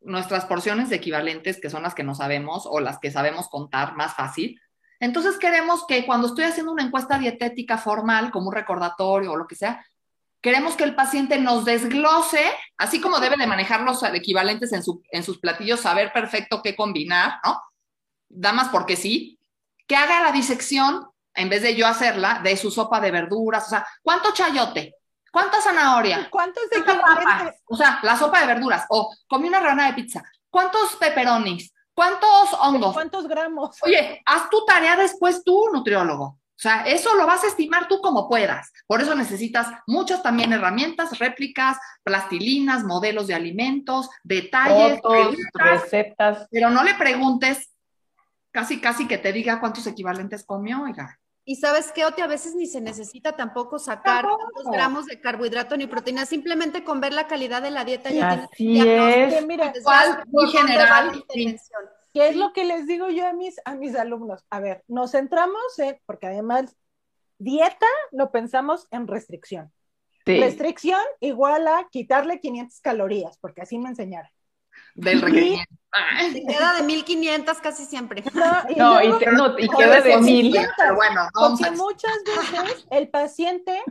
nuestras 0.00 0.46
porciones 0.46 0.88
de 0.88 0.96
equivalentes, 0.96 1.60
que 1.60 1.70
son 1.70 1.82
las 1.82 1.94
que 1.94 2.02
no 2.02 2.14
sabemos 2.14 2.66
o 2.66 2.80
las 2.80 2.98
que 2.98 3.10
sabemos 3.10 3.48
contar 3.48 3.96
más 3.96 4.14
fácil, 4.14 4.60
entonces 4.98 5.38
queremos 5.38 5.86
que 5.86 6.04
cuando 6.04 6.26
estoy 6.26 6.44
haciendo 6.44 6.72
una 6.72 6.84
encuesta 6.84 7.18
dietética 7.18 7.78
formal, 7.78 8.30
como 8.30 8.48
un 8.48 8.54
recordatorio 8.54 9.32
o 9.32 9.36
lo 9.36 9.46
que 9.46 9.56
sea, 9.56 9.84
queremos 10.42 10.74
que 10.74 10.84
el 10.84 10.94
paciente 10.94 11.38
nos 11.38 11.64
desglose, 11.64 12.44
así 12.78 13.00
como 13.00 13.18
debe 13.18 13.36
de 13.36 13.46
manejar 13.46 13.82
los 13.82 14.02
equivalentes 14.02 14.72
en, 14.72 14.82
su, 14.82 15.02
en 15.10 15.22
sus 15.22 15.38
platillos, 15.38 15.80
saber 15.80 16.12
perfecto 16.12 16.60
qué 16.62 16.76
combinar, 16.76 17.40
¿no? 17.44 17.60
Damas 18.28 18.68
porque 18.68 18.96
sí, 18.96 19.38
que 19.86 19.96
haga 19.96 20.22
la 20.22 20.32
disección, 20.32 21.09
en 21.34 21.48
vez 21.48 21.62
de 21.62 21.74
yo 21.74 21.86
hacerla, 21.86 22.40
de 22.42 22.56
su 22.56 22.70
sopa 22.70 23.00
de 23.00 23.10
verduras, 23.10 23.66
o 23.66 23.70
sea, 23.70 23.86
¿cuánto 24.02 24.32
chayote? 24.32 24.96
¿Cuánta 25.32 25.60
zanahoria? 25.60 26.28
¿Cuántos 26.30 26.64
equivalentes? 26.70 27.62
O 27.66 27.76
sea, 27.76 28.00
la 28.02 28.16
sopa 28.16 28.40
de 28.40 28.46
verduras, 28.46 28.84
o 28.88 29.14
comí 29.28 29.48
una 29.48 29.60
rana 29.60 29.86
de 29.86 29.94
pizza, 29.94 30.22
¿cuántos 30.50 30.96
pepperonis? 30.96 31.72
¿Cuántos 31.94 32.52
hongos? 32.60 32.94
¿Cuántos 32.94 33.28
gramos? 33.28 33.76
Oye, 33.82 34.22
haz 34.24 34.48
tu 34.48 34.64
tarea 34.64 34.96
después 34.96 35.44
tú, 35.44 35.68
nutriólogo. 35.72 36.24
O 36.60 36.62
sea, 36.62 36.82
eso 36.82 37.14
lo 37.14 37.26
vas 37.26 37.42
a 37.42 37.46
estimar 37.46 37.88
tú 37.88 38.02
como 38.02 38.28
puedas. 38.28 38.70
Por 38.86 39.00
eso 39.00 39.14
necesitas 39.14 39.68
muchas 39.86 40.22
también 40.22 40.52
herramientas, 40.52 41.18
réplicas, 41.18 41.78
plastilinas, 42.02 42.84
modelos 42.84 43.26
de 43.26 43.34
alimentos, 43.34 44.10
detalles, 44.24 45.00
Fotos, 45.00 45.36
recetas. 45.54 46.46
Pero 46.50 46.68
no 46.68 46.84
le 46.84 46.92
preguntes 46.94 47.69
casi, 48.50 48.80
casi 48.80 49.06
que 49.06 49.18
te 49.18 49.32
diga 49.32 49.60
cuántos 49.60 49.86
equivalentes 49.86 50.44
comió, 50.44 50.82
oiga. 50.82 51.18
Y 51.44 51.56
sabes 51.56 51.90
qué, 51.92 52.04
Oti, 52.04 52.22
a 52.22 52.26
veces 52.26 52.54
ni 52.54 52.66
se 52.66 52.80
necesita 52.80 53.34
tampoco 53.34 53.78
sacar 53.78 54.24
tantos 54.24 54.70
gramos 54.70 55.06
de 55.06 55.20
carbohidrato 55.20 55.76
ni 55.76 55.86
proteína, 55.86 56.26
simplemente 56.26 56.84
con 56.84 57.00
ver 57.00 57.12
la 57.12 57.26
calidad 57.26 57.62
de 57.62 57.70
la 57.70 57.84
dieta 57.84 58.10
ya 58.10 58.30
Así 58.30 58.74
tienes 58.74 59.32
es. 59.32 59.34
Que 59.34 59.46
mira, 59.46 59.72
¿Cuál? 59.82 60.22
Muy 60.28 60.48
general. 60.50 61.16
intervención. 61.16 61.80
¿Qué 62.12 62.28
es 62.28 62.36
lo 62.36 62.52
que 62.52 62.64
les 62.64 62.86
digo 62.86 63.08
yo 63.08 63.26
a 63.26 63.32
mis, 63.32 63.56
a 63.64 63.74
mis 63.74 63.96
alumnos? 63.96 64.44
A 64.50 64.60
ver, 64.60 64.84
nos 64.86 65.12
centramos 65.12 65.78
en, 65.78 65.98
porque 66.06 66.26
además, 66.26 66.76
dieta 67.38 67.86
lo 68.12 68.30
pensamos 68.30 68.86
en 68.90 69.06
restricción. 69.06 69.72
Sí. 70.26 70.38
Restricción 70.38 71.00
igual 71.20 71.66
a 71.66 71.88
quitarle 71.90 72.40
500 72.40 72.80
calorías, 72.80 73.38
porque 73.38 73.62
así 73.62 73.78
me 73.78 73.88
enseñaron. 73.88 74.30
Del 74.94 75.20
requerimiento. 75.22 75.74
Se 76.32 76.44
queda 76.46 76.74
de 76.74 76.82
1500 76.84 77.58
casi 77.58 77.84
siempre. 77.84 78.22
No, 78.32 78.44
y 78.68 78.74
No, 78.76 78.94
luego- 79.00 79.16
y, 79.16 79.18
te- 79.24 79.32
no, 79.32 79.58
y 79.58 79.68
queda 79.68 80.00
de 80.00 80.10
eso, 80.10 80.20
mil. 80.20 80.52
sí. 80.52 80.58
Pero 80.76 80.94
bueno, 80.94 81.28
vamos 81.34 81.60
Porque 81.60 81.74
a- 81.74 81.76
muchas 81.76 82.12
veces 82.24 82.86
el 82.90 83.08
paciente 83.08 83.82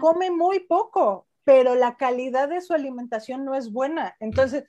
come 0.00 0.30
muy 0.30 0.60
poco, 0.60 1.26
pero 1.44 1.74
la 1.74 1.96
calidad 1.96 2.48
de 2.48 2.60
su 2.62 2.72
alimentación 2.72 3.44
no 3.44 3.54
es 3.54 3.70
buena. 3.70 4.16
Entonces, 4.20 4.64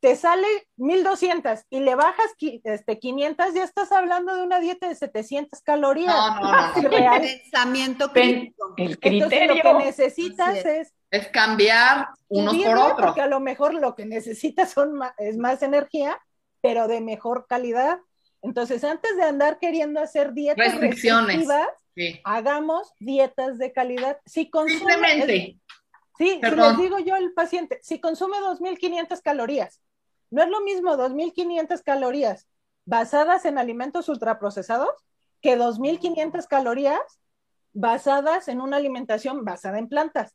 te 0.00 0.14
sale 0.16 0.46
1200 0.76 1.60
y 1.70 1.80
le 1.80 1.94
bajas 1.94 2.26
este, 2.64 2.98
500, 2.98 3.54
ya 3.54 3.64
estás 3.64 3.92
hablando 3.92 4.34
de 4.36 4.42
una 4.42 4.60
dieta 4.60 4.88
de 4.88 4.94
700 4.94 5.62
calorías. 5.62 6.14
No, 6.14 6.40
no, 6.40 6.50
no. 6.82 6.88
Real. 6.90 7.20
Pensamiento 7.22 8.12
Pen- 8.12 8.52
crítico. 8.52 8.74
el 8.76 8.98
Entonces, 9.00 9.48
lo 9.48 9.54
que 9.54 9.74
necesitas 9.84 10.56
es 10.64 10.92
es 11.10 11.28
cambiar 11.28 12.08
unos 12.28 12.56
por 12.56 12.76
otros. 12.76 13.06
porque 13.06 13.20
a 13.20 13.26
lo 13.26 13.40
mejor 13.40 13.74
lo 13.74 13.94
que 13.94 14.06
necesitas 14.06 14.70
son 14.72 14.98
es 15.18 15.36
más 15.36 15.62
energía, 15.62 16.18
pero 16.60 16.88
de 16.88 17.00
mejor 17.00 17.46
calidad. 17.48 17.98
Entonces, 18.42 18.84
antes 18.84 19.16
de 19.16 19.22
andar 19.24 19.58
queriendo 19.58 20.00
hacer 20.00 20.32
dietas 20.32 20.72
Restricciones. 20.72 21.46
Sí. 21.94 22.20
hagamos 22.24 22.92
dietas 23.00 23.56
de 23.56 23.72
calidad. 23.72 24.18
Si 24.26 24.50
consume, 24.50 24.78
Simplemente. 24.78 25.58
sí, 26.18 26.40
si 26.42 26.50
les 26.50 26.76
digo 26.76 26.98
yo 26.98 27.14
al 27.14 27.32
paciente, 27.32 27.78
si 27.82 28.00
consume 28.00 28.36
2.500 28.38 29.22
calorías, 29.22 29.80
no 30.30 30.42
es 30.42 30.50
lo 30.50 30.60
mismo 30.60 30.96
2.500 30.96 31.82
calorías 31.82 32.46
basadas 32.84 33.46
en 33.46 33.56
alimentos 33.56 34.08
ultraprocesados 34.10 34.90
que 35.40 35.56
2.500 35.58 36.46
calorías 36.46 37.00
basadas 37.72 38.48
en 38.48 38.60
una 38.60 38.76
alimentación 38.76 39.44
basada 39.44 39.78
en 39.78 39.88
plantas. 39.88 40.34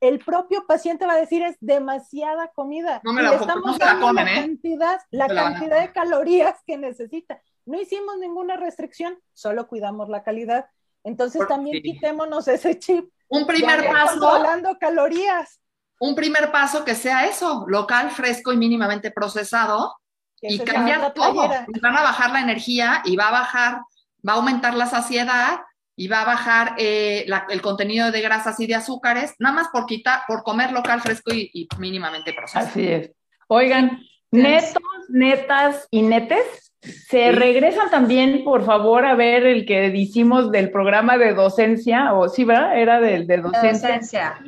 El 0.00 0.20
propio 0.20 0.66
paciente 0.66 1.06
va 1.06 1.14
a 1.14 1.18
decir 1.18 1.42
es 1.42 1.56
demasiada 1.60 2.48
comida. 2.48 3.00
No 3.04 3.12
me 3.12 3.22
la 3.22 3.30
le 3.30 3.36
estamos 3.36 3.66
no 3.66 3.72
se 3.72 3.78
la 3.80 3.86
dando 3.86 4.06
comen, 4.06 4.24
la 4.24 4.32
¿eh? 4.32 4.40
cantidad, 4.40 5.00
la 5.10 5.26
se 5.26 5.34
la 5.34 5.42
cantidad 5.42 5.80
de 5.80 5.92
calorías 5.92 6.54
que 6.66 6.76
necesita. 6.76 7.40
No 7.66 7.80
hicimos 7.80 8.16
ninguna 8.18 8.56
restricción, 8.56 9.18
solo 9.34 9.66
cuidamos 9.68 10.08
la 10.08 10.22
calidad. 10.22 10.66
Entonces 11.04 11.46
también 11.48 11.82
quitémonos 11.82 12.48
ese 12.48 12.78
chip. 12.78 13.10
Un 13.28 13.46
primer 13.46 13.86
paso, 13.86 14.20
controlando 14.20 14.78
calorías. 14.78 15.60
un 16.00 16.14
primer 16.14 16.50
paso 16.50 16.84
que 16.84 16.94
sea 16.94 17.26
eso, 17.26 17.64
local, 17.68 18.10
fresco 18.10 18.52
y 18.52 18.56
mínimamente 18.56 19.10
procesado, 19.10 19.96
y 20.40 20.58
cambiar 20.60 21.12
todo. 21.12 21.48
van 21.82 21.96
a 21.96 22.02
bajar 22.02 22.30
la 22.30 22.40
energía 22.40 23.02
y 23.04 23.16
va 23.16 23.28
a 23.28 23.32
bajar, 23.32 23.82
va 24.26 24.34
a 24.34 24.36
aumentar 24.36 24.74
la 24.74 24.86
saciedad 24.86 25.60
y 25.98 26.06
va 26.08 26.22
a 26.22 26.26
bajar 26.26 26.74
eh, 26.78 27.24
la- 27.26 27.46
el 27.50 27.60
contenido 27.60 28.10
de 28.12 28.20
grasas 28.22 28.58
y 28.60 28.66
de 28.66 28.76
azúcares, 28.76 29.34
nada 29.40 29.54
más 29.56 29.68
por 29.68 29.84
quitar, 29.86 30.20
por 30.28 30.42
comer 30.44 30.70
local, 30.72 31.00
fresco 31.00 31.32
y, 31.34 31.50
y 31.52 31.68
mínimamente 31.78 32.32
procesado. 32.32 32.66
Así 32.68 32.86
es. 32.88 33.10
Oigan, 33.48 34.00
netos, 34.30 34.82
netas 35.08 35.88
y 35.90 36.02
netes, 36.02 36.72
se 36.80 37.32
regresan 37.32 37.90
también, 37.90 38.44
por 38.44 38.64
favor, 38.64 39.04
a 39.04 39.14
ver 39.16 39.44
el 39.44 39.66
que 39.66 39.88
hicimos 39.88 40.52
del 40.52 40.70
programa 40.70 41.18
de 41.18 41.34
docencia, 41.34 42.12
o 42.14 42.28
sí, 42.28 42.44
¿verdad? 42.44 42.78
Era 42.78 43.00
del 43.00 43.26
de 43.26 43.38
docencia. 43.38 43.88
Docencia. 43.96 44.38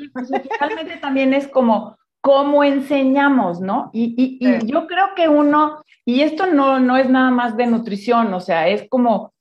Realmente 0.60 0.96
también 0.98 1.34
es 1.34 1.48
como 1.48 1.98
cómo 2.20 2.62
enseñamos, 2.62 3.60
¿no? 3.60 3.90
Y, 3.92 4.14
y- 4.16 4.38
y 4.48 4.60
Sí. 4.60 4.66
yo 4.66 4.86
creo 4.86 5.14
que 5.16 5.28
uno, 5.28 5.82
y 6.04 6.20
esto 6.20 6.46
no, 6.46 6.78
no 6.78 6.96
es 6.96 7.08
nada 7.08 7.30
más 7.30 7.56
de 7.56 7.66
nutrición, 7.66 8.32
o 8.34 8.40
sea, 8.40 8.68
es 8.68 8.86
como 8.88 9.32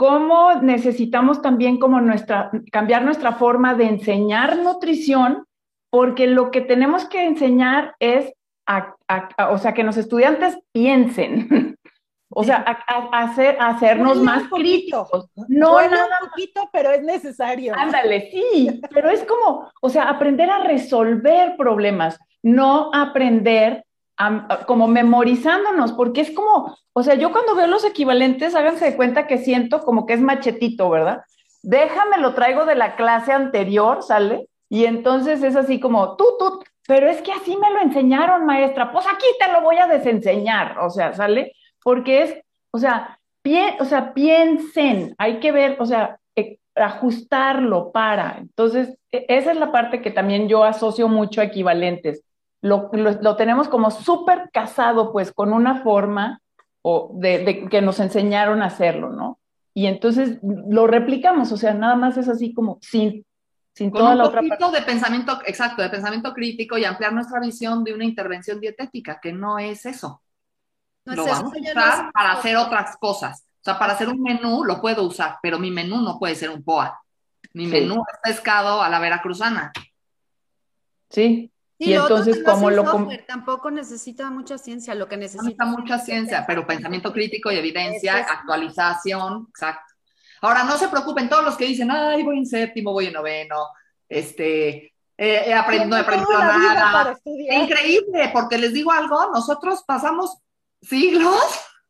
cómo 0.00 0.54
necesitamos 0.62 1.42
también 1.42 1.76
como 1.78 2.00
nuestra, 2.00 2.50
cambiar 2.72 3.02
nuestra 3.04 3.32
forma 3.32 3.74
de 3.74 3.84
enseñar 3.84 4.56
nutrición, 4.56 5.44
porque 5.90 6.26
lo 6.26 6.50
que 6.50 6.62
tenemos 6.62 7.04
que 7.04 7.26
enseñar 7.26 7.94
es, 7.98 8.32
a- 8.66 8.94
a- 9.08 9.28
a- 9.36 9.50
o 9.50 9.58
sea, 9.58 9.74
que 9.74 9.82
los 9.84 9.98
estudiantes 9.98 10.58
piensen, 10.72 11.76
o 12.30 12.42
sea, 12.44 12.64
hacer, 13.12 13.58
hacernos 13.60 14.16
más 14.22 14.44
críticos. 14.44 15.10
No 15.48 15.72
Duele 15.72 15.90
nada 15.90 16.06
un 16.22 16.30
poquito, 16.30 16.62
pero 16.72 16.92
es 16.92 17.02
necesario. 17.02 17.74
Ándale, 17.76 18.30
sí, 18.30 18.80
pero 18.94 19.10
es 19.10 19.22
como, 19.24 19.70
o 19.82 19.90
sea, 19.90 20.04
aprender 20.08 20.48
a 20.48 20.60
resolver 20.64 21.56
problemas, 21.58 22.18
no 22.42 22.90
aprender 22.94 23.84
como 24.66 24.86
memorizándonos, 24.88 25.92
porque 25.92 26.20
es 26.22 26.30
como, 26.32 26.76
o 26.92 27.02
sea, 27.02 27.14
yo 27.14 27.32
cuando 27.32 27.54
veo 27.54 27.66
los 27.66 27.84
equivalentes, 27.84 28.54
háganse 28.54 28.84
de 28.86 28.96
cuenta 28.96 29.26
que 29.26 29.38
siento 29.38 29.80
como 29.82 30.06
que 30.06 30.14
es 30.14 30.20
machetito, 30.20 30.90
¿verdad? 30.90 31.22
Déjame 31.62 32.18
lo 32.18 32.34
traigo 32.34 32.64
de 32.66 32.74
la 32.74 32.96
clase 32.96 33.32
anterior, 33.32 34.02
¿sale? 34.02 34.48
Y 34.68 34.84
entonces 34.84 35.42
es 35.42 35.56
así 35.56 35.80
como, 35.80 36.16
tú, 36.16 36.24
tú, 36.38 36.60
pero 36.86 37.08
es 37.08 37.20
que 37.22 37.32
así 37.32 37.56
me 37.56 37.70
lo 37.70 37.80
enseñaron, 37.80 38.46
maestra, 38.46 38.92
pues 38.92 39.06
aquí 39.06 39.26
te 39.38 39.50
lo 39.52 39.60
voy 39.62 39.76
a 39.78 39.86
desenseñar, 39.86 40.78
o 40.80 40.90
sea, 40.90 41.12
¿sale? 41.12 41.52
Porque 41.82 42.22
es, 42.22 42.34
o 42.72 42.78
sea, 42.78 43.18
pie- 43.42 43.76
o 43.80 43.84
sea, 43.84 44.12
piensen, 44.14 45.14
hay 45.18 45.40
que 45.40 45.52
ver, 45.52 45.76
o 45.80 45.86
sea, 45.86 46.18
eh, 46.36 46.58
ajustarlo 46.74 47.90
para. 47.92 48.36
Entonces, 48.38 48.96
e- 49.12 49.26
esa 49.28 49.52
es 49.52 49.56
la 49.58 49.72
parte 49.72 50.00
que 50.02 50.10
también 50.10 50.48
yo 50.48 50.64
asocio 50.64 51.08
mucho 51.08 51.40
a 51.40 51.44
equivalentes. 51.44 52.22
Lo, 52.62 52.90
lo, 52.92 53.12
lo 53.22 53.36
tenemos 53.36 53.68
como 53.68 53.90
súper 53.90 54.50
casado, 54.52 55.12
pues, 55.12 55.32
con 55.32 55.52
una 55.52 55.82
forma 55.82 56.40
o 56.82 57.10
de, 57.14 57.44
de 57.44 57.68
que 57.68 57.82
nos 57.82 58.00
enseñaron 58.00 58.62
a 58.62 58.66
hacerlo, 58.66 59.10
¿no? 59.10 59.38
Y 59.74 59.86
entonces 59.86 60.38
lo 60.42 60.86
replicamos, 60.86 61.52
o 61.52 61.56
sea, 61.56 61.74
nada 61.74 61.94
más 61.94 62.16
es 62.16 62.28
así 62.28 62.52
como 62.52 62.78
sin, 62.82 63.24
sin 63.74 63.90
Con 63.90 64.00
toda 64.00 64.12
un 64.12 64.18
la 64.18 64.24
otra 64.24 64.40
parte. 64.40 64.48
poquito 64.50 64.70
de 64.72 64.82
pensamiento, 64.82 65.38
exacto, 65.46 65.80
de 65.82 65.90
pensamiento 65.90 66.32
crítico 66.34 66.76
y 66.76 66.84
ampliar 66.84 67.12
nuestra 67.12 67.40
visión 67.40 67.84
de 67.84 67.94
una 67.94 68.04
intervención 68.04 68.60
dietética, 68.60 69.20
que 69.20 69.32
no 69.32 69.58
es 69.58 69.86
eso. 69.86 70.22
No 71.06 71.14
lo 71.14 71.24
es 71.26 71.32
eso, 71.32 71.36
vamos 71.44 71.54
a 71.54 71.58
ya 71.60 71.74
no 71.74 71.80
usar 71.80 72.04
es 72.06 72.12
para 72.12 72.30
eso. 72.30 72.38
hacer 72.40 72.56
otras 72.56 72.96
cosas. 72.98 73.46
O 73.60 73.62
sea, 73.64 73.78
para 73.78 73.92
hacer 73.92 74.08
un 74.08 74.20
menú 74.22 74.64
lo 74.64 74.80
puedo 74.80 75.02
usar, 75.04 75.36
pero 75.42 75.58
mi 75.58 75.70
menú 75.70 76.00
no 76.02 76.18
puede 76.18 76.34
ser 76.34 76.50
un 76.50 76.62
POA. 76.64 76.98
Mi 77.54 77.66
Sí. 77.66 77.72
menú 77.72 78.02
es 78.12 78.18
pescado 78.34 78.82
a 78.82 78.88
la 78.88 78.98
veracruzana. 78.98 79.72
Sí. 81.10 81.50
Sí, 81.80 81.92
y 81.92 81.94
lo 81.94 82.04
otro 82.04 82.18
entonces, 82.18 82.42
hace 82.42 82.44
¿cómo 82.44 82.70
lo 82.70 82.84
software, 82.84 83.24
tampoco 83.26 83.70
necesita 83.70 84.30
mucha 84.30 84.58
ciencia, 84.58 84.94
lo 84.94 85.08
que 85.08 85.16
necesita 85.16 85.44
Necesita 85.44 85.64
mucha 85.64 85.98
ciencia, 85.98 86.44
pero 86.46 86.66
pensamiento 86.66 87.10
crítico 87.10 87.50
y 87.50 87.56
evidencia, 87.56 88.18
es. 88.18 88.30
actualización, 88.30 89.46
exacto. 89.48 89.94
Ahora, 90.42 90.64
no 90.64 90.76
se 90.76 90.88
preocupen 90.88 91.30
todos 91.30 91.42
los 91.42 91.56
que 91.56 91.64
dicen, 91.64 91.90
ay, 91.90 92.22
voy 92.22 92.36
en 92.36 92.44
séptimo, 92.44 92.92
voy 92.92 93.06
en 93.06 93.14
noveno, 93.14 93.68
este, 94.06 94.92
eh, 95.16 95.42
he 95.46 95.54
aprendido, 95.54 95.88
no 95.88 95.96
he 95.96 96.00
aprendido 96.00 96.38
nada. 96.38 97.18
Increíble, 97.24 98.28
porque 98.30 98.58
les 98.58 98.74
digo 98.74 98.92
algo, 98.92 99.30
nosotros 99.32 99.82
pasamos 99.86 100.36
siglos 100.82 101.40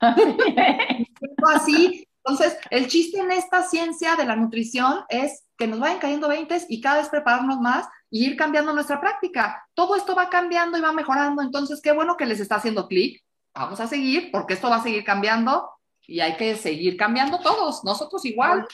así 1.52 2.06
Entonces, 2.24 2.56
el 2.70 2.86
chiste 2.86 3.18
en 3.18 3.32
esta 3.32 3.64
ciencia 3.64 4.14
de 4.14 4.24
la 4.24 4.36
nutrición 4.36 5.00
es 5.08 5.46
que 5.58 5.66
nos 5.66 5.80
vayan 5.80 5.98
cayendo 5.98 6.28
20 6.28 6.66
y 6.68 6.80
cada 6.80 6.98
vez 6.98 7.08
prepararnos 7.08 7.58
más 7.58 7.88
y 8.10 8.26
ir 8.26 8.36
cambiando 8.36 8.72
nuestra 8.72 9.00
práctica. 9.00 9.66
Todo 9.74 9.96
esto 9.96 10.14
va 10.14 10.28
cambiando 10.28 10.76
y 10.76 10.80
va 10.80 10.92
mejorando. 10.92 11.42
Entonces, 11.42 11.80
qué 11.80 11.92
bueno 11.92 12.16
que 12.16 12.26
les 12.26 12.40
está 12.40 12.56
haciendo 12.56 12.88
clic. 12.88 13.22
Vamos 13.54 13.80
a 13.80 13.86
seguir 13.86 14.30
porque 14.30 14.54
esto 14.54 14.68
va 14.68 14.76
a 14.76 14.82
seguir 14.82 15.04
cambiando 15.04 15.70
y 16.06 16.20
hay 16.20 16.36
que 16.36 16.56
seguir 16.56 16.96
cambiando 16.96 17.38
todos, 17.38 17.84
nosotros 17.84 18.24
igual. 18.24 18.66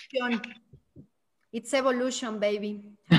It's 1.52 1.72
evolution, 1.74 2.40
baby. 2.40 2.82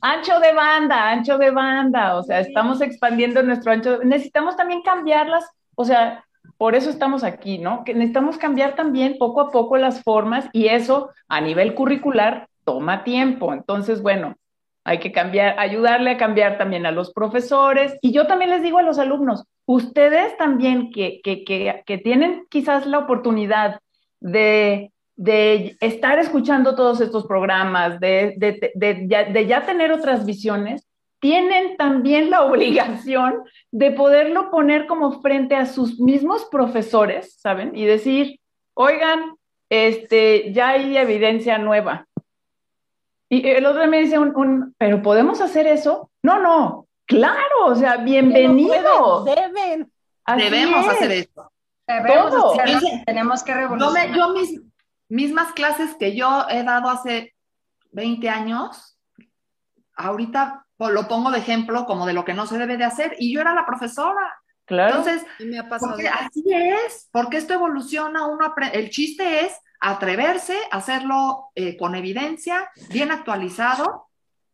Ancho 0.00 0.38
de 0.40 0.52
banda, 0.52 1.10
ancho 1.10 1.38
de 1.38 1.50
banda, 1.50 2.16
o 2.16 2.22
sea, 2.22 2.40
estamos 2.40 2.80
expandiendo 2.80 3.42
nuestro 3.42 3.72
ancho. 3.72 3.98
Necesitamos 4.04 4.56
también 4.56 4.80
cambiarlas, 4.82 5.44
o 5.74 5.84
sea, 5.84 6.24
por 6.56 6.74
eso 6.74 6.88
estamos 6.88 7.24
aquí, 7.24 7.58
¿no? 7.58 7.84
Que 7.84 7.94
necesitamos 7.94 8.38
cambiar 8.38 8.74
también 8.74 9.16
poco 9.18 9.40
a 9.40 9.50
poco 9.50 9.76
las 9.76 10.02
formas 10.02 10.48
y 10.52 10.68
eso 10.68 11.10
a 11.28 11.40
nivel 11.40 11.74
curricular 11.74 12.48
toma 12.68 13.02
tiempo. 13.02 13.54
Entonces, 13.54 14.02
bueno, 14.02 14.36
hay 14.84 14.98
que 14.98 15.10
cambiar, 15.10 15.58
ayudarle 15.58 16.10
a 16.10 16.18
cambiar 16.18 16.58
también 16.58 16.84
a 16.84 16.90
los 16.90 17.14
profesores. 17.14 17.96
Y 18.02 18.12
yo 18.12 18.26
también 18.26 18.50
les 18.50 18.62
digo 18.62 18.76
a 18.76 18.82
los 18.82 18.98
alumnos, 18.98 19.44
ustedes 19.64 20.36
también 20.36 20.92
que, 20.92 21.22
que, 21.24 21.44
que, 21.44 21.82
que 21.86 21.96
tienen 21.96 22.44
quizás 22.50 22.84
la 22.84 22.98
oportunidad 22.98 23.80
de, 24.20 24.92
de, 25.16 25.78
estar 25.80 26.18
escuchando 26.18 26.74
todos 26.74 27.00
estos 27.00 27.26
programas, 27.26 28.00
de, 28.00 28.34
de, 28.36 28.70
de 28.74 29.46
ya 29.46 29.64
tener 29.64 29.90
otras 29.90 30.26
visiones, 30.26 30.86
tienen 31.20 31.78
también 31.78 32.28
la 32.28 32.42
obligación 32.50 33.44
de 33.70 33.92
poderlo 33.92 34.50
poner 34.50 34.86
como 34.86 35.22
frente 35.22 35.54
a 35.54 35.64
sus 35.64 35.98
mismos 35.98 36.46
profesores, 36.50 37.34
¿saben? 37.40 37.74
Y 37.74 37.86
decir, 37.86 38.40
oigan, 38.74 39.38
este, 39.70 40.52
ya 40.52 40.70
hay 40.70 40.96
evidencia 40.96 41.58
nueva. 41.58 42.07
Y 43.28 43.46
el 43.48 43.66
otro 43.66 43.86
me 43.86 44.00
dice 44.00 44.18
un, 44.18 44.74
pero 44.78 45.02
¿podemos 45.02 45.40
hacer 45.40 45.66
eso? 45.66 46.10
No, 46.22 46.40
no, 46.40 46.88
claro, 47.06 47.66
o 47.66 47.74
sea, 47.74 47.98
bienvenido. 47.98 49.24
deben. 49.24 49.92
Debemos 50.36 50.88
hacer 50.88 51.10
eso. 51.12 51.52
Debemos 51.86 52.56
tenemos 53.06 53.42
que 53.42 53.54
revolucionar. 53.54 54.14
Yo, 54.14 54.32
mis 54.32 54.60
mismas 55.08 55.52
clases 55.52 55.94
que 55.96 56.14
yo 56.14 56.46
he 56.48 56.62
dado 56.62 56.88
hace 56.90 57.34
20 57.92 58.28
años, 58.28 58.98
ahorita 59.96 60.66
lo 60.78 61.08
pongo 61.08 61.30
de 61.30 61.38
ejemplo 61.38 61.86
como 61.86 62.06
de 62.06 62.12
lo 62.12 62.24
que 62.24 62.34
no 62.34 62.46
se 62.46 62.58
debe 62.58 62.76
de 62.76 62.84
hacer 62.84 63.16
y 63.18 63.34
yo 63.34 63.40
era 63.40 63.54
la 63.54 63.66
profesora. 63.66 64.34
Claro. 64.64 64.98
Entonces, 64.98 65.24
así 66.12 66.44
es, 66.46 67.08
porque 67.10 67.38
esto 67.38 67.54
evoluciona, 67.54 68.26
uno 68.26 68.54
el 68.72 68.90
chiste 68.90 69.46
es 69.46 69.58
atreverse 69.80 70.58
a 70.70 70.78
hacerlo 70.78 71.50
eh, 71.54 71.76
con 71.76 71.94
evidencia, 71.94 72.70
bien 72.90 73.10
actualizado, 73.10 74.08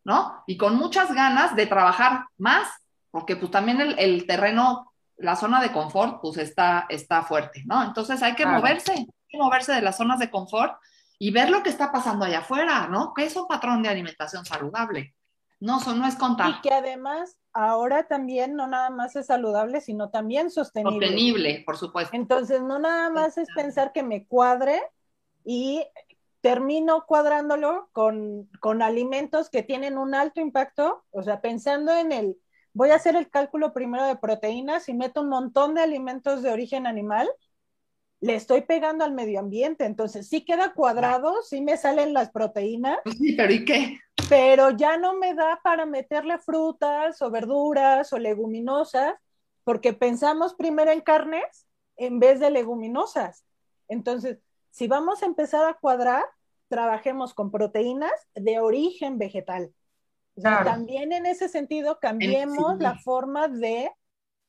¿no? 0.05 0.43
Y 0.47 0.57
con 0.57 0.77
muchas 0.77 1.13
ganas 1.15 1.57
de 1.57 1.67
trabajar 1.67 2.27
más, 2.37 2.69
porque 3.11 3.37
pues 3.37 3.51
también 3.51 3.81
el, 3.81 4.27
terreno, 4.27 4.93
la 5.17 5.37
zona 5.37 5.61
de 5.63 5.73
confort, 5.73 6.21
pues 6.21 6.37
está, 6.39 6.87
está 6.89 7.23
fuerte, 7.23 7.63
¿no? 7.67 7.83
Entonces 7.83 8.23
hay 8.23 8.35
que 8.35 8.47
moverse, 8.47 8.93
hay 8.93 9.07
que 9.29 9.39
moverse 9.39 9.73
de 9.73 9.83
las 9.83 9.97
zonas 9.97 10.19
de 10.19 10.31
confort 10.31 10.77
y 11.19 11.31
ver 11.31 11.51
lo 11.51 11.63
que 11.63 11.71
está 11.71 11.91
pasando 11.91 12.25
allá 12.25 12.41
afuera, 12.41 12.89
¿no? 12.89 13.15
Que 13.15 13.25
es 13.25 13.37
un 13.37 13.47
patrón 13.47 13.83
de 13.83 13.89
alimentación 13.89 14.45
saludable. 14.45 15.15
No, 15.61 15.79
eso 15.79 15.95
no 15.95 16.07
es 16.07 16.17
contar. 16.17 16.51
Y 16.51 16.61
que 16.61 16.75
además 16.75 17.39
ahora 17.55 18.07
también 18.07 18.57
no 18.57 18.67
nada 18.67 18.91
más 18.91 19.17
es 19.17 19.27
saludable, 19.27 19.81
sino 19.81 20.11
también 20.11 20.51
sostenible. 20.51 21.07
Sostenible, 21.07 21.63
por 21.65 21.79
supuesto. 21.79 22.15
Entonces, 22.15 22.61
no 22.61 22.79
nada 22.79 23.09
más 23.09 23.39
es 23.39 23.49
pensar 23.55 23.93
que 23.93 24.03
me 24.03 24.27
cuadre 24.27 24.83
y 25.45 25.85
termino 26.41 27.07
cuadrándolo 27.07 27.89
con, 27.93 28.51
con 28.61 28.83
alimentos 28.83 29.49
que 29.49 29.63
tienen 29.63 29.97
un 29.97 30.15
alto 30.15 30.41
impacto, 30.41 31.05
o 31.11 31.23
sea, 31.23 31.41
pensando 31.41 31.97
en 31.97 32.13
el, 32.13 32.37
voy 32.75 32.91
a 32.91 32.97
hacer 32.97 33.17
el 33.17 33.31
cálculo 33.31 33.73
primero 33.73 34.05
de 34.05 34.17
proteínas 34.17 34.89
y 34.89 34.95
meto 34.95 35.23
un 35.23 35.31
montón 35.31 35.75
de 35.75 35.83
alimentos 35.83 36.43
de 36.43 36.51
origen 36.51 36.87
animal, 36.87 37.31
le 38.21 38.35
estoy 38.35 38.63
pegando 38.63 39.05
al 39.05 39.13
medio 39.13 39.41
ambiente. 39.41 39.85
Entonces, 39.85 40.29
sí 40.29 40.45
queda 40.45 40.73
cuadrado, 40.73 41.43
sí 41.43 41.61
me 41.61 41.77
salen 41.77 42.13
las 42.13 42.31
proteínas. 42.31 42.99
Sí, 43.19 43.35
pero 43.35 43.53
¿y 43.53 43.65
qué? 43.65 43.99
Pero 44.29 44.71
ya 44.71 44.97
no 44.97 45.15
me 45.15 45.35
da 45.35 45.61
para 45.63 45.87
meterle 45.87 46.39
frutas 46.39 47.21
o 47.21 47.31
verduras 47.31 48.13
o 48.13 48.19
leguminosas, 48.19 49.15
porque 49.63 49.93
pensamos 49.93 50.55
primero 50.55 50.91
en 50.91 51.01
carnes 51.01 51.67
en 51.97 52.19
vez 52.19 52.41
de 52.41 52.51
leguminosas. 52.51 53.45
Entonces, 53.89 54.39
si 54.75 54.89
vamos 54.89 55.23
a 55.23 55.27
empezar 55.27 55.65
a 55.69 55.75
cuadrar, 55.75 56.25
trabajemos 56.69 57.33
con 57.33 57.53
proteínas 57.53 58.11
de 58.35 58.59
origen 58.59 59.19
vegetal. 59.19 59.73
también 60.43 61.13
en 61.13 61.27
ese 61.27 61.49
sentido, 61.49 62.01
cambiemos 62.01 62.81
la 62.81 62.99
forma 62.99 63.47
de 63.47 63.89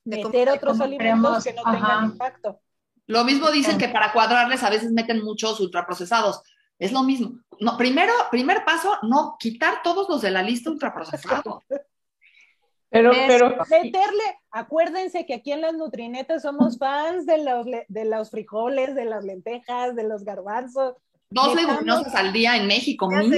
meter 0.04 0.50
otros 0.50 0.82
alimentos 0.82 1.44
que 1.44 1.54
no 1.54 1.62
tengan 1.72 2.06
impacto. 2.06 2.60
Lo 3.06 3.24
mismo 3.24 3.52
dicen 3.52 3.78
que 3.78 3.88
para 3.88 4.14
cuadrarles 4.14 4.64
a 4.64 4.72
veces 4.72 4.92
meten 4.92 5.24
muchos 5.24 5.60
ultraprocesados. 5.60 6.42
Es 6.80 6.92
lo 6.92 7.04
mismo. 7.04 7.40
No, 7.60 7.78
primero, 7.78 8.12
primer 8.32 8.66
paso, 8.66 8.98
no 9.04 9.36
quitar 9.40 9.84
todos 9.84 10.10
los 10.10 10.24
de 10.24 10.32
la 10.32 10.42
lista 10.42 10.72
ultraprocesados. 10.72 11.64
Pero, 12.96 13.12
pero 13.28 13.50
meterle, 13.70 14.24
acuérdense 14.52 15.26
que 15.26 15.34
aquí 15.34 15.52
en 15.52 15.60
las 15.60 15.74
Nutrinetas 15.74 16.44
somos 16.44 16.78
fans 16.78 17.26
de 17.26 17.44
los, 17.44 17.66
de 17.66 18.06
los 18.06 18.32
frijoles, 18.32 18.96
de 18.96 19.04
las 19.04 19.26
lentejas, 19.26 19.98
de 19.98 20.08
los 20.08 20.24
garbanzos. 20.24 20.96
Dos 21.30 21.54
leguminosas 21.56 22.16
al 22.16 22.32
día 22.32 22.56
en 22.56 22.68
México 22.68 23.10
mismo. 23.10 23.36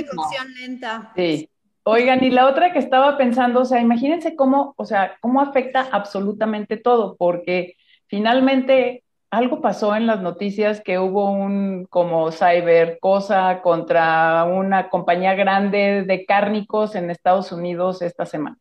lenta. 0.60 1.12
Sí. 1.16 1.50
Oigan, 1.82 2.24
y 2.24 2.30
la 2.30 2.46
otra 2.46 2.72
que 2.72 2.78
estaba 2.78 3.18
pensando, 3.18 3.62
o 3.62 3.66
sea, 3.66 3.82
imagínense 3.82 4.36
cómo, 4.36 4.76
o 4.78 4.86
sea, 4.86 5.18
cómo 5.22 5.42
afecta 5.42 5.88
absolutamente 5.92 6.78
todo, 6.78 7.16
porque 7.18 7.78
finalmente 8.06 9.04
algo 9.32 9.60
pasó 9.60 9.96
en 9.96 10.06
las 10.06 10.22
noticias 10.22 10.82
que 10.82 11.00
hubo 11.00 11.32
un 11.32 11.88
como 11.90 12.32
cyber 12.32 13.00
cosa 13.00 13.64
contra 13.64 14.44
una 14.44 14.90
compañía 14.90 15.34
grande 15.34 16.04
de 16.04 16.26
cárnicos 16.26 16.94
en 16.94 17.10
Estados 17.10 17.52
Unidos 17.52 18.04
esta 18.04 18.28
semana. 18.28 18.60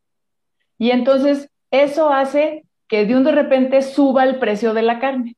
Y 0.79 0.91
entonces 0.91 1.49
eso 1.71 2.11
hace 2.11 2.65
que 2.89 3.07
de 3.07 3.17
un 3.17 3.25
de 3.25 3.33
repente 3.33 3.83
suba 3.83 4.25
el 4.25 4.39
precio 4.39 4.75
de 4.75 4.83
la 4.83 4.99
carne. 4.99 5.37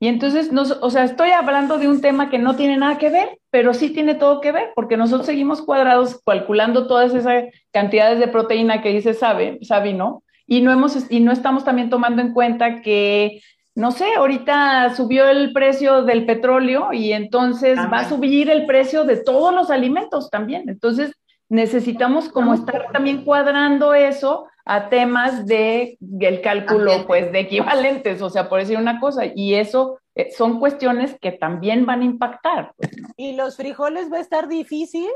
Y 0.00 0.06
entonces, 0.06 0.52
nos, 0.52 0.78
o 0.80 0.90
sea, 0.90 1.02
estoy 1.02 1.30
hablando 1.30 1.78
de 1.78 1.88
un 1.88 2.00
tema 2.00 2.30
que 2.30 2.38
no 2.38 2.54
tiene 2.54 2.76
nada 2.76 2.98
que 2.98 3.10
ver, 3.10 3.38
pero 3.50 3.74
sí 3.74 3.90
tiene 3.90 4.14
todo 4.14 4.40
que 4.40 4.52
ver, 4.52 4.70
porque 4.76 4.96
nosotros 4.96 5.26
seguimos 5.26 5.60
cuadrados 5.60 6.20
calculando 6.24 6.86
todas 6.86 7.14
esas 7.14 7.46
cantidades 7.72 8.20
de 8.20 8.28
proteína 8.28 8.80
que 8.80 8.92
dice 8.92 9.12
Sabe, 9.12 9.58
Sabi, 9.62 9.94
¿no? 9.94 10.22
Y 10.46 10.60
no, 10.60 10.70
hemos, 10.70 11.10
y 11.10 11.18
no 11.18 11.32
estamos 11.32 11.64
también 11.64 11.90
tomando 11.90 12.22
en 12.22 12.32
cuenta 12.32 12.80
que 12.80 13.40
no 13.78 13.92
sé, 13.92 14.14
ahorita 14.16 14.92
subió 14.96 15.28
el 15.28 15.52
precio 15.52 16.02
del 16.02 16.26
petróleo 16.26 16.92
y 16.92 17.12
entonces 17.12 17.78
va 17.78 18.00
a 18.00 18.08
subir 18.08 18.50
el 18.50 18.66
precio 18.66 19.04
de 19.04 19.18
todos 19.18 19.54
los 19.54 19.70
alimentos 19.70 20.30
también. 20.30 20.68
Entonces 20.68 21.12
necesitamos 21.48 22.28
como 22.28 22.54
estar 22.54 22.92
también 22.92 23.24
cuadrando 23.24 23.94
eso 23.94 24.48
a 24.64 24.90
temas 24.90 25.46
de 25.46 25.96
el 26.20 26.42
cálculo 26.42 27.06
pues 27.06 27.32
de 27.32 27.40
equivalentes, 27.40 28.20
o 28.20 28.28
sea, 28.28 28.48
por 28.48 28.60
decir 28.60 28.76
una 28.76 29.00
cosa, 29.00 29.22
y 29.34 29.54
eso 29.54 29.98
eh, 30.14 30.30
son 30.30 30.60
cuestiones 30.60 31.16
que 31.20 31.32
también 31.32 31.86
van 31.86 32.02
a 32.02 32.04
impactar. 32.04 32.74
Pues, 32.76 32.90
y 33.16 33.32
los 33.32 33.56
frijoles 33.56 34.12
va 34.12 34.18
a 34.18 34.20
estar 34.20 34.46
difícil 34.46 35.08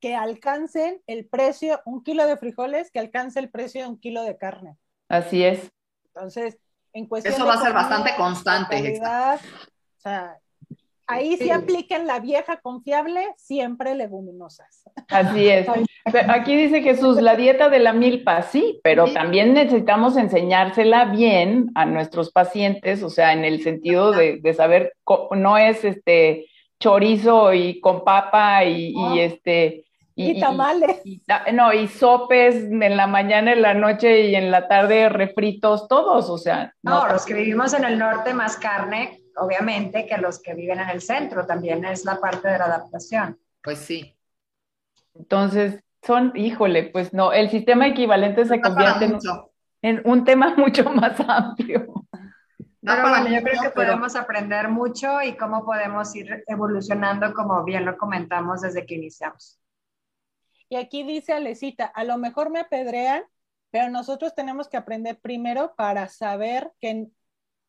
que 0.00 0.14
alcancen 0.14 1.02
el 1.08 1.26
precio, 1.26 1.80
un 1.84 2.04
kilo 2.04 2.26
de 2.26 2.36
frijoles 2.36 2.90
que 2.92 3.00
alcance 3.00 3.40
el 3.40 3.50
precio 3.50 3.82
de 3.82 3.88
un 3.88 3.98
kilo 3.98 4.22
de 4.22 4.36
carne. 4.36 4.76
Así 5.08 5.42
es. 5.42 5.72
Entonces, 6.14 6.58
eso 6.92 7.46
va 7.46 7.54
a 7.54 7.62
ser 7.62 7.72
bastante 7.72 8.14
constante. 8.16 9.00
o 9.00 10.00
sea, 10.00 10.38
ahí 11.08 11.36
sí, 11.36 11.50
apliquen 11.50 12.06
la 12.06 12.20
vieja 12.20 12.58
confiable, 12.58 13.26
siempre 13.36 13.94
leguminosas. 13.94 14.84
Así 15.08 15.48
es. 15.48 15.66
Aquí 16.28 16.56
dice 16.56 16.82
Jesús, 16.82 17.20
la 17.20 17.34
dieta 17.34 17.68
de 17.68 17.80
la 17.80 17.92
milpa, 17.92 18.42
sí, 18.42 18.80
pero 18.82 19.12
también 19.12 19.54
necesitamos 19.54 20.16
enseñársela 20.16 21.06
bien 21.06 21.70
a 21.74 21.84
nuestros 21.86 22.30
pacientes, 22.30 23.02
o 23.02 23.10
sea, 23.10 23.32
en 23.32 23.44
el 23.44 23.62
sentido 23.62 24.12
de, 24.12 24.54
saber, 24.54 24.94
no 25.32 25.58
es 25.58 25.84
este 25.84 26.46
chorizo 26.78 27.52
y 27.52 27.80
con 27.80 28.04
papa 28.04 28.64
y, 28.64 28.94
y 28.94 29.20
este 29.20 29.84
y, 30.18 30.40
tamales. 30.40 31.00
no, 31.52 31.72
y 31.72 31.86
sopes 31.86 32.56
en 32.56 32.96
la 32.96 33.06
mañana, 33.06 33.52
en 33.52 33.62
la 33.62 33.74
noche 33.74 34.22
y 34.26 34.34
en 34.34 34.50
la 34.50 34.66
tarde 34.66 35.08
refritos, 35.08 35.86
todos, 35.86 36.28
o 36.28 36.38
sea. 36.38 36.74
No, 36.82 37.06
los 37.06 37.24
que 37.24 37.34
vivimos 37.34 37.72
en 37.72 37.84
el 37.84 37.98
norte 37.98 38.34
más 38.34 38.56
carne, 38.56 39.20
obviamente, 39.40 40.06
que 40.06 40.18
los 40.18 40.40
que 40.40 40.54
viven 40.54 40.80
en 40.80 40.90
el 40.90 41.00
centro, 41.00 41.46
también 41.46 41.84
es 41.84 42.04
la 42.04 42.20
parte 42.20 42.48
de 42.48 42.58
la 42.58 42.64
adaptación. 42.66 43.38
Pues 43.62 43.78
sí. 43.78 44.16
Entonces, 45.14 45.82
son, 46.02 46.32
híjole, 46.34 46.84
pues 46.84 47.12
no, 47.12 47.32
el 47.32 47.50
sistema 47.50 47.86
equivalente 47.88 48.44
se 48.44 48.60
convierte 48.60 49.06
en, 49.06 49.18
en, 49.82 50.02
un 50.04 50.24
tema 50.24 50.54
mucho 50.56 50.84
más 50.90 51.18
amplio. 51.20 52.06
Pero 52.80 53.02
bueno, 53.02 53.28
yo 53.28 53.42
creo 53.42 53.62
que 53.62 53.70
podemos 53.70 54.14
aprender 54.14 54.68
mucho 54.68 55.20
y 55.20 55.36
cómo 55.36 55.64
podemos 55.64 56.14
ir 56.14 56.44
evolucionando, 56.46 57.34
como 57.34 57.64
bien 57.64 57.84
lo 57.84 57.98
comentamos 57.98 58.60
desde 58.60 58.86
que 58.86 58.94
iniciamos. 58.94 59.60
Y 60.68 60.76
aquí 60.76 61.02
dice 61.02 61.32
Alecita, 61.32 61.86
a 61.86 62.04
lo 62.04 62.18
mejor 62.18 62.50
me 62.50 62.60
apedrean, 62.60 63.24
pero 63.70 63.90
nosotros 63.90 64.34
tenemos 64.34 64.68
que 64.68 64.76
aprender 64.76 65.18
primero 65.18 65.74
para 65.76 66.08
saber 66.08 66.72
que, 66.80 67.08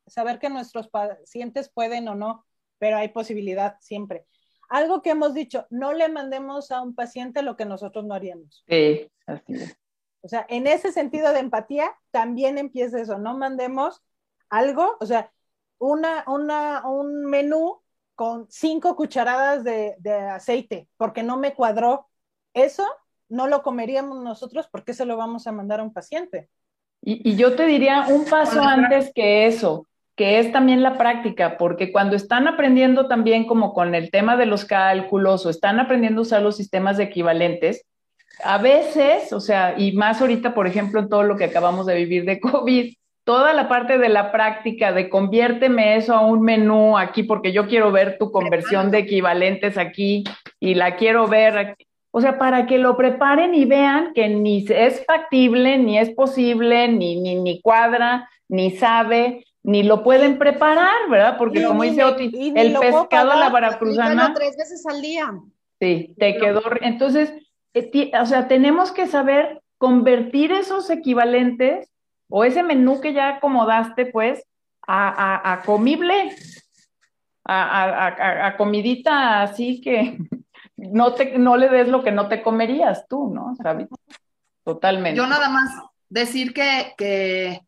saber 0.09 0.39
que 0.39 0.49
nuestros 0.49 0.89
pacientes 0.89 1.69
pueden 1.69 2.07
o 2.07 2.15
no, 2.15 2.45
pero 2.77 2.97
hay 2.97 3.09
posibilidad 3.09 3.77
siempre. 3.79 4.25
Algo 4.69 5.01
que 5.01 5.11
hemos 5.11 5.33
dicho, 5.33 5.65
no 5.69 5.93
le 5.93 6.09
mandemos 6.09 6.71
a 6.71 6.81
un 6.81 6.93
paciente 6.93 7.41
lo 7.41 7.55
que 7.55 7.65
nosotros 7.65 8.05
no 8.05 8.13
haríamos. 8.13 8.63
Sí, 8.67 9.11
así 9.25 9.53
es. 9.53 9.77
O 10.21 10.27
sea, 10.27 10.45
en 10.49 10.67
ese 10.67 10.91
sentido 10.91 11.31
de 11.33 11.39
empatía, 11.39 11.91
también 12.11 12.57
empieza 12.57 12.99
eso, 12.99 13.17
no 13.17 13.37
mandemos 13.37 14.03
algo, 14.49 14.97
o 14.99 15.05
sea, 15.05 15.31
una, 15.77 16.25
una, 16.27 16.85
un 16.87 17.25
menú 17.25 17.81
con 18.15 18.47
cinco 18.49 18.95
cucharadas 18.97 19.63
de, 19.63 19.95
de 19.99 20.13
aceite, 20.13 20.89
porque 20.97 21.23
no 21.23 21.37
me 21.37 21.53
cuadró. 21.53 22.09
Eso 22.53 22.85
no 23.29 23.47
lo 23.47 23.63
comeríamos 23.63 24.21
nosotros, 24.21 24.67
¿por 24.67 24.83
qué 24.83 24.93
se 24.93 25.05
lo 25.05 25.15
vamos 25.15 25.47
a 25.47 25.51
mandar 25.51 25.79
a 25.79 25.83
un 25.83 25.93
paciente? 25.93 26.49
Y, 27.01 27.31
y 27.31 27.37
yo 27.37 27.55
te 27.55 27.65
diría 27.65 28.07
un 28.09 28.25
paso 28.25 28.61
antes 28.61 29.13
que 29.15 29.47
eso, 29.47 29.87
que 30.19 30.37
es 30.37 30.51
también 30.51 30.83
la 30.83 30.97
práctica, 30.97 31.57
porque 31.57 31.93
cuando 31.93 32.17
están 32.17 32.45
aprendiendo 32.49 33.07
también 33.07 33.47
como 33.47 33.71
con 33.73 33.95
el 33.95 34.11
tema 34.11 34.35
de 34.35 34.47
los 34.47 34.65
cálculos 34.65 35.45
o 35.45 35.49
están 35.49 35.79
aprendiendo 35.79 36.19
a 36.19 36.23
usar 36.23 36.41
los 36.41 36.57
sistemas 36.57 36.97
de 36.97 37.05
equivalentes, 37.05 37.85
a 38.43 38.57
veces, 38.57 39.31
o 39.31 39.39
sea, 39.39 39.75
y 39.77 39.93
más 39.93 40.19
ahorita, 40.19 40.53
por 40.53 40.67
ejemplo, 40.67 40.99
en 40.99 41.07
todo 41.07 41.23
lo 41.23 41.37
que 41.37 41.45
acabamos 41.45 41.85
de 41.85 41.95
vivir 41.95 42.25
de 42.25 42.37
COVID, 42.41 42.93
toda 43.23 43.53
la 43.53 43.69
parte 43.69 43.97
de 43.97 44.09
la 44.09 44.33
práctica 44.33 44.91
de 44.91 45.07
conviérteme 45.07 45.95
eso 45.95 46.13
a 46.13 46.25
un 46.25 46.41
menú 46.41 46.97
aquí 46.97 47.23
porque 47.23 47.53
yo 47.53 47.69
quiero 47.69 47.93
ver 47.93 48.17
tu 48.17 48.29
conversión 48.29 48.91
de 48.91 48.97
equivalentes 48.97 49.77
aquí 49.77 50.25
y 50.59 50.75
la 50.75 50.97
quiero 50.97 51.29
ver 51.29 51.57
aquí. 51.57 51.87
O 52.11 52.19
sea, 52.19 52.37
para 52.37 52.65
que 52.65 52.77
lo 52.77 52.97
preparen 52.97 53.55
y 53.55 53.63
vean 53.63 54.11
que 54.13 54.27
ni 54.27 54.65
es 54.67 55.05
factible, 55.05 55.77
ni 55.77 55.97
es 55.97 56.09
posible, 56.09 56.89
ni, 56.89 57.21
ni, 57.21 57.35
ni 57.35 57.61
cuadra, 57.61 58.29
ni 58.49 58.71
sabe, 58.71 59.45
ni 59.69 59.83
lo 59.83 60.01
pueden 60.01 60.39
preparar, 60.39 61.07
¿verdad? 61.11 61.37
Porque 61.37 61.63
como 61.63 61.83
dice 61.83 62.03
Oti, 62.03 62.53
el 62.55 62.73
pescado 62.73 63.31
a 63.31 63.35
la 63.35 63.49
baracruzana. 63.49 64.33
tres 64.33 64.57
veces 64.57 64.83
al 64.87 64.99
día. 64.99 65.31
Sí, 65.79 66.15
te 66.17 66.37
quedó. 66.37 66.63
Entonces, 66.81 67.31
eh, 67.75 68.11
o 68.19 68.25
sea, 68.25 68.47
tenemos 68.47 68.91
que 68.91 69.05
saber 69.05 69.61
convertir 69.77 70.51
esos 70.51 70.89
equivalentes 70.89 71.87
o 72.29 72.43
ese 72.43 72.63
menú 72.63 72.99
que 72.99 73.13
ya 73.13 73.35
acomodaste, 73.35 74.07
pues, 74.07 74.43
a, 74.87 75.53
a, 75.53 75.61
comible, 75.61 76.35
a, 77.45 78.47
a, 78.47 78.57
comidita 78.57 79.43
así 79.43 79.81
que 79.81 80.17
no, 80.77 81.13
te, 81.13 81.37
no 81.37 81.57
le 81.57 81.69
des 81.69 81.89
lo 81.89 82.03
que 82.03 82.11
no 82.11 82.27
te 82.27 82.41
comerías 82.41 83.07
tú, 83.07 83.31
¿no? 83.31 83.55
Totalmente. 84.63 85.15
Yo 85.15 85.27
nada 85.27 85.47
más 85.47 85.69
decir 86.09 86.53
que, 86.53 86.95
que 86.97 87.61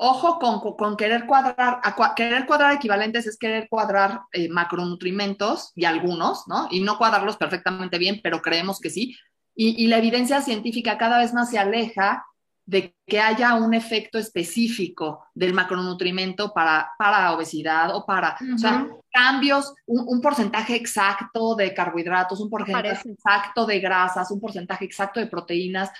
ojo 0.00 0.38
con, 0.38 0.60
con, 0.76 0.96
querer 0.96 1.26
cuadrar, 1.26 1.80
querer 2.16 2.46
cuadrar 2.46 2.72
equivalentes 2.74 3.26
es 3.26 3.36
querer 3.36 3.68
cuadrar 3.68 4.20
eh, 4.32 4.48
macronutrimentos 4.48 5.72
y 5.74 5.84
algunos, 5.84 6.46
¿no? 6.46 6.68
Y 6.70 6.80
no 6.80 6.98
cuadrarlos 6.98 7.36
perfectamente 7.36 7.98
bien, 7.98 8.20
pero 8.22 8.40
creemos 8.40 8.80
que 8.80 8.90
sí. 8.90 9.16
Y, 9.54 9.84
y 9.84 9.88
la 9.88 9.98
evidencia 9.98 10.40
científica 10.40 10.98
cada 10.98 11.18
vez 11.18 11.34
más 11.34 11.50
se 11.50 11.58
aleja 11.58 12.24
de 12.68 12.94
que 13.06 13.18
haya 13.18 13.54
un 13.54 13.72
efecto 13.72 14.18
específico 14.18 15.24
del 15.32 15.54
macronutrimento 15.54 16.52
para, 16.52 16.92
para 16.98 17.32
obesidad 17.32 17.96
o 17.96 18.04
para, 18.04 18.36
o 18.54 18.58
sea, 18.58 18.86
cambios, 19.10 19.72
un, 19.86 20.20
porcentaje 20.20 20.76
exacto 20.76 21.54
de 21.54 21.72
carbohidratos, 21.72 22.40
un 22.40 22.50
porcentaje 22.50 23.10
exacto 23.10 23.64
de 23.64 23.80
grasas, 23.80 24.30
un 24.30 24.38
porcentaje 24.38 24.84
exacto 24.84 25.18
de 25.18 25.28
proteínas. 25.28 25.90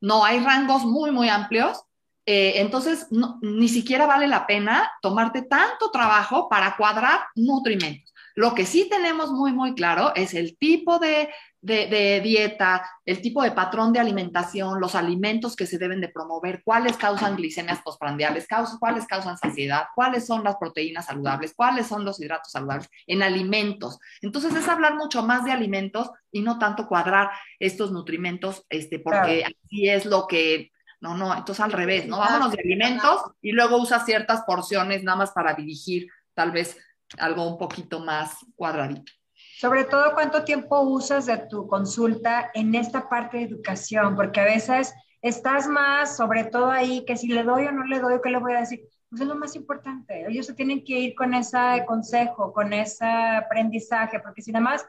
No, 0.00 0.24
hay 0.24 0.40
rangos 0.40 0.82
muy, 0.86 1.10
muy 1.10 1.28
amplios. 1.28 1.82
Eh, 2.30 2.60
entonces, 2.60 3.06
ni 3.40 3.68
siquiera 3.70 4.04
vale 4.04 4.26
la 4.26 4.46
pena 4.46 4.92
tomarte 5.00 5.40
tanto 5.40 5.90
trabajo 5.90 6.46
para 6.46 6.76
cuadrar 6.76 7.20
nutrimentos. 7.34 8.12
Lo 8.34 8.54
que 8.54 8.66
sí 8.66 8.86
tenemos 8.90 9.32
muy, 9.32 9.50
muy 9.52 9.74
claro 9.74 10.12
es 10.14 10.34
el 10.34 10.58
tipo 10.58 10.98
de 10.98 11.30
de, 11.60 12.20
dieta, 12.22 12.88
el 13.04 13.20
tipo 13.20 13.42
de 13.42 13.50
patrón 13.52 13.92
de 13.92 13.98
alimentación, 13.98 14.80
los 14.80 14.94
alimentos 14.94 15.56
que 15.56 15.66
se 15.66 15.78
deben 15.78 16.00
de 16.00 16.08
promover, 16.08 16.62
cuáles 16.62 16.96
causan 16.96 17.36
glicemias 17.36 17.80
postprandiales, 17.82 18.46
cuáles 18.78 19.06
causan 19.06 19.38
saciedad, 19.38 19.86
cuáles 19.94 20.26
son 20.26 20.44
las 20.44 20.56
proteínas 20.56 21.06
saludables, 21.06 21.54
cuáles 21.54 21.86
son 21.86 22.04
los 22.04 22.20
hidratos 22.20 22.52
saludables 22.52 22.88
en 23.06 23.22
alimentos. 23.22 23.98
Entonces 24.20 24.54
es 24.54 24.68
hablar 24.68 24.96
mucho 24.96 25.22
más 25.22 25.44
de 25.44 25.52
alimentos 25.52 26.10
y 26.30 26.42
no 26.42 26.58
tanto 26.58 26.86
cuadrar 26.86 27.30
estos 27.58 27.90
nutrimentos, 27.90 28.64
este, 28.68 28.98
porque 29.00 29.44
así 29.44 29.88
es 29.88 30.04
lo 30.04 30.26
que 30.26 30.70
no, 31.00 31.16
no, 31.16 31.32
entonces 31.36 31.64
al 31.64 31.72
revés, 31.72 32.06
¿no? 32.06 32.18
Vámonos 32.18 32.52
de 32.52 32.60
alimentos 32.60 33.22
y 33.40 33.52
luego 33.52 33.76
usa 33.76 34.04
ciertas 34.04 34.42
porciones 34.42 35.04
nada 35.04 35.18
más 35.18 35.30
para 35.30 35.54
dirigir 35.54 36.08
tal 36.34 36.50
vez 36.50 36.76
algo 37.18 37.48
un 37.48 37.56
poquito 37.56 38.00
más 38.00 38.38
cuadradito. 38.56 39.12
Sobre 39.58 39.84
todo, 39.84 40.14
¿cuánto 40.14 40.44
tiempo 40.44 40.80
usas 40.80 41.26
de 41.26 41.36
tu 41.36 41.66
consulta 41.66 42.50
en 42.54 42.74
esta 42.74 43.08
parte 43.08 43.38
de 43.38 43.44
educación? 43.44 44.14
Porque 44.14 44.40
a 44.40 44.44
veces 44.44 44.94
estás 45.22 45.66
más, 45.68 46.16
sobre 46.16 46.44
todo 46.44 46.70
ahí, 46.70 47.04
que 47.04 47.16
si 47.16 47.28
le 47.28 47.42
doy 47.42 47.66
o 47.66 47.72
no 47.72 47.84
le 47.84 47.98
doy, 47.98 48.20
¿qué 48.22 48.30
le 48.30 48.38
voy 48.38 48.54
a 48.54 48.60
decir? 48.60 48.82
Pues 49.08 49.22
es 49.22 49.26
lo 49.26 49.34
más 49.34 49.56
importante. 49.56 50.26
Ellos 50.28 50.46
se 50.46 50.54
tienen 50.54 50.84
que 50.84 50.98
ir 50.98 51.14
con 51.14 51.34
ese 51.34 51.84
consejo, 51.86 52.52
con 52.52 52.72
ese 52.72 53.06
aprendizaje, 53.06 54.20
porque 54.20 54.42
si 54.42 54.52
nada 54.52 54.64
más 54.64 54.86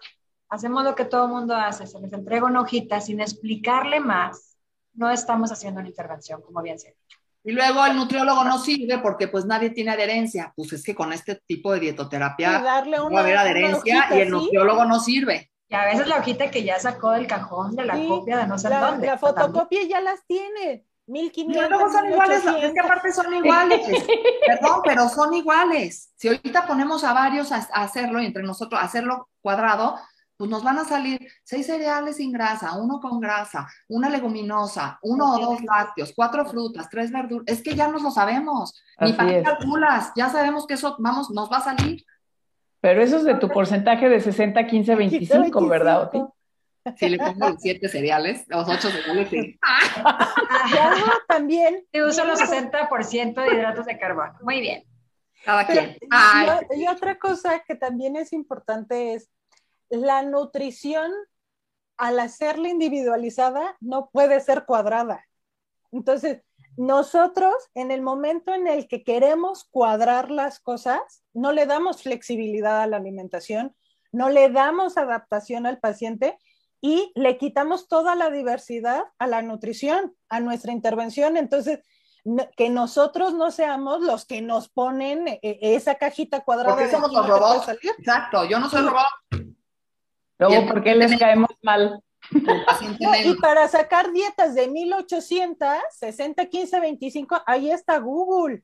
hacemos 0.50 0.84
lo 0.84 0.96
que 0.96 1.06
todo 1.06 1.26
el 1.26 1.32
mundo 1.32 1.56
hace, 1.56 1.88
se 1.88 2.00
les 2.00 2.14
entrega 2.14 2.46
una 2.46 2.62
hojita 2.62 3.00
sin 3.00 3.22
explicarle 3.22 4.00
más, 4.00 4.49
no 5.00 5.10
estamos 5.10 5.52
haciendo 5.52 5.80
una 5.80 5.90
intervención, 5.90 6.42
como 6.42 6.62
bien 6.62 6.78
se 6.78 6.90
ha 6.90 6.92
dicho. 6.92 7.18
Y 7.44 7.54
luego 7.54 7.86
el 7.86 7.96
nutriólogo 7.96 8.44
no 8.44 8.60
sirve 8.60 9.00
porque 9.00 9.30
pues 9.30 9.46
nadie 9.46 9.70
tiene 9.70 9.92
adherencia. 9.92 10.54
Pues 10.56 10.74
es 10.74 10.84
que 10.84 10.94
con 10.94 11.14
este 11.14 11.42
tipo 11.48 11.72
de 11.72 11.80
dietoterapia 11.80 12.60
darle 12.60 13.00
va 13.00 13.20
a 13.20 13.22
haber 13.22 13.38
adherencia 13.38 14.08
y 14.12 14.20
el 14.20 14.30
nutriólogo 14.30 14.84
no 14.86 15.00
sirve. 15.00 15.50
Y 15.70 15.76
a 15.76 15.86
veces 15.86 16.08
la 16.08 16.18
hojita 16.18 16.52
que 16.52 16.64
ya 16.64 16.80
sacó 16.80 17.12
del 17.12 17.28
cajón 17.28 17.76
de 17.76 17.86
la 17.86 17.94
copia 18.08 18.40
de 18.40 18.48
no 18.48 18.58
sé 18.58 18.70
dónde. 18.70 19.08
La 19.08 19.18
fotocopia 19.18 19.84
ya 19.84 20.02
las 20.02 20.26
tiene. 20.26 20.86
1500. 21.08 21.66
Y 21.66 21.70
luego 21.70 21.92
son 21.92 22.06
iguales, 22.08 22.44
es 22.62 22.74
que 22.74 22.80
aparte 22.80 23.12
son 23.12 23.34
iguales. 23.34 23.82
Perdón, 24.46 24.82
pero 24.84 25.10
son 25.10 25.34
iguales. 25.34 26.12
Si 26.16 26.28
ahorita 26.28 26.68
ponemos 26.68 27.04
a 27.04 27.14
varios 27.14 27.52
a, 27.52 27.58
hacerlo 27.74 28.22
y 28.22 28.26
entre 28.26 28.44
nosotros 28.44 28.80
a 28.80 28.84
hacerlo 28.84 29.30
cuadrado, 29.42 29.98
pues 30.40 30.50
nos 30.50 30.64
van 30.64 30.80
a 30.80 30.86
salir 30.86 31.20
seis 31.44 31.66
cereales 31.66 32.16
sin 32.16 32.32
grasa, 32.32 32.78
uno 32.78 33.02
con 33.02 33.20
grasa, 33.20 33.68
una 33.90 34.10
leguminosa, 34.10 34.98
uno 35.02 35.34
o 35.34 35.38
dos 35.38 35.62
lácteos, 35.62 36.14
cuatro 36.16 36.46
frutas, 36.46 36.90
tres 36.90 37.12
verduras. 37.12 37.44
Es 37.46 37.62
que 37.62 37.76
ya 37.76 37.90
nos 37.90 38.02
lo 38.02 38.10
sabemos. 38.10 38.82
Ni 39.02 39.12
para 39.12 39.44
calculas, 39.44 40.14
ya 40.16 40.30
sabemos 40.30 40.66
que 40.66 40.76
eso, 40.76 40.96
vamos, 41.00 41.30
nos 41.30 41.52
va 41.52 41.58
a 41.58 41.64
salir. 41.64 42.06
Pero 42.80 43.04
eso 43.04 43.18
es 43.18 43.26
de 43.26 43.36
tu 43.36 43.50
porcentaje 43.50 44.08
de 44.08 44.22
60, 44.22 44.66
15, 44.66 44.96
25, 44.96 45.68
¿verdad, 45.68 46.04
Oti? 46.04 46.24
Si 46.96 47.10
le 47.10 47.18
pongo 47.18 47.50
los 47.50 47.62
siete 47.62 47.90
cereales, 47.90 48.46
los 48.48 48.66
ocho 48.66 48.90
cereales, 48.90 49.30
sí. 49.30 49.60
también. 51.28 51.86
Te 51.92 52.02
uso 52.02 52.24
los 52.24 52.40
60% 52.40 53.44
de 53.44 53.56
hidratos 53.58 53.86
de 53.86 54.00
carbono. 54.00 54.36
Muy 54.44 54.62
bien. 54.62 54.86
Cada 55.44 55.68
quien. 55.68 55.98
y 56.78 56.88
otra 56.88 57.20
cosa 57.20 57.60
que 57.60 57.76
también 57.76 58.16
es 58.16 58.32
importante 58.32 59.16
es 59.16 59.30
la 59.90 60.24
nutrición, 60.24 61.12
al 61.98 62.20
hacerla 62.20 62.70
individualizada, 62.70 63.76
no 63.80 64.10
puede 64.12 64.40
ser 64.40 64.66
cuadrada. 64.66 65.26
Entonces, 65.92 66.42
nosotros, 66.78 67.54
en 67.74 67.92
el 67.92 68.02
momento 68.02 68.54
en 68.54 68.68
el 68.68 68.88
que 68.88 69.04
queremos 69.04 69.66
cuadrar 69.66 70.32
las 70.32 70.60
cosas, 70.60 71.24
no 71.34 71.52
le 71.52 71.66
damos 71.66 72.04
flexibilidad 72.04 72.82
a 72.82 72.88
la 72.88 72.98
alimentación, 72.98 73.76
no 74.12 74.30
le 74.30 74.50
damos 74.50 74.98
adaptación 74.98 75.66
al 75.66 75.80
paciente 75.80 76.38
y 76.82 77.12
le 77.16 77.38
quitamos 77.38 77.88
toda 77.88 78.16
la 78.16 78.30
diversidad 78.30 79.04
a 79.18 79.28
la 79.28 79.42
nutrición, 79.42 80.16
a 80.30 80.40
nuestra 80.40 80.72
intervención. 80.72 81.36
Entonces, 81.36 81.82
que 82.56 82.70
nosotros 82.70 83.34
no 83.34 83.52
seamos 83.52 84.02
los 84.02 84.26
que 84.26 84.42
nos 84.42 84.70
ponen 84.70 85.28
eh, 85.28 85.40
esa 85.42 85.96
cajita 85.96 86.42
cuadrada. 86.42 86.76
Porque 86.76 86.92
somos 86.92 87.12
los 87.12 87.28
robots. 87.28 87.70
Exacto, 87.98 88.46
yo 88.46 88.60
no 88.60 88.70
soy 88.70 88.82
robot. 88.84 89.50
Luego, 90.40 90.68
¿por 90.68 90.84
qué 90.84 90.96
les 90.96 91.18
caemos 91.20 91.50
mal? 91.62 92.02
y 93.26 93.36
para 93.36 93.68
sacar 93.68 94.12
dietas 94.12 94.56
de 94.56 94.68
1800, 94.68 95.68
60, 95.92 96.46
15, 96.46 96.80
25, 96.80 97.42
ahí 97.46 97.72
está 97.72 97.98
Google. 98.00 98.64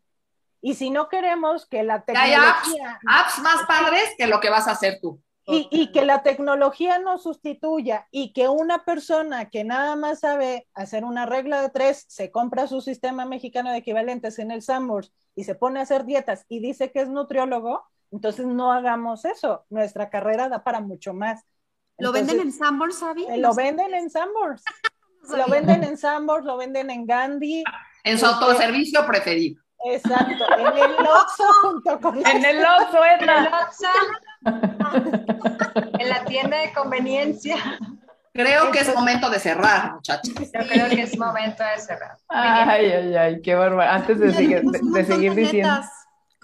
Y 0.61 0.75
si 0.75 0.89
no 0.89 1.09
queremos 1.09 1.67
que 1.67 1.83
la 1.83 2.03
tecnología... 2.03 2.57
Hay 2.63 2.79
apps, 2.79 3.03
apps 3.07 3.39
más 3.39 3.63
padres 3.67 4.03
que 4.17 4.27
lo 4.27 4.39
que 4.39 4.49
vas 4.49 4.67
a 4.67 4.71
hacer 4.71 4.99
tú. 5.01 5.21
Y, 5.47 5.67
y, 5.69 5.91
que 5.91 6.05
la 6.05 6.23
tecnología 6.23 6.97
no 6.97 7.19
sustituya 7.19 8.07
y 8.09 8.33
que 8.33 8.47
una 8.47 8.83
persona 8.83 9.51
que 9.51 9.63
nada 9.63 9.95
más 9.95 10.21
sabe 10.21 10.67
hacer 10.73 11.05
una 11.05 11.27
regla 11.27 11.61
de 11.61 11.69
tres 11.69 12.03
se 12.07 12.31
compra 12.31 12.65
su 12.65 12.81
sistema 12.81 13.25
mexicano 13.25 13.71
de 13.71 13.77
equivalentes 13.77 14.39
en 14.39 14.49
el 14.49 14.63
Sambors 14.63 15.13
y 15.35 15.43
se 15.43 15.53
pone 15.53 15.79
a 15.79 15.83
hacer 15.83 16.05
dietas 16.05 16.45
y 16.49 16.61
dice 16.61 16.91
que 16.91 17.01
es 17.01 17.09
nutriólogo, 17.09 17.83
entonces 18.11 18.47
no 18.47 18.71
hagamos 18.71 19.23
eso. 19.23 19.65
Nuestra 19.69 20.09
carrera 20.09 20.49
da 20.49 20.63
para 20.63 20.79
mucho 20.79 21.13
más. 21.13 21.45
¿Lo 21.97 22.11
venden 22.11 22.39
en 22.39 22.51
Sambors, 22.51 22.99
Sabi? 22.99 23.25
Eh, 23.25 23.37
lo 23.37 23.53
venden 23.53 23.93
en 23.93 24.09
Sambors. 24.09 24.63
lo 25.35 25.47
venden 25.47 25.83
en 25.83 25.97
Sambors, 25.97 26.45
lo 26.45 26.57
venden 26.57 26.89
en 26.89 27.05
Gandhi. 27.05 27.63
En 28.03 28.19
su 28.19 28.25
autoservicio 28.25 29.05
preferido. 29.05 29.61
Exacto, 29.85 30.45
en 30.57 30.77
el 30.77 30.91
Oxxo 30.99 31.43
junto 31.61 31.99
con 31.99 32.25
En 32.25 32.43
el 32.43 32.63
Oxxo, 32.63 33.05
En 33.05 33.29
el 33.29 33.47
Oxxo. 33.47 33.87
en 35.99 36.09
la 36.09 36.25
tienda 36.25 36.57
de 36.57 36.73
conveniencia. 36.73 37.57
Creo 38.33 38.69
que 38.71 38.79
es 38.79 38.93
momento 38.93 39.29
de 39.29 39.39
cerrar, 39.39 39.93
muchachos. 39.93 40.33
Yo 40.35 40.67
creo 40.67 40.89
que 40.89 41.01
es 41.03 41.17
momento 41.17 41.63
de 41.63 41.79
cerrar. 41.79 42.17
Ay, 42.27 42.91
ay, 42.91 43.15
ay, 43.15 43.41
qué 43.41 43.55
bárbaro. 43.55 43.89
Antes 43.89 44.19
de, 44.19 44.33
seguir, 44.33 44.61
de, 44.61 44.79
de 44.83 45.05
seguir 45.05 45.33
diciendo. 45.33 45.81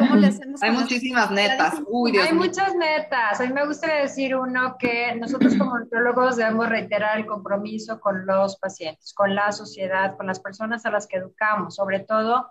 ¿Cómo 0.07 0.15
le 0.15 0.27
hacemos? 0.27 0.61
Hay 0.63 0.71
muchísimas 0.71 1.31
netas. 1.31 1.75
Uy, 1.87 2.11
Dios 2.11 2.25
Hay 2.25 2.33
mío. 2.33 2.43
muchas 2.45 2.75
netas. 2.75 3.39
A 3.39 3.43
mí 3.45 3.53
me 3.53 3.65
gustaría 3.65 4.01
decir 4.01 4.35
uno 4.35 4.75
que 4.77 5.15
nosotros 5.15 5.55
como 5.57 5.77
nutriólogos 5.77 6.37
debemos 6.37 6.69
reiterar 6.69 7.17
el 7.17 7.25
compromiso 7.25 7.99
con 7.99 8.25
los 8.25 8.57
pacientes, 8.57 9.13
con 9.13 9.33
la 9.35 9.51
sociedad, 9.51 10.17
con 10.17 10.27
las 10.27 10.39
personas 10.39 10.85
a 10.85 10.91
las 10.91 11.07
que 11.07 11.17
educamos, 11.17 11.75
sobre 11.75 11.99
todo 11.99 12.47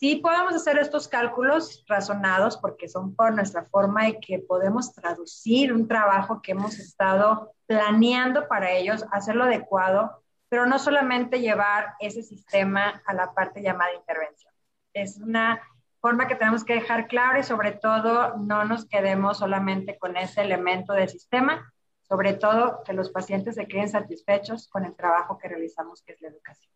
sí 0.00 0.16
podemos 0.16 0.54
hacer 0.54 0.78
estos 0.78 1.08
cálculos 1.08 1.84
razonados 1.86 2.56
porque 2.56 2.88
son 2.88 3.14
por 3.14 3.34
nuestra 3.34 3.66
forma 3.66 4.08
y 4.08 4.18
que 4.18 4.38
podemos 4.38 4.94
traducir 4.94 5.74
un 5.74 5.86
trabajo 5.86 6.40
que 6.40 6.52
hemos 6.52 6.78
estado 6.78 7.52
planeando 7.66 8.48
para 8.48 8.70
ellos, 8.70 9.04
hacerlo 9.12 9.44
adecuado, 9.44 10.22
pero 10.48 10.64
no 10.64 10.78
solamente 10.78 11.40
llevar 11.40 11.94
ese 12.00 12.22
sistema 12.22 13.02
a 13.04 13.12
la 13.12 13.34
parte 13.34 13.62
llamada 13.62 13.92
intervención. 13.94 14.52
Es 14.94 15.18
una 15.18 15.60
forma 16.00 16.26
que 16.26 16.34
tenemos 16.34 16.64
que 16.64 16.74
dejar 16.74 17.08
claro 17.08 17.38
y 17.38 17.42
sobre 17.42 17.72
todo 17.72 18.36
no 18.38 18.64
nos 18.64 18.86
quedemos 18.86 19.38
solamente 19.38 19.98
con 19.98 20.16
ese 20.16 20.42
elemento 20.42 20.92
del 20.92 21.08
sistema, 21.08 21.72
sobre 22.02 22.34
todo 22.34 22.82
que 22.84 22.92
los 22.92 23.10
pacientes 23.10 23.54
se 23.54 23.68
queden 23.68 23.88
satisfechos 23.88 24.68
con 24.68 24.84
el 24.84 24.96
trabajo 24.96 25.38
que 25.38 25.48
realizamos, 25.48 26.02
que 26.02 26.12
es 26.12 26.20
la 26.20 26.28
educación. 26.28 26.72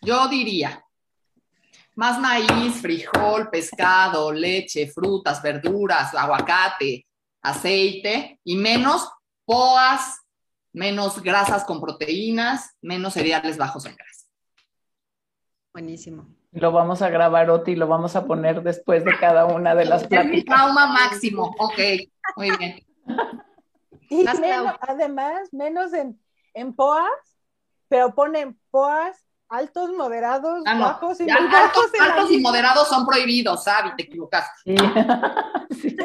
Yo 0.00 0.28
diría, 0.28 0.84
más 1.94 2.18
maíz, 2.18 2.80
frijol, 2.80 3.50
pescado, 3.50 4.32
leche, 4.32 4.90
frutas, 4.90 5.42
verduras, 5.42 6.14
aguacate, 6.14 7.06
aceite 7.42 8.40
y 8.42 8.56
menos 8.56 9.10
poas, 9.44 10.20
menos 10.72 11.20
grasas 11.22 11.64
con 11.64 11.80
proteínas, 11.80 12.76
menos 12.80 13.12
cereales 13.12 13.58
bajos 13.58 13.84
en 13.84 13.94
grasa. 13.94 14.26
Buenísimo. 15.72 16.39
Lo 16.52 16.72
vamos 16.72 17.00
a 17.02 17.08
grabar, 17.10 17.48
Oti, 17.50 17.72
y 17.72 17.76
lo 17.76 17.86
vamos 17.86 18.16
a 18.16 18.24
poner 18.26 18.62
después 18.62 19.04
de 19.04 19.16
cada 19.18 19.44
una 19.46 19.74
de 19.74 19.84
las 19.84 20.06
pláticas. 20.06 20.44
Trauma 20.56 20.88
máximo, 20.88 21.54
ok, 21.58 21.78
muy 22.36 22.50
bien. 22.56 22.84
Y 24.08 24.24
Más 24.24 24.40
menos, 24.40 24.74
además, 24.80 25.48
menos 25.52 25.92
en, 25.92 26.20
en 26.54 26.74
POAS, 26.74 27.06
pero 27.88 28.12
ponen 28.14 28.58
POAS 28.72 29.16
altos, 29.48 29.90
moderados, 29.90 30.62
Ah, 30.66 30.74
no. 30.74 30.84
bajos 30.86 31.20
y 31.20 31.26
Ya, 31.26 31.34
muy 31.40 31.54
altos, 31.54 31.90
bajos 31.92 32.08
altos 32.16 32.30
y 32.32 32.38
moderados 32.40 32.88
son 32.88 33.06
prohibidos, 33.06 33.64
Sabi, 33.64 33.90
te 33.96 34.02
equivocaste. 34.04 34.52
Sí. 34.64 34.74
Sí. 35.80 35.96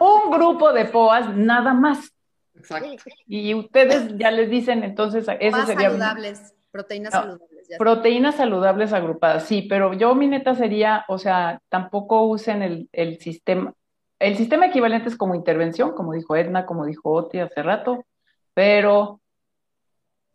Un 0.00 0.30
grupo 0.32 0.72
de 0.72 0.84
POAS 0.86 1.34
nada 1.34 1.72
más. 1.72 2.12
Exacto. 2.54 2.88
Y 3.26 3.54
ustedes 3.54 4.16
ya 4.18 4.30
les 4.32 4.50
dicen, 4.50 4.82
entonces, 4.82 5.24
eso 5.40 5.56
Más 5.56 5.66
sería 5.66 5.88
saludables, 5.88 6.54
proteínas 6.72 7.14
No. 7.14 7.20
saludables. 7.20 7.57
Proteínas 7.76 8.36
saludables 8.36 8.92
agrupadas. 8.92 9.44
Sí, 9.44 9.62
pero 9.68 9.92
yo 9.92 10.14
mi 10.14 10.26
neta 10.26 10.54
sería, 10.54 11.04
o 11.08 11.18
sea, 11.18 11.60
tampoco 11.68 12.22
usen 12.22 12.62
el, 12.62 12.88
el 12.92 13.18
sistema. 13.18 13.74
El 14.18 14.36
sistema 14.36 14.66
equivalente 14.66 15.08
es 15.08 15.16
como 15.16 15.34
intervención, 15.34 15.92
como 15.94 16.12
dijo 16.12 16.34
Edna, 16.36 16.66
como 16.66 16.84
dijo 16.86 17.10
Oti 17.12 17.38
hace 17.38 17.62
rato, 17.62 18.04
pero 18.54 19.20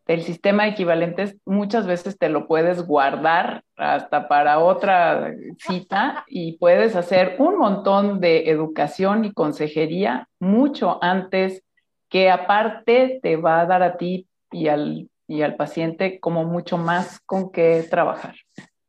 el 0.06 0.22
sistema 0.22 0.68
equivalente 0.68 1.38
muchas 1.46 1.88
veces 1.88 2.18
te 2.18 2.30
lo 2.30 2.48
puedes 2.48 2.86
guardar 2.86 3.64
hasta 3.78 4.28
para 4.28 4.60
otra 4.60 5.34
cita 5.58 6.26
y 6.28 6.58
puedes 6.58 6.96
hacer 6.96 7.38
un 7.40 7.58
montón 7.58 8.20
de 8.20 8.50
educación 8.50 9.26
y 9.26 9.34
consejería 9.34 10.28
mucho 10.40 11.00
antes 11.02 11.64
que 12.10 12.30
aparte 12.30 13.20
te 13.24 13.38
va 13.38 13.62
a 13.62 13.66
dar 13.66 13.82
a 13.82 13.98
ti 13.98 14.28
y 14.52 14.68
al, 14.68 15.10
y 15.28 15.42
al 15.42 15.56
paciente 15.56 16.20
como 16.20 16.44
mucho 16.44 16.78
más 16.78 17.20
con 17.22 17.52
qué 17.52 17.86
trabajar. 17.90 18.36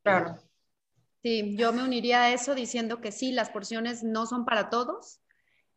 Claro. 0.02 0.36
Sí, 1.22 1.56
yo 1.56 1.72
me 1.72 1.82
uniría 1.82 2.24
a 2.24 2.32
eso 2.32 2.54
diciendo 2.54 3.00
que 3.00 3.12
sí, 3.12 3.32
las 3.32 3.50
porciones 3.50 4.02
no 4.02 4.26
son 4.26 4.44
para 4.44 4.68
todos 4.68 5.20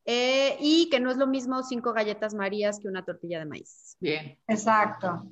eh, 0.05 0.57
y 0.59 0.89
que 0.89 0.99
no 0.99 1.09
es 1.09 1.17
lo 1.17 1.27
mismo 1.27 1.63
cinco 1.63 1.93
galletas 1.93 2.33
marías 2.33 2.79
que 2.79 2.87
una 2.87 3.05
tortilla 3.05 3.39
de 3.39 3.45
maíz. 3.45 3.95
Bien. 3.99 4.37
Exacto. 4.47 5.25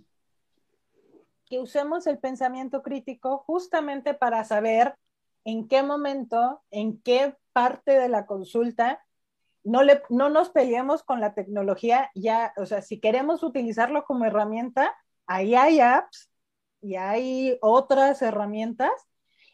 que 1.46 1.60
usemos 1.60 2.08
el 2.08 2.18
pensamiento 2.18 2.82
crítico 2.82 3.40
justamente 3.46 4.14
para 4.14 4.44
saber 4.44 4.96
en 5.44 5.68
qué 5.68 5.84
momento, 5.84 6.64
en 6.72 7.00
qué 7.02 7.36
parte 7.54 7.92
de 8.00 8.10
la 8.10 8.26
consulta, 8.26 9.06
no, 9.64 9.84
le, 9.84 10.02
no 10.10 10.30
nos 10.30 10.50
peleemos 10.50 11.04
con 11.04 11.20
la 11.20 11.34
tecnología, 11.34 12.10
ya, 12.16 12.54
o 12.58 12.66
sea, 12.66 12.82
si 12.82 13.00
queremos 13.00 13.44
utilizarlo 13.44 14.06
como 14.06 14.26
herramienta, 14.26 14.96
ahí 15.28 15.56
hay 15.56 15.80
apps 15.80 16.30
y 16.82 16.96
hay 16.96 17.58
otras 17.62 18.22
herramientas, 18.22 18.92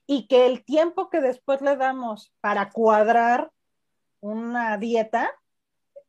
y 0.05 0.28
que 0.28 0.45
el 0.45 0.65
tiempo 0.65 1.09
que 1.09 1.22
después 1.22 1.61
le 1.61 1.78
damos 1.78 2.34
para 2.41 2.69
cuadrar 2.69 3.51
una 4.19 4.78
dieta 4.78 5.32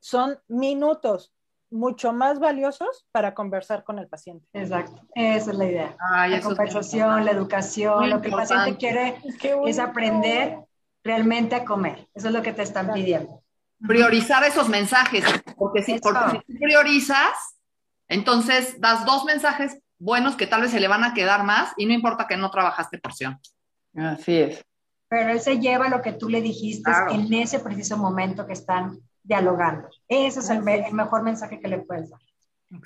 son 0.01 0.39
minutos 0.49 1.33
mucho 1.71 2.13
más 2.13 2.39
valiosos 2.39 3.07
para 3.13 3.35
conversar 3.35 3.85
con 3.85 3.99
el 3.99 4.09
paciente. 4.09 4.47
Exacto. 4.53 5.01
Esa 5.15 5.53
es 5.53 5.57
la 5.57 5.65
idea. 5.65 5.97
Ay, 6.01 6.33
la 6.33 6.41
conversación, 6.41 7.25
la 7.25 7.31
educación, 7.31 8.01
Muy 8.01 8.11
lo 8.11 8.21
que 8.21 8.29
el 8.29 8.35
paciente 8.35 8.77
quiere 8.77 9.17
es 9.67 9.79
aprender 9.79 10.59
realmente 11.05 11.55
a 11.55 11.65
comer. 11.65 12.09
Eso 12.15 12.29
es 12.29 12.35
lo 12.35 12.43
que 12.43 12.53
te 12.53 12.63
están 12.63 12.87
Exacto. 12.87 13.01
pidiendo. 13.01 13.43
priorizar 13.87 14.45
esos 14.45 14.69
mensajes, 14.69 15.25
porque 15.57 15.83
si, 15.83 15.99
porque 15.99 16.31
si 16.31 16.53
tú 16.53 16.59
priorizas, 16.61 17.57
entonces 18.09 18.81
das 18.81 19.05
dos 19.05 19.25
mensajes 19.25 19.79
buenos 19.99 20.37
que 20.37 20.47
tal 20.47 20.63
vez 20.63 20.71
se 20.73 20.81
le 20.81 20.89
van 20.89 21.05
a 21.05 21.15
quedar 21.15 21.45
más 21.45 21.73
y 21.77 21.87
no 21.87 21.93
importa 21.93 22.27
que 22.27 22.37
no 22.37 22.51
trabajaste 22.51 22.99
porción. 22.99 23.39
Así 23.97 24.37
es. 24.39 24.65
Pero 25.09 25.31
él 25.31 25.41
se 25.41 25.59
lleva 25.61 25.89
lo 25.89 26.01
que 26.03 26.13
tú 26.13 26.29
le 26.29 26.41
dijiste 26.41 26.91
Claro. 26.91 27.13
en 27.13 27.33
ese 27.35 27.61
preciso 27.61 27.97
momento 27.99 28.47
que 28.47 28.55
están 28.55 28.99
dialogando. 29.23 29.89
Ese 30.09 30.41
es 30.41 30.51
el, 30.51 30.63
me- 30.63 30.87
el 30.87 30.95
mejor 30.95 31.23
mensaje 31.23 31.61
que 31.61 31.69
le 31.69 31.79
puedes 31.79 32.11
dar. 32.11 32.21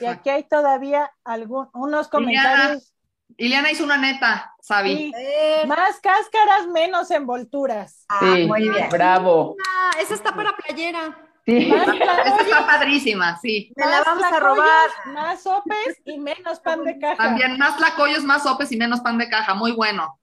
Y 0.00 0.04
aquí 0.06 0.30
hay 0.30 0.42
todavía 0.42 1.10
algún, 1.24 1.68
unos 1.72 2.08
Liliana. 2.12 2.50
comentarios. 2.50 2.92
Ileana 3.36 3.70
hizo 3.70 3.84
una 3.84 3.96
neta, 3.96 4.52
Sabi. 4.60 4.96
Sí, 4.96 5.12
Eh, 5.16 5.64
más 5.66 6.00
cáscaras, 6.00 6.66
menos 6.68 7.10
envolturas. 7.12 8.04
Ah, 8.08 8.32
Sí, 8.34 8.46
muy 8.46 8.68
bien. 8.68 8.88
bravo. 8.90 9.56
ah, 9.68 9.90
esa 10.00 10.14
está 10.14 10.34
para 10.34 10.56
playera. 10.56 11.16
Sí. 11.46 11.66
Más 11.66 11.86
Esta 11.88 12.42
está 12.42 12.66
padrísima, 12.66 13.36
sí. 13.38 13.72
Me 13.76 13.86
la 13.86 14.02
vamos 14.04 14.24
a 14.24 14.40
robar. 14.40 14.88
Más 15.14 15.42
sopes 15.42 16.00
y 16.04 16.18
menos 16.18 16.58
pan 16.60 16.82
de 16.84 16.98
caja. 16.98 17.16
También 17.16 17.56
más 17.56 17.76
tlacoyos, 17.76 18.24
más 18.24 18.42
sopes 18.42 18.72
y 18.72 18.76
menos 18.76 19.00
pan 19.00 19.16
de 19.16 19.28
caja. 19.28 19.54
Muy 19.54 19.70
bueno. 19.72 20.18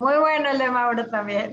Muy 0.00 0.16
bueno 0.16 0.50
el 0.50 0.58
de 0.58 0.70
Mauro 0.70 1.06
también. 1.06 1.52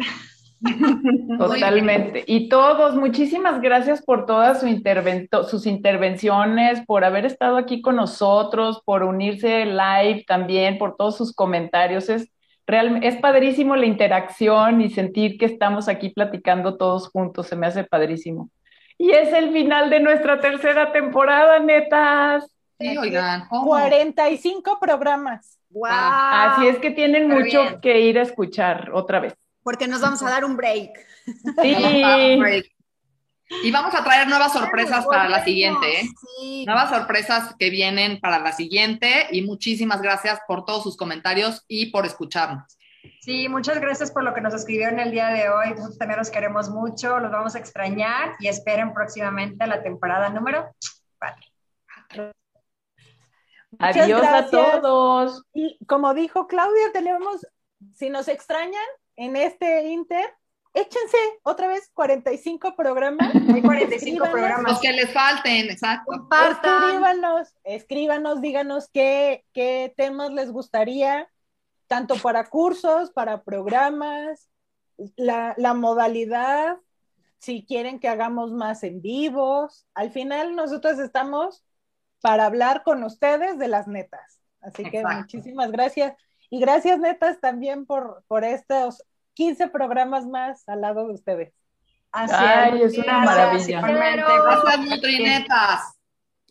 Totalmente. 1.37 2.23
Y 2.27 2.49
todos, 2.49 2.95
muchísimas 2.95 3.61
gracias 3.61 4.01
por 4.03 4.25
todas 4.25 4.59
su 4.59 4.67
intervento- 4.67 5.43
sus 5.43 5.65
intervenciones, 5.65 6.83
por 6.85 7.03
haber 7.03 7.25
estado 7.25 7.57
aquí 7.57 7.81
con 7.81 7.95
nosotros, 7.95 8.81
por 8.85 9.03
unirse 9.03 9.65
live 9.65 10.23
también, 10.27 10.77
por 10.77 10.95
todos 10.97 11.17
sus 11.17 11.33
comentarios. 11.33 12.09
Es, 12.09 12.29
real, 12.67 13.03
es 13.03 13.17
padrísimo 13.17 13.75
la 13.75 13.85
interacción 13.85 14.81
y 14.81 14.89
sentir 14.89 15.37
que 15.37 15.45
estamos 15.45 15.87
aquí 15.87 16.09
platicando 16.09 16.77
todos 16.77 17.09
juntos. 17.09 17.47
Se 17.47 17.55
me 17.55 17.67
hace 17.67 17.83
padrísimo. 17.83 18.49
Y 19.01 19.09
es 19.09 19.33
el 19.33 19.51
final 19.51 19.89
de 19.89 19.99
nuestra 19.99 20.39
tercera 20.39 20.91
temporada, 20.91 21.57
netas. 21.57 22.45
Sí, 22.79 22.95
oigan. 22.99 23.47
¿cómo? 23.47 23.65
45 23.65 24.77
programas. 24.79 25.57
¡Wow! 25.71 25.89
Así 25.89 26.67
es 26.67 26.77
que 26.77 26.91
tienen 26.91 27.27
Muy 27.27 27.45
mucho 27.45 27.63
bien. 27.63 27.81
que 27.81 27.99
ir 27.99 28.19
a 28.19 28.21
escuchar 28.21 28.91
otra 28.93 29.19
vez. 29.19 29.33
Porque 29.63 29.87
nos 29.87 30.01
vamos 30.01 30.21
a 30.21 30.29
dar 30.29 30.45
un 30.45 30.55
break. 30.55 30.91
Sí. 31.63 32.39
Break. 32.39 32.71
Y 33.63 33.71
vamos 33.71 33.95
a 33.95 34.03
traer 34.03 34.27
nuevas 34.27 34.53
sorpresas 34.53 35.03
para 35.07 35.27
la 35.27 35.43
siguiente, 35.43 36.01
¿eh? 36.01 36.03
Sí. 36.39 36.65
Nuevas 36.67 36.91
sorpresas 36.91 37.55
que 37.57 37.71
vienen 37.71 38.19
para 38.19 38.37
la 38.37 38.51
siguiente 38.51 39.29
y 39.31 39.41
muchísimas 39.41 40.03
gracias 40.03 40.39
por 40.47 40.63
todos 40.63 40.83
sus 40.83 40.95
comentarios 40.95 41.65
y 41.67 41.87
por 41.87 42.05
escucharnos. 42.05 42.77
Sí, 43.21 43.47
muchas 43.47 43.79
gracias 43.79 44.09
por 44.09 44.23
lo 44.23 44.33
que 44.33 44.41
nos 44.41 44.55
escribieron 44.55 44.99
el 44.99 45.11
día 45.11 45.27
de 45.27 45.47
hoy. 45.47 45.69
Nosotros 45.69 45.99
también 45.99 46.17
los 46.17 46.31
queremos 46.31 46.71
mucho, 46.71 47.19
los 47.19 47.31
vamos 47.31 47.53
a 47.53 47.59
extrañar 47.59 48.35
y 48.39 48.47
esperen 48.47 48.95
próximamente 48.95 49.67
la 49.67 49.83
temporada 49.83 50.29
número 50.29 50.73
4. 51.19 52.31
Adiós 53.77 54.23
a 54.23 54.49
todos. 54.49 55.43
Y 55.53 55.77
como 55.85 56.15
dijo 56.15 56.47
Claudia, 56.47 56.91
tenemos, 56.93 57.45
si 57.93 58.09
nos 58.09 58.27
extrañan 58.27 58.81
en 59.15 59.35
este 59.35 59.89
Inter, 59.89 60.33
échense 60.73 61.17
otra 61.43 61.67
vez 61.67 61.91
45 61.93 62.75
programas. 62.75 63.31
Hay 63.53 63.61
45 63.61 64.31
programas. 64.31 64.71
Los 64.71 64.81
que 64.81 64.93
les 64.93 65.13
falten, 65.13 65.69
exacto. 65.69 66.27
Escríbanos, 66.49 67.53
escríbanos, 67.65 68.41
díganos 68.41 68.89
qué, 68.91 69.45
qué 69.53 69.93
temas 69.95 70.31
les 70.31 70.51
gustaría, 70.51 71.29
tanto 71.91 72.15
para 72.15 72.45
cursos, 72.45 73.11
para 73.11 73.43
programas, 73.43 74.49
la, 75.17 75.53
la 75.57 75.73
modalidad, 75.73 76.77
si 77.37 77.65
quieren 77.65 77.99
que 77.99 78.07
hagamos 78.07 78.53
más 78.53 78.83
en 78.83 79.01
vivos. 79.01 79.85
Al 79.93 80.09
final 80.09 80.55
nosotros 80.55 80.99
estamos 80.99 81.65
para 82.21 82.45
hablar 82.45 82.83
con 82.83 83.03
ustedes 83.03 83.59
de 83.59 83.67
las 83.67 83.89
netas. 83.89 84.39
Así 84.61 84.89
que 84.89 84.99
Exacto. 84.99 85.17
muchísimas 85.17 85.69
gracias. 85.73 86.13
Y 86.49 86.61
gracias, 86.61 86.97
netas, 86.97 87.41
también 87.41 87.85
por, 87.85 88.23
por 88.29 88.45
estos 88.45 89.03
15 89.33 89.67
programas 89.67 90.25
más 90.25 90.63
al 90.69 90.79
lado 90.79 91.05
de 91.07 91.15
ustedes. 91.15 91.53
Así 92.13 92.33
Ay, 92.37 92.83
es 92.83 92.97
una 92.97 93.25
Gracias, 93.25 93.81
maravilla. 93.83 94.43
Gracias, 94.45 94.89
Nutrinetas. 94.89 96.00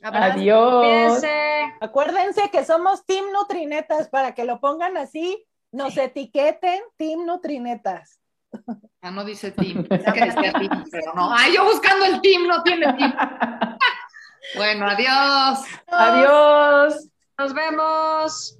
Abrazo. 0.02 0.38
Adiós. 0.38 0.84
Cuídense. 0.84 1.74
Acuérdense 1.80 2.50
que 2.50 2.64
somos 2.64 3.04
Team 3.04 3.26
Nutrinetas, 3.32 4.08
para 4.08 4.34
que 4.34 4.44
lo 4.44 4.60
pongan 4.60 4.96
así, 4.96 5.46
nos 5.72 5.96
etiqueten 5.96 6.80
Team 6.96 7.26
Nutrinetas. 7.26 8.20
Ya 9.02 9.10
no 9.10 9.24
dice 9.24 9.52
team. 9.52 9.82
Dice 9.90 10.12
que 10.12 10.24
decía 10.24 10.52
team, 10.52 10.84
pero 10.90 11.14
no. 11.14 11.32
Ay, 11.32 11.54
yo 11.54 11.64
buscando 11.64 12.04
el 12.04 12.20
team, 12.20 12.46
no 12.46 12.62
tiene 12.62 12.92
team. 12.94 13.14
Bueno, 14.56 14.88
adiós. 14.88 15.64
Adiós. 15.86 17.08
Nos 17.38 17.54
vemos. 17.54 18.58